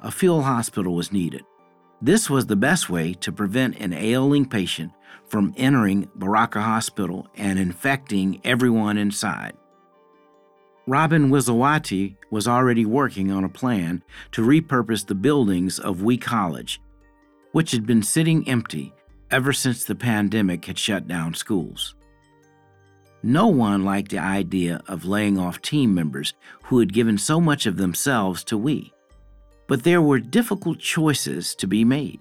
a 0.00 0.10
field 0.10 0.42
hospital 0.42 0.96
was 0.96 1.12
needed. 1.12 1.44
This 2.02 2.28
was 2.28 2.46
the 2.46 2.56
best 2.56 2.90
way 2.90 3.14
to 3.14 3.30
prevent 3.30 3.78
an 3.78 3.92
ailing 3.92 4.44
patient 4.44 4.90
from 5.28 5.54
entering 5.56 6.08
Baraka 6.16 6.60
Hospital 6.60 7.28
and 7.36 7.60
infecting 7.60 8.40
everyone 8.42 8.98
inside. 8.98 9.52
Robin 10.88 11.30
Wiszowaty 11.30 12.16
was 12.32 12.48
already 12.48 12.84
working 12.84 13.30
on 13.30 13.44
a 13.44 13.48
plan 13.48 14.02
to 14.32 14.42
repurpose 14.44 15.06
the 15.06 15.14
buildings 15.14 15.78
of 15.78 16.02
We 16.02 16.16
College, 16.18 16.82
which 17.52 17.70
had 17.70 17.86
been 17.86 18.02
sitting 18.02 18.48
empty 18.48 18.92
ever 19.30 19.52
since 19.52 19.84
the 19.84 19.94
pandemic 19.94 20.64
had 20.64 20.76
shut 20.76 21.06
down 21.06 21.34
schools. 21.34 21.94
No 23.22 23.48
one 23.48 23.84
liked 23.84 24.10
the 24.10 24.18
idea 24.18 24.80
of 24.88 25.04
laying 25.04 25.38
off 25.38 25.60
team 25.60 25.94
members 25.94 26.32
who 26.64 26.78
had 26.78 26.92
given 26.92 27.18
so 27.18 27.40
much 27.40 27.66
of 27.66 27.76
themselves 27.76 28.42
to 28.44 28.56
we. 28.56 28.92
But 29.66 29.82
there 29.82 30.00
were 30.00 30.18
difficult 30.18 30.78
choices 30.78 31.54
to 31.56 31.66
be 31.66 31.84
made. 31.84 32.20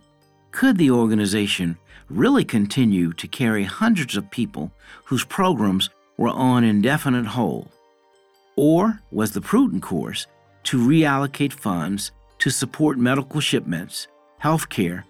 Could 0.52 0.78
the 0.78 0.92
organization 0.92 1.78
really 2.10 2.44
continue 2.44 3.14
to 3.14 3.28
carry 3.28 3.64
hundreds 3.64 4.18
of 4.18 4.30
people 4.30 4.72
whose 5.06 5.24
programs 5.24 5.90
were 6.18 6.30
on 6.30 6.64
indefinite 6.64 7.26
hold? 7.28 7.70
Or 8.58 9.00
was 9.12 9.32
the 9.32 9.42
prudent 9.42 9.82
course 9.82 10.28
to 10.64 10.78
reallocate 10.86 11.54
funds 11.54 12.12
to 12.40 12.50
support 12.50 12.98
medical 12.98 13.40
shipments, 13.40 14.08
health 14.38 14.68
care, 14.68 15.06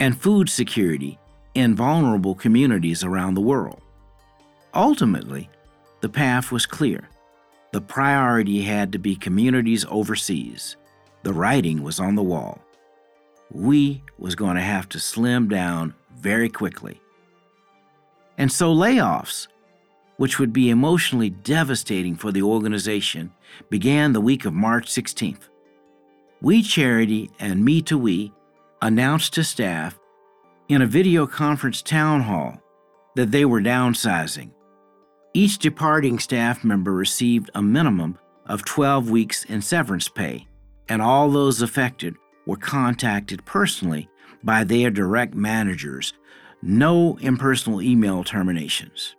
and 0.00 0.20
food 0.20 0.48
security 0.48 1.18
in 1.54 1.76
vulnerable 1.76 2.34
communities 2.34 3.04
around 3.04 3.34
the 3.34 3.40
world? 3.40 3.80
Ultimately, 4.74 5.48
the 6.00 6.08
path 6.08 6.52
was 6.52 6.66
clear. 6.66 7.08
The 7.72 7.80
priority 7.80 8.62
had 8.62 8.92
to 8.92 8.98
be 8.98 9.16
communities 9.16 9.84
overseas. 9.88 10.76
The 11.22 11.32
writing 11.32 11.82
was 11.82 12.00
on 12.00 12.14
the 12.14 12.22
wall. 12.22 12.60
We 13.50 14.02
was 14.18 14.34
going 14.34 14.56
to 14.56 14.62
have 14.62 14.88
to 14.90 15.00
slim 15.00 15.48
down 15.48 15.94
very 16.16 16.48
quickly. 16.48 17.00
And 18.36 18.52
so 18.52 18.74
layoffs, 18.74 19.48
which 20.16 20.38
would 20.38 20.52
be 20.52 20.70
emotionally 20.70 21.30
devastating 21.30 22.14
for 22.14 22.30
the 22.30 22.42
organization, 22.42 23.32
began 23.70 24.12
the 24.12 24.20
week 24.20 24.44
of 24.44 24.52
March 24.52 24.88
16th. 24.88 25.48
We 26.40 26.62
Charity 26.62 27.30
and 27.40 27.64
Me 27.64 27.82
to 27.82 27.98
We 27.98 28.32
announced 28.80 29.32
to 29.34 29.44
staff 29.44 29.98
in 30.68 30.82
a 30.82 30.86
video 30.86 31.26
conference 31.26 31.82
town 31.82 32.22
hall 32.22 32.62
that 33.16 33.32
they 33.32 33.44
were 33.44 33.60
downsizing 33.60 34.50
each 35.38 35.58
departing 35.58 36.18
staff 36.18 36.64
member 36.64 36.92
received 36.92 37.48
a 37.54 37.62
minimum 37.62 38.18
of 38.46 38.64
12 38.64 39.08
weeks 39.08 39.44
in 39.44 39.62
severance 39.62 40.08
pay, 40.08 40.48
and 40.88 41.00
all 41.00 41.30
those 41.30 41.62
affected 41.62 42.16
were 42.44 42.56
contacted 42.56 43.44
personally 43.44 44.08
by 44.42 44.64
their 44.64 44.90
direct 44.90 45.34
managers, 45.34 46.12
no 46.60 47.16
impersonal 47.20 47.80
email 47.80 48.24
terminations. 48.24 49.14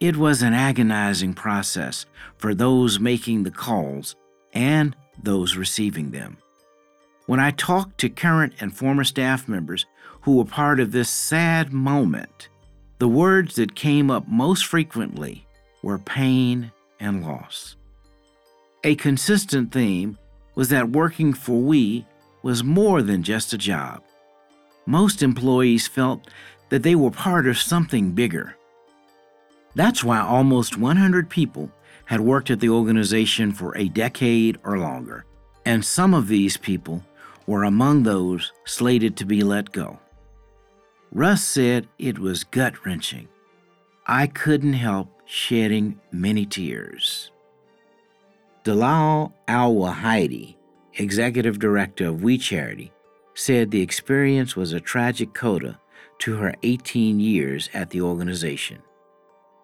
It 0.00 0.16
was 0.16 0.42
an 0.42 0.54
agonizing 0.54 1.34
process 1.34 2.04
for 2.36 2.52
those 2.52 2.98
making 2.98 3.44
the 3.44 3.52
calls 3.52 4.16
and 4.52 4.96
those 5.22 5.56
receiving 5.56 6.10
them. 6.10 6.38
When 7.26 7.38
I 7.38 7.52
talked 7.52 7.98
to 7.98 8.08
current 8.08 8.54
and 8.58 8.76
former 8.76 9.04
staff 9.04 9.46
members 9.46 9.86
who 10.22 10.38
were 10.38 10.44
part 10.44 10.80
of 10.80 10.90
this 10.90 11.08
sad 11.08 11.72
moment, 11.72 12.48
the 12.98 13.08
words 13.08 13.56
that 13.56 13.74
came 13.74 14.10
up 14.10 14.26
most 14.28 14.66
frequently 14.66 15.46
were 15.82 15.98
pain 15.98 16.72
and 17.00 17.24
loss. 17.24 17.76
A 18.84 18.94
consistent 18.94 19.72
theme 19.72 20.18
was 20.54 20.68
that 20.70 20.90
working 20.90 21.34
for 21.34 21.60
we 21.60 22.06
was 22.42 22.64
more 22.64 23.02
than 23.02 23.22
just 23.22 23.52
a 23.52 23.58
job. 23.58 24.02
Most 24.86 25.22
employees 25.22 25.86
felt 25.86 26.28
that 26.68 26.82
they 26.82 26.94
were 26.94 27.10
part 27.10 27.46
of 27.46 27.58
something 27.58 28.12
bigger 28.12 28.56
that's 29.76 30.02
why 30.02 30.18
almost 30.20 30.78
100 30.78 31.28
people 31.28 31.70
had 32.06 32.22
worked 32.22 32.50
at 32.50 32.60
the 32.60 32.70
organization 32.70 33.52
for 33.52 33.76
a 33.76 33.90
decade 33.90 34.58
or 34.64 34.78
longer, 34.78 35.26
and 35.66 35.84
some 35.84 36.14
of 36.14 36.28
these 36.28 36.56
people 36.56 37.04
were 37.46 37.62
among 37.62 38.02
those 38.02 38.52
slated 38.64 39.18
to 39.18 39.26
be 39.26 39.42
let 39.42 39.70
go. 39.72 39.98
Russ 41.16 41.42
said 41.42 41.88
it 41.98 42.18
was 42.18 42.44
gut 42.44 42.84
wrenching. 42.84 43.26
I 44.06 44.26
couldn't 44.26 44.74
help 44.74 45.08
shedding 45.24 45.98
many 46.12 46.44
tears. 46.44 47.30
Dalal 48.64 49.32
Al 49.48 49.74
Waheidi, 49.76 50.56
executive 50.98 51.58
director 51.58 52.08
of 52.08 52.22
We 52.22 52.36
Charity, 52.36 52.92
said 53.32 53.70
the 53.70 53.80
experience 53.80 54.56
was 54.56 54.74
a 54.74 54.78
tragic 54.78 55.32
coda 55.32 55.80
to 56.18 56.36
her 56.36 56.54
18 56.62 57.18
years 57.18 57.70
at 57.72 57.88
the 57.88 58.02
organization. 58.02 58.82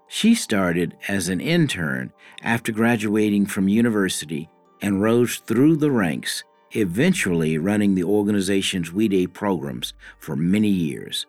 She 0.09 0.34
started 0.34 0.96
as 1.07 1.28
an 1.28 1.42
intern 1.42 2.14
after 2.42 2.72
graduating 2.72 3.44
from 3.44 3.68
university 3.68 4.48
and 4.80 5.03
rose 5.03 5.36
through 5.36 5.76
the 5.76 5.90
ranks, 5.90 6.44
eventually 6.70 7.59
running 7.59 7.94
the 7.94 8.05
organization's 8.05 8.90
We 8.90 9.07
Day 9.07 9.26
programs 9.26 9.92
for 10.18 10.34
many 10.34 10.70
years. 10.70 11.26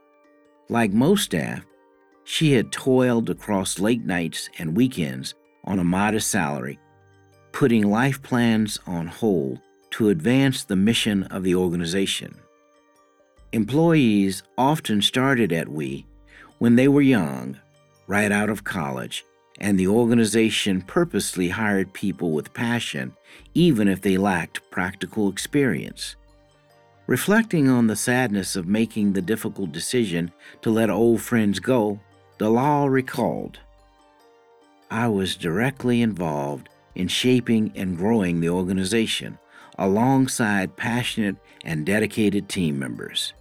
Like 0.73 0.91
most 0.91 1.25
staff, 1.25 1.63
she 2.23 2.53
had 2.53 2.71
toiled 2.71 3.29
across 3.29 3.77
late 3.77 4.03
nights 4.03 4.49
and 4.57 4.75
weekends 4.75 5.35
on 5.65 5.77
a 5.77 5.83
modest 5.83 6.31
salary, 6.31 6.79
putting 7.51 7.91
life 7.91 8.23
plans 8.23 8.79
on 8.87 9.05
hold 9.05 9.59
to 9.91 10.09
advance 10.09 10.63
the 10.63 10.75
mission 10.75 11.25
of 11.25 11.43
the 11.43 11.53
organization. 11.53 12.33
Employees 13.51 14.41
often 14.57 15.03
started 15.03 15.53
at 15.53 15.69
We 15.69 16.07
when 16.57 16.75
they 16.75 16.87
were 16.87 17.03
young 17.03 17.59
right 18.07 18.31
out 18.31 18.49
of 18.49 18.63
college, 18.63 19.23
and 19.59 19.79
the 19.79 19.89
organization 19.89 20.81
purposely 20.81 21.49
hired 21.49 21.93
people 21.93 22.31
with 22.31 22.51
passion, 22.51 23.15
even 23.53 23.87
if 23.87 24.01
they 24.01 24.17
lacked 24.17 24.71
practical 24.71 25.29
experience. 25.29 26.15
Reflecting 27.13 27.69
on 27.69 27.85
the 27.85 27.95
sadness 27.95 28.55
of 28.55 28.65
making 28.65 29.13
the 29.13 29.21
difficult 29.21 29.71
decision 29.71 30.31
to 30.63 30.71
let 30.71 30.89
old 30.89 31.21
friends 31.21 31.59
go, 31.59 31.99
Dalal 32.39 32.89
recalled 32.89 33.59
I 34.89 35.07
was 35.09 35.35
directly 35.35 36.01
involved 36.01 36.69
in 36.95 37.07
shaping 37.07 37.71
and 37.75 37.95
growing 37.95 38.39
the 38.39 38.49
organization 38.49 39.37
alongside 39.77 40.75
passionate 40.75 41.35
and 41.63 41.85
dedicated 41.85 42.49
team 42.49 42.79
members. 42.79 43.35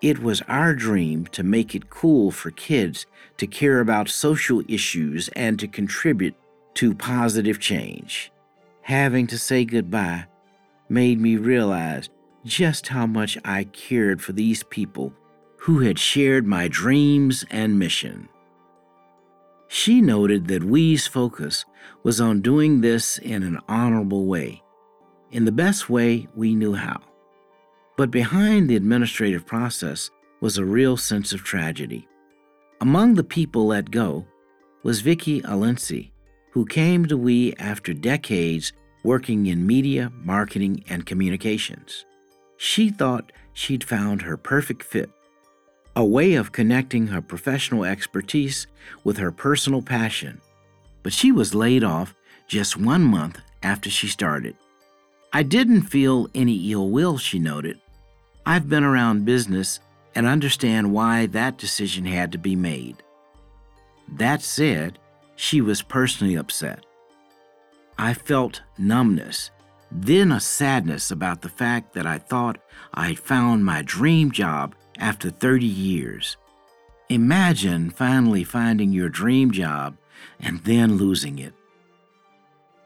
It 0.00 0.22
was 0.22 0.42
our 0.42 0.72
dream 0.72 1.26
to 1.32 1.42
make 1.42 1.74
it 1.74 1.90
cool 1.90 2.30
for 2.30 2.52
kids 2.52 3.06
to 3.38 3.48
care 3.48 3.80
about 3.80 4.08
social 4.08 4.62
issues 4.68 5.26
and 5.30 5.58
to 5.58 5.66
contribute 5.66 6.36
to 6.74 6.94
positive 6.94 7.58
change. 7.58 8.30
Having 8.82 9.26
to 9.26 9.36
say 9.36 9.64
goodbye 9.64 10.26
made 10.88 11.20
me 11.20 11.36
realize 11.36 12.08
just 12.44 12.88
how 12.88 13.06
much 13.06 13.38
I 13.44 13.64
cared 13.64 14.20
for 14.22 14.32
these 14.32 14.62
people 14.64 15.12
who 15.56 15.80
had 15.80 15.98
shared 15.98 16.46
my 16.46 16.68
dreams 16.68 17.44
and 17.50 17.78
mission. 17.78 18.28
She 19.68 20.00
noted 20.00 20.46
that 20.48 20.62
We's 20.62 21.06
focus 21.06 21.64
was 22.02 22.20
on 22.20 22.42
doing 22.42 22.80
this 22.80 23.18
in 23.18 23.42
an 23.42 23.58
honorable 23.66 24.26
way, 24.26 24.62
in 25.30 25.46
the 25.46 25.52
best 25.52 25.88
way 25.88 26.28
we 26.34 26.54
knew 26.54 26.74
how. 26.74 27.00
But 27.96 28.10
behind 28.10 28.68
the 28.68 28.76
administrative 28.76 29.46
process 29.46 30.10
was 30.40 30.58
a 30.58 30.64
real 30.64 30.96
sense 30.96 31.32
of 31.32 31.42
tragedy. 31.42 32.06
Among 32.80 33.14
the 33.14 33.24
people 33.24 33.66
let 33.66 33.90
go 33.90 34.26
was 34.82 35.00
Vicky 35.00 35.40
Alensi, 35.42 36.10
who 36.50 36.66
came 36.66 37.06
to 37.06 37.16
We 37.16 37.54
after 37.54 37.94
decades 37.94 38.72
working 39.02 39.46
in 39.46 39.66
media, 39.66 40.12
marketing, 40.22 40.84
and 40.88 41.06
communications. 41.06 42.04
She 42.64 42.88
thought 42.88 43.30
she'd 43.52 43.84
found 43.84 44.22
her 44.22 44.38
perfect 44.38 44.82
fit, 44.82 45.10
a 45.94 46.02
way 46.02 46.32
of 46.32 46.52
connecting 46.52 47.08
her 47.08 47.20
professional 47.20 47.84
expertise 47.84 48.66
with 49.04 49.18
her 49.18 49.30
personal 49.30 49.82
passion. 49.82 50.40
But 51.02 51.12
she 51.12 51.30
was 51.30 51.54
laid 51.54 51.84
off 51.84 52.14
just 52.48 52.78
one 52.78 53.04
month 53.04 53.38
after 53.62 53.90
she 53.90 54.08
started. 54.08 54.56
I 55.30 55.42
didn't 55.42 55.82
feel 55.82 56.30
any 56.34 56.72
ill 56.72 56.88
will, 56.88 57.18
she 57.18 57.38
noted. 57.38 57.78
I've 58.46 58.66
been 58.66 58.82
around 58.82 59.26
business 59.26 59.80
and 60.14 60.26
understand 60.26 60.90
why 60.90 61.26
that 61.26 61.58
decision 61.58 62.06
had 62.06 62.32
to 62.32 62.38
be 62.38 62.56
made. 62.56 62.96
That 64.08 64.40
said, 64.40 64.98
she 65.36 65.60
was 65.60 65.82
personally 65.82 66.36
upset. 66.36 66.86
I 67.98 68.14
felt 68.14 68.62
numbness, 68.78 69.50
then 69.94 70.32
a 70.32 70.40
sadness 70.40 71.12
about 71.12 71.42
the 71.42 71.48
fact 71.48 71.94
that 71.94 72.06
I 72.06 72.18
thought 72.18 72.58
I 72.92 73.08
had 73.08 73.18
found 73.18 73.64
my 73.64 73.82
dream 73.82 74.32
job 74.32 74.74
after 74.98 75.30
30 75.30 75.64
years. 75.64 76.36
Imagine 77.08 77.90
finally 77.90 78.42
finding 78.42 78.90
your 78.92 79.08
dream 79.08 79.52
job 79.52 79.96
and 80.40 80.60
then 80.64 80.96
losing 80.96 81.38
it. 81.38 81.54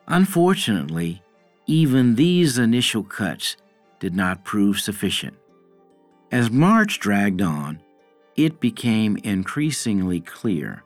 Unfortunately, 0.06 1.22
even 1.66 2.14
these 2.14 2.58
initial 2.58 3.02
cuts 3.02 3.56
did 4.00 4.14
not 4.14 4.44
prove 4.44 4.78
sufficient. 4.78 5.36
As 6.30 6.50
March 6.50 6.98
dragged 7.00 7.40
on, 7.40 7.80
it 8.36 8.60
became 8.60 9.16
increasingly 9.24 10.20
clear 10.20 10.84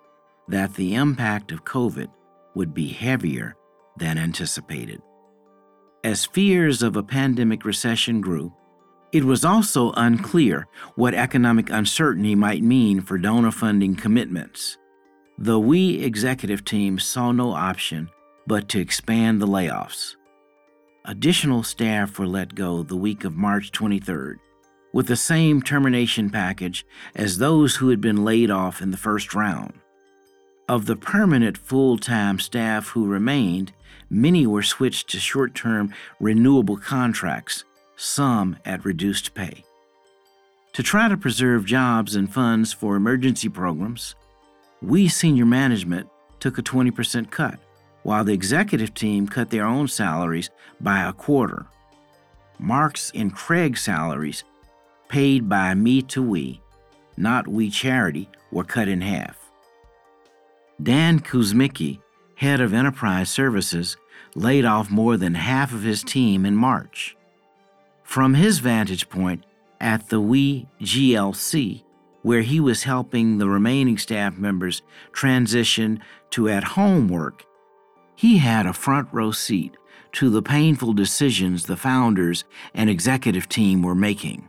that 0.49 0.75
the 0.75 0.95
impact 0.95 1.51
of 1.51 1.65
COVID 1.65 2.09
would 2.55 2.75
be 2.75 2.89
heavier 2.89 3.57
than 3.97 4.19
anticipated. 4.19 5.03
As 6.05 6.25
fears 6.25 6.83
of 6.83 6.97
a 6.97 7.03
pandemic 7.05 7.65
recession 7.65 8.21
grew, 8.21 8.53
it 9.13 9.23
was 9.23 9.45
also 9.45 9.93
unclear 9.93 10.67
what 10.97 11.15
economic 11.15 11.71
uncertainty 11.71 12.35
might 12.35 12.65
mean 12.65 13.01
for 13.01 13.19
donor 13.19 13.53
funding 13.53 13.95
commitments. 13.95 14.79
The 15.39 15.61
We 15.61 16.01
executive 16.01 16.65
team 16.65 16.99
saw 16.99 17.31
no 17.31 17.53
option 17.53 18.11
but 18.49 18.69
to 18.71 18.81
expand 18.81 19.41
the 19.41 19.47
layoffs. 19.47 20.17
Additional 21.05 21.63
staff 21.63 22.19
were 22.19 22.27
let 22.27 22.57
go 22.57 22.83
the 22.83 22.97
week 22.97 23.23
of 23.23 23.37
March 23.37 23.71
23rd 23.71 24.39
with 24.93 25.07
the 25.07 25.15
same 25.15 25.63
termination 25.63 26.31
package 26.31 26.85
as 27.15 27.39
those 27.39 27.77
who 27.77 27.91
had 27.91 28.01
been 28.01 28.25
laid 28.25 28.51
off 28.51 28.83
in 28.83 28.91
the 28.91 28.97
first 28.97 29.35
round. 29.35 29.75
Of 30.69 30.87
the 30.87 30.97
permanent 30.97 31.57
full 31.57 31.97
time 31.97 32.41
staff 32.41 32.89
who 32.89 33.07
remained, 33.07 33.73
many 34.13 34.47
were 34.47 34.63
switched 34.63 35.09
to 35.09 35.19
short 35.19 35.55
term 35.55 35.93
renewable 36.21 36.77
contracts, 36.77 37.65
some 37.97 38.57
at 38.65 38.85
reduced 38.85 39.35
pay. 39.35 39.65
To 40.75 40.83
try 40.83 41.09
to 41.09 41.17
preserve 41.17 41.65
jobs 41.65 42.15
and 42.15 42.33
funds 42.33 42.73
for 42.73 42.95
emergency 42.95 43.49
programs, 43.49 44.15
we 44.81 45.09
senior 45.09 45.47
management 45.47 46.09
took 46.41 46.59
a 46.59 46.63
20% 46.63 47.31
cut, 47.31 47.59
while 48.03 48.25
the 48.25 48.33
executive 48.33 48.95
team 48.95 49.27
cut 49.27 49.51
their 49.51 49.65
own 49.65 49.89
salaries 49.89 50.51
by 50.81 51.03
a 51.03 51.13
quarter. 51.13 51.67
Mark's 52.59 53.11
and 53.15 53.35
Craig's 53.35 53.83
salaries 53.83 54.45
paid 55.09 55.49
by 55.49 55.75
me 55.75 56.03
to 56.03 56.23
we, 56.23 56.61
not 57.17 57.47
we 57.47 57.71
charity, 57.71 58.29
were 58.51 58.65
cut 58.65 58.89
in 58.89 59.01
half. 59.01 59.39
Dan 60.83 61.21
Kuzmicki, 61.21 62.01
head 62.35 62.61
of 62.61 62.75
enterprise 62.75 63.31
services, 63.31 63.97
laid 64.35 64.65
off 64.65 64.91
more 64.91 65.17
than 65.17 65.35
half 65.35 65.73
of 65.73 65.83
his 65.83 66.03
team 66.03 66.45
in 66.45 66.55
March. 66.55 67.17
From 68.03 68.35
his 68.35 68.59
vantage 68.59 69.09
point 69.09 69.45
at 69.81 70.09
the 70.09 70.21
We 70.21 70.67
GLC, 70.81 71.85
where 72.23 72.43
he 72.43 72.61
was 72.61 72.85
helping 72.85 73.39
the 73.39 73.49
remaining 73.49 73.99
staff 73.99 74.37
members 74.37 74.83
transition 75.13 76.01
to 76.31 76.49
at 76.49 76.65
home 76.65 77.09
work, 77.09 77.45
he 78.15 78.39
had 78.39 78.67
a 78.67 78.73
front 78.73 79.09
row 79.13 79.33
seat 79.33 79.77
to 80.13 80.31
the 80.31 80.43
painful 80.43 80.93
decisions 80.93 81.65
the 81.65 81.77
founders 81.77 82.45
and 82.75 82.89
executive 82.91 83.49
team 83.49 83.83
were 83.83 83.95
making. 83.95 84.49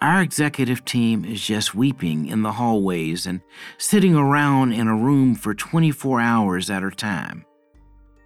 Our 0.00 0.22
executive 0.22 0.84
team 0.84 1.24
is 1.24 1.42
just 1.42 1.74
weeping 1.74 2.26
in 2.26 2.42
the 2.42 2.52
hallways 2.52 3.26
and 3.26 3.42
sitting 3.76 4.14
around 4.14 4.72
in 4.72 4.88
a 4.88 4.96
room 4.96 5.34
for 5.34 5.54
24 5.54 6.20
hours 6.20 6.70
at 6.70 6.82
a 6.82 6.90
time. 6.90 7.44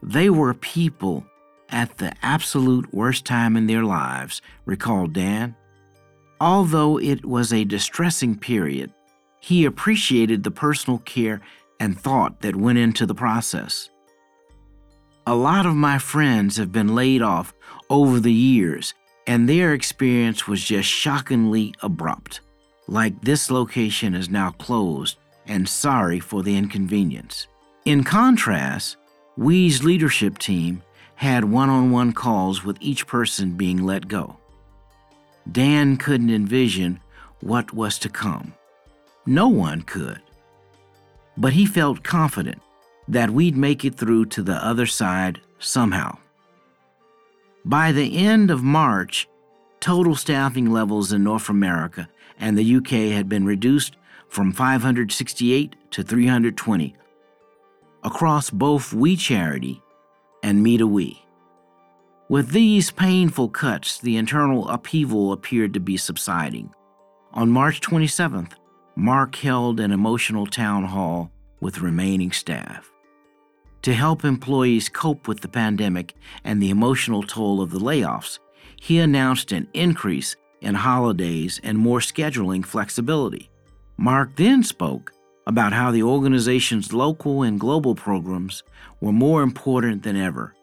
They 0.05 0.29
were 0.29 0.53
people 0.53 1.25
at 1.71 1.97
the 1.97 2.13
absolute 2.23 2.93
worst 2.93 3.25
time 3.25 3.57
in 3.57 3.67
their 3.67 3.83
lives, 3.83 4.43
recalled 4.67 5.15
Dan. 5.15 5.57
Although 6.41 7.01
it 7.01 7.25
was 7.25 7.53
a 7.53 7.65
distressing 7.65 8.39
period, 8.39 8.93
he 9.41 9.65
appreciated 9.65 10.43
the 10.43 10.51
personal 10.51 10.99
care 10.99 11.41
and 11.81 11.99
thought 11.99 12.43
that 12.43 12.55
went 12.55 12.79
into 12.79 13.07
the 13.07 13.15
process. 13.15 13.89
A 15.27 15.35
lot 15.35 15.65
of 15.65 15.75
my 15.75 15.99
friends 15.99 16.59
have 16.59 16.71
been 16.71 16.95
laid 16.95 17.23
off 17.23 17.55
over 17.89 18.21
the 18.21 18.33
years, 18.33 18.93
and 19.27 19.49
their 19.49 19.73
experience 19.73 20.47
was 20.47 20.63
just 20.63 20.89
shockingly 20.89 21.75
abrupt. 21.81 22.43
Like 22.89 23.23
this 23.23 23.51
location 23.51 24.15
is 24.15 24.29
now 24.29 24.51
closed, 24.51 25.17
and 25.47 25.67
sorry 25.67 26.21
for 26.21 26.43
the 26.43 26.55
inconvenience. 26.55 27.47
In 27.87 28.05
contrast, 28.05 28.99
WE's 29.37 29.82
leadership 29.82 30.39
team 30.39 30.82
had 31.16 31.45
one 31.45 31.68
on 31.68 31.91
one 31.91 32.12
calls 32.12 32.64
with 32.64 32.76
each 32.80 33.07
person 33.07 33.57
being 33.57 33.85
let 33.85 34.07
go. 34.07 34.37
Dan 35.51 35.97
couldn't 35.97 36.30
envision 36.30 37.01
what 37.41 37.74
was 37.74 37.99
to 37.99 38.09
come. 38.09 38.55
No 39.26 39.49
one 39.49 39.82
could. 39.82 40.20
But 41.37 41.53
he 41.53 41.66
felt 41.66 42.05
confident 42.05 42.62
that 43.09 43.30
we'd 43.30 43.57
make 43.57 43.85
it 43.85 43.97
through 43.97 44.26
to 44.26 44.43
the 44.43 44.64
other 44.64 44.87
side 44.87 45.41
somehow. 45.59 46.18
By 47.64 47.93
the 47.93 48.16
end 48.16 48.51
of 48.51 48.62
March, 48.62 49.28
total 49.80 50.14
staffing 50.14 50.70
levels 50.70 51.12
in 51.12 51.24
North 51.24 51.49
America 51.49 52.09
and 52.39 52.57
the 52.57 52.76
UK 52.76 53.12
had 53.12 53.28
been 53.28 53.45
reduced 53.45 53.97
from 54.28 54.53
568 54.53 55.76
to 55.91 56.03
320 56.03 56.95
across 58.05 58.51
both 58.51 58.93
We 58.93 59.17
Charity 59.17 59.83
and 60.43 60.63
Me 60.63 60.77
to 60.77 60.87
We. 60.87 61.25
With 62.29 62.51
these 62.51 62.91
painful 62.91 63.49
cuts, 63.49 63.99
the 63.99 64.17
internal 64.17 64.69
upheaval 64.69 65.33
appeared 65.33 65.75
to 65.75 65.81
be 65.81 65.97
subsiding. 65.97 66.73
On 67.33 67.51
March 67.51 67.81
27th, 67.81 68.53
Mark 68.97 69.35
held 69.37 69.81
an 69.81 69.91
emotional 69.91 70.47
town 70.47 70.85
hall 70.85 71.33
with 71.61 71.81
remaining 71.81 72.31
staff. 72.31 72.91
To 73.83 73.93
help 73.93 74.25
employees 74.25 74.89
cope 74.89 75.29
with 75.29 75.41
the 75.41 75.49
pandemic 75.49 76.15
and 76.45 76.63
the 76.63 76.71
emotional 76.71 77.23
toll 77.23 77.61
of 77.61 77.71
the 77.71 77.79
layoffs, 77.79 78.39
he 78.81 78.99
announced 78.99 79.53
an 79.53 79.69
increase 79.75 80.37
in 80.61 80.75
holidays 80.75 81.61
and 81.63 81.77
more 81.77 82.01
scheduling 82.01 82.65
flexibility. 82.65 83.51
Mark 83.97 84.37
then 84.37 84.63
spoke 84.63 85.13
about 85.47 85.73
how 85.73 85.91
the 85.91 86.03
organization's 86.03 86.93
local 86.93 87.43
and 87.43 87.61
global 87.61 87.95
programs 87.95 88.63
were 89.01 89.13
more 89.13 89.43
important 89.43 90.03
than 90.03 90.17
ever, 90.17 90.55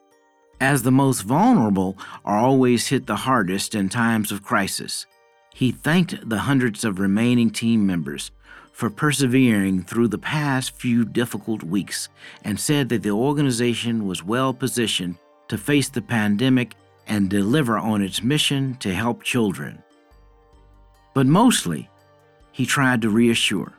as 0.59 0.83
the 0.83 0.91
most 0.91 1.21
vulnerable 1.21 1.97
are 2.25 2.37
always 2.37 2.87
hit 2.87 3.05
the 3.05 3.15
hardest 3.15 3.75
in 3.75 3.89
times 3.89 4.31
of 4.31 4.43
crisis. 4.43 5.05
He 5.53 5.71
thanked 5.71 6.27
the 6.27 6.39
hundreds 6.39 6.83
of 6.83 6.99
remaining 6.99 7.49
team 7.49 7.85
members 7.85 8.31
for 8.71 8.89
persevering 8.89 9.83
through 9.83 10.07
the 10.07 10.17
past 10.17 10.75
few 10.75 11.05
difficult 11.05 11.61
weeks 11.61 12.09
and 12.43 12.59
said 12.59 12.89
that 12.89 13.03
the 13.03 13.11
organization 13.11 14.07
was 14.07 14.23
well 14.23 14.53
positioned 14.53 15.15
to 15.49 15.57
face 15.57 15.89
the 15.89 16.01
pandemic 16.01 16.73
and 17.07 17.29
deliver 17.29 17.77
on 17.77 18.01
its 18.01 18.23
mission 18.23 18.75
to 18.75 18.93
help 18.93 19.21
children. 19.21 19.83
But 21.13 21.27
mostly, 21.27 21.89
he 22.51 22.65
tried 22.65 23.01
to 23.01 23.09
reassure. 23.09 23.73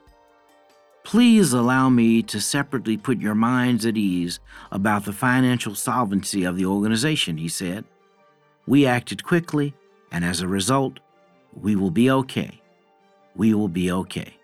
Please 1.05 1.53
allow 1.53 1.89
me 1.89 2.23
to 2.23 2.41
separately 2.41 2.97
put 2.97 3.19
your 3.19 3.35
minds 3.35 3.85
at 3.85 3.97
ease 3.97 4.39
about 4.71 5.05
the 5.05 5.13
financial 5.13 5.75
solvency 5.75 6.45
of 6.45 6.57
the 6.57 6.67
organization, 6.67 7.37
he 7.39 7.49
said. 7.49 7.85
We 8.67 8.87
acted 8.87 9.25
quickly, 9.25 9.75
and 10.13 10.25
as 10.25 10.41
a 10.41 10.49
result, 10.49 11.01
we 11.61 11.75
will 11.75 11.91
be 11.91 12.11
okay. 12.11 12.61
We 13.35 13.53
will 13.53 13.69
be 13.69 13.91
okay. 13.91 14.37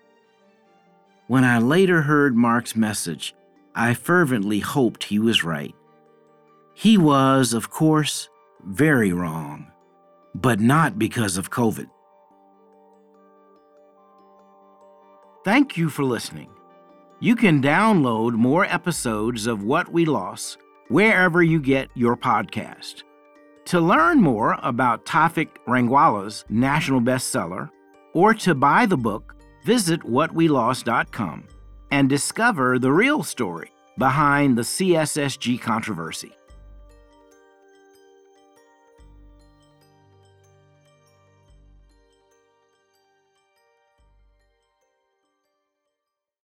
When 1.27 1.43
I 1.43 1.59
later 1.59 2.01
heard 2.01 2.35
Mark's 2.35 2.75
message, 2.75 3.35
I 3.73 3.93
fervently 3.93 4.59
hoped 4.59 5.05
he 5.05 5.19
was 5.19 5.43
right. 5.43 5.73
He 6.73 6.97
was, 6.97 7.53
of 7.53 7.69
course, 7.69 8.29
very 8.65 9.13
wrong, 9.13 9.71
but 10.35 10.59
not 10.59 10.99
because 10.99 11.37
of 11.37 11.51
COVID. 11.51 11.89
Thank 15.49 15.77
you 15.77 15.89
for 15.89 16.03
listening. 16.03 16.51
You 17.19 17.35
can 17.35 17.59
download 17.59 18.33
more 18.33 18.65
episodes 18.65 19.47
of 19.47 19.63
What 19.63 19.91
We 19.91 20.05
Lost 20.05 20.59
wherever 20.89 21.41
you 21.41 21.59
get 21.59 21.89
your 21.95 22.15
podcast. 22.15 23.01
To 23.65 23.79
learn 23.81 24.21
more 24.21 24.59
about 24.61 25.07
Tafik 25.07 25.49
Rangwala's 25.67 26.45
national 26.49 27.01
bestseller 27.01 27.67
or 28.13 28.35
to 28.35 28.53
buy 28.53 28.85
the 28.85 28.95
book, 28.95 29.35
visit 29.63 30.01
whatwelost.com 30.01 31.47
and 31.89 32.07
discover 32.07 32.77
the 32.77 32.91
real 32.91 33.23
story 33.23 33.71
behind 33.97 34.55
the 34.55 34.61
CSSG 34.61 35.59
controversy. 35.59 36.31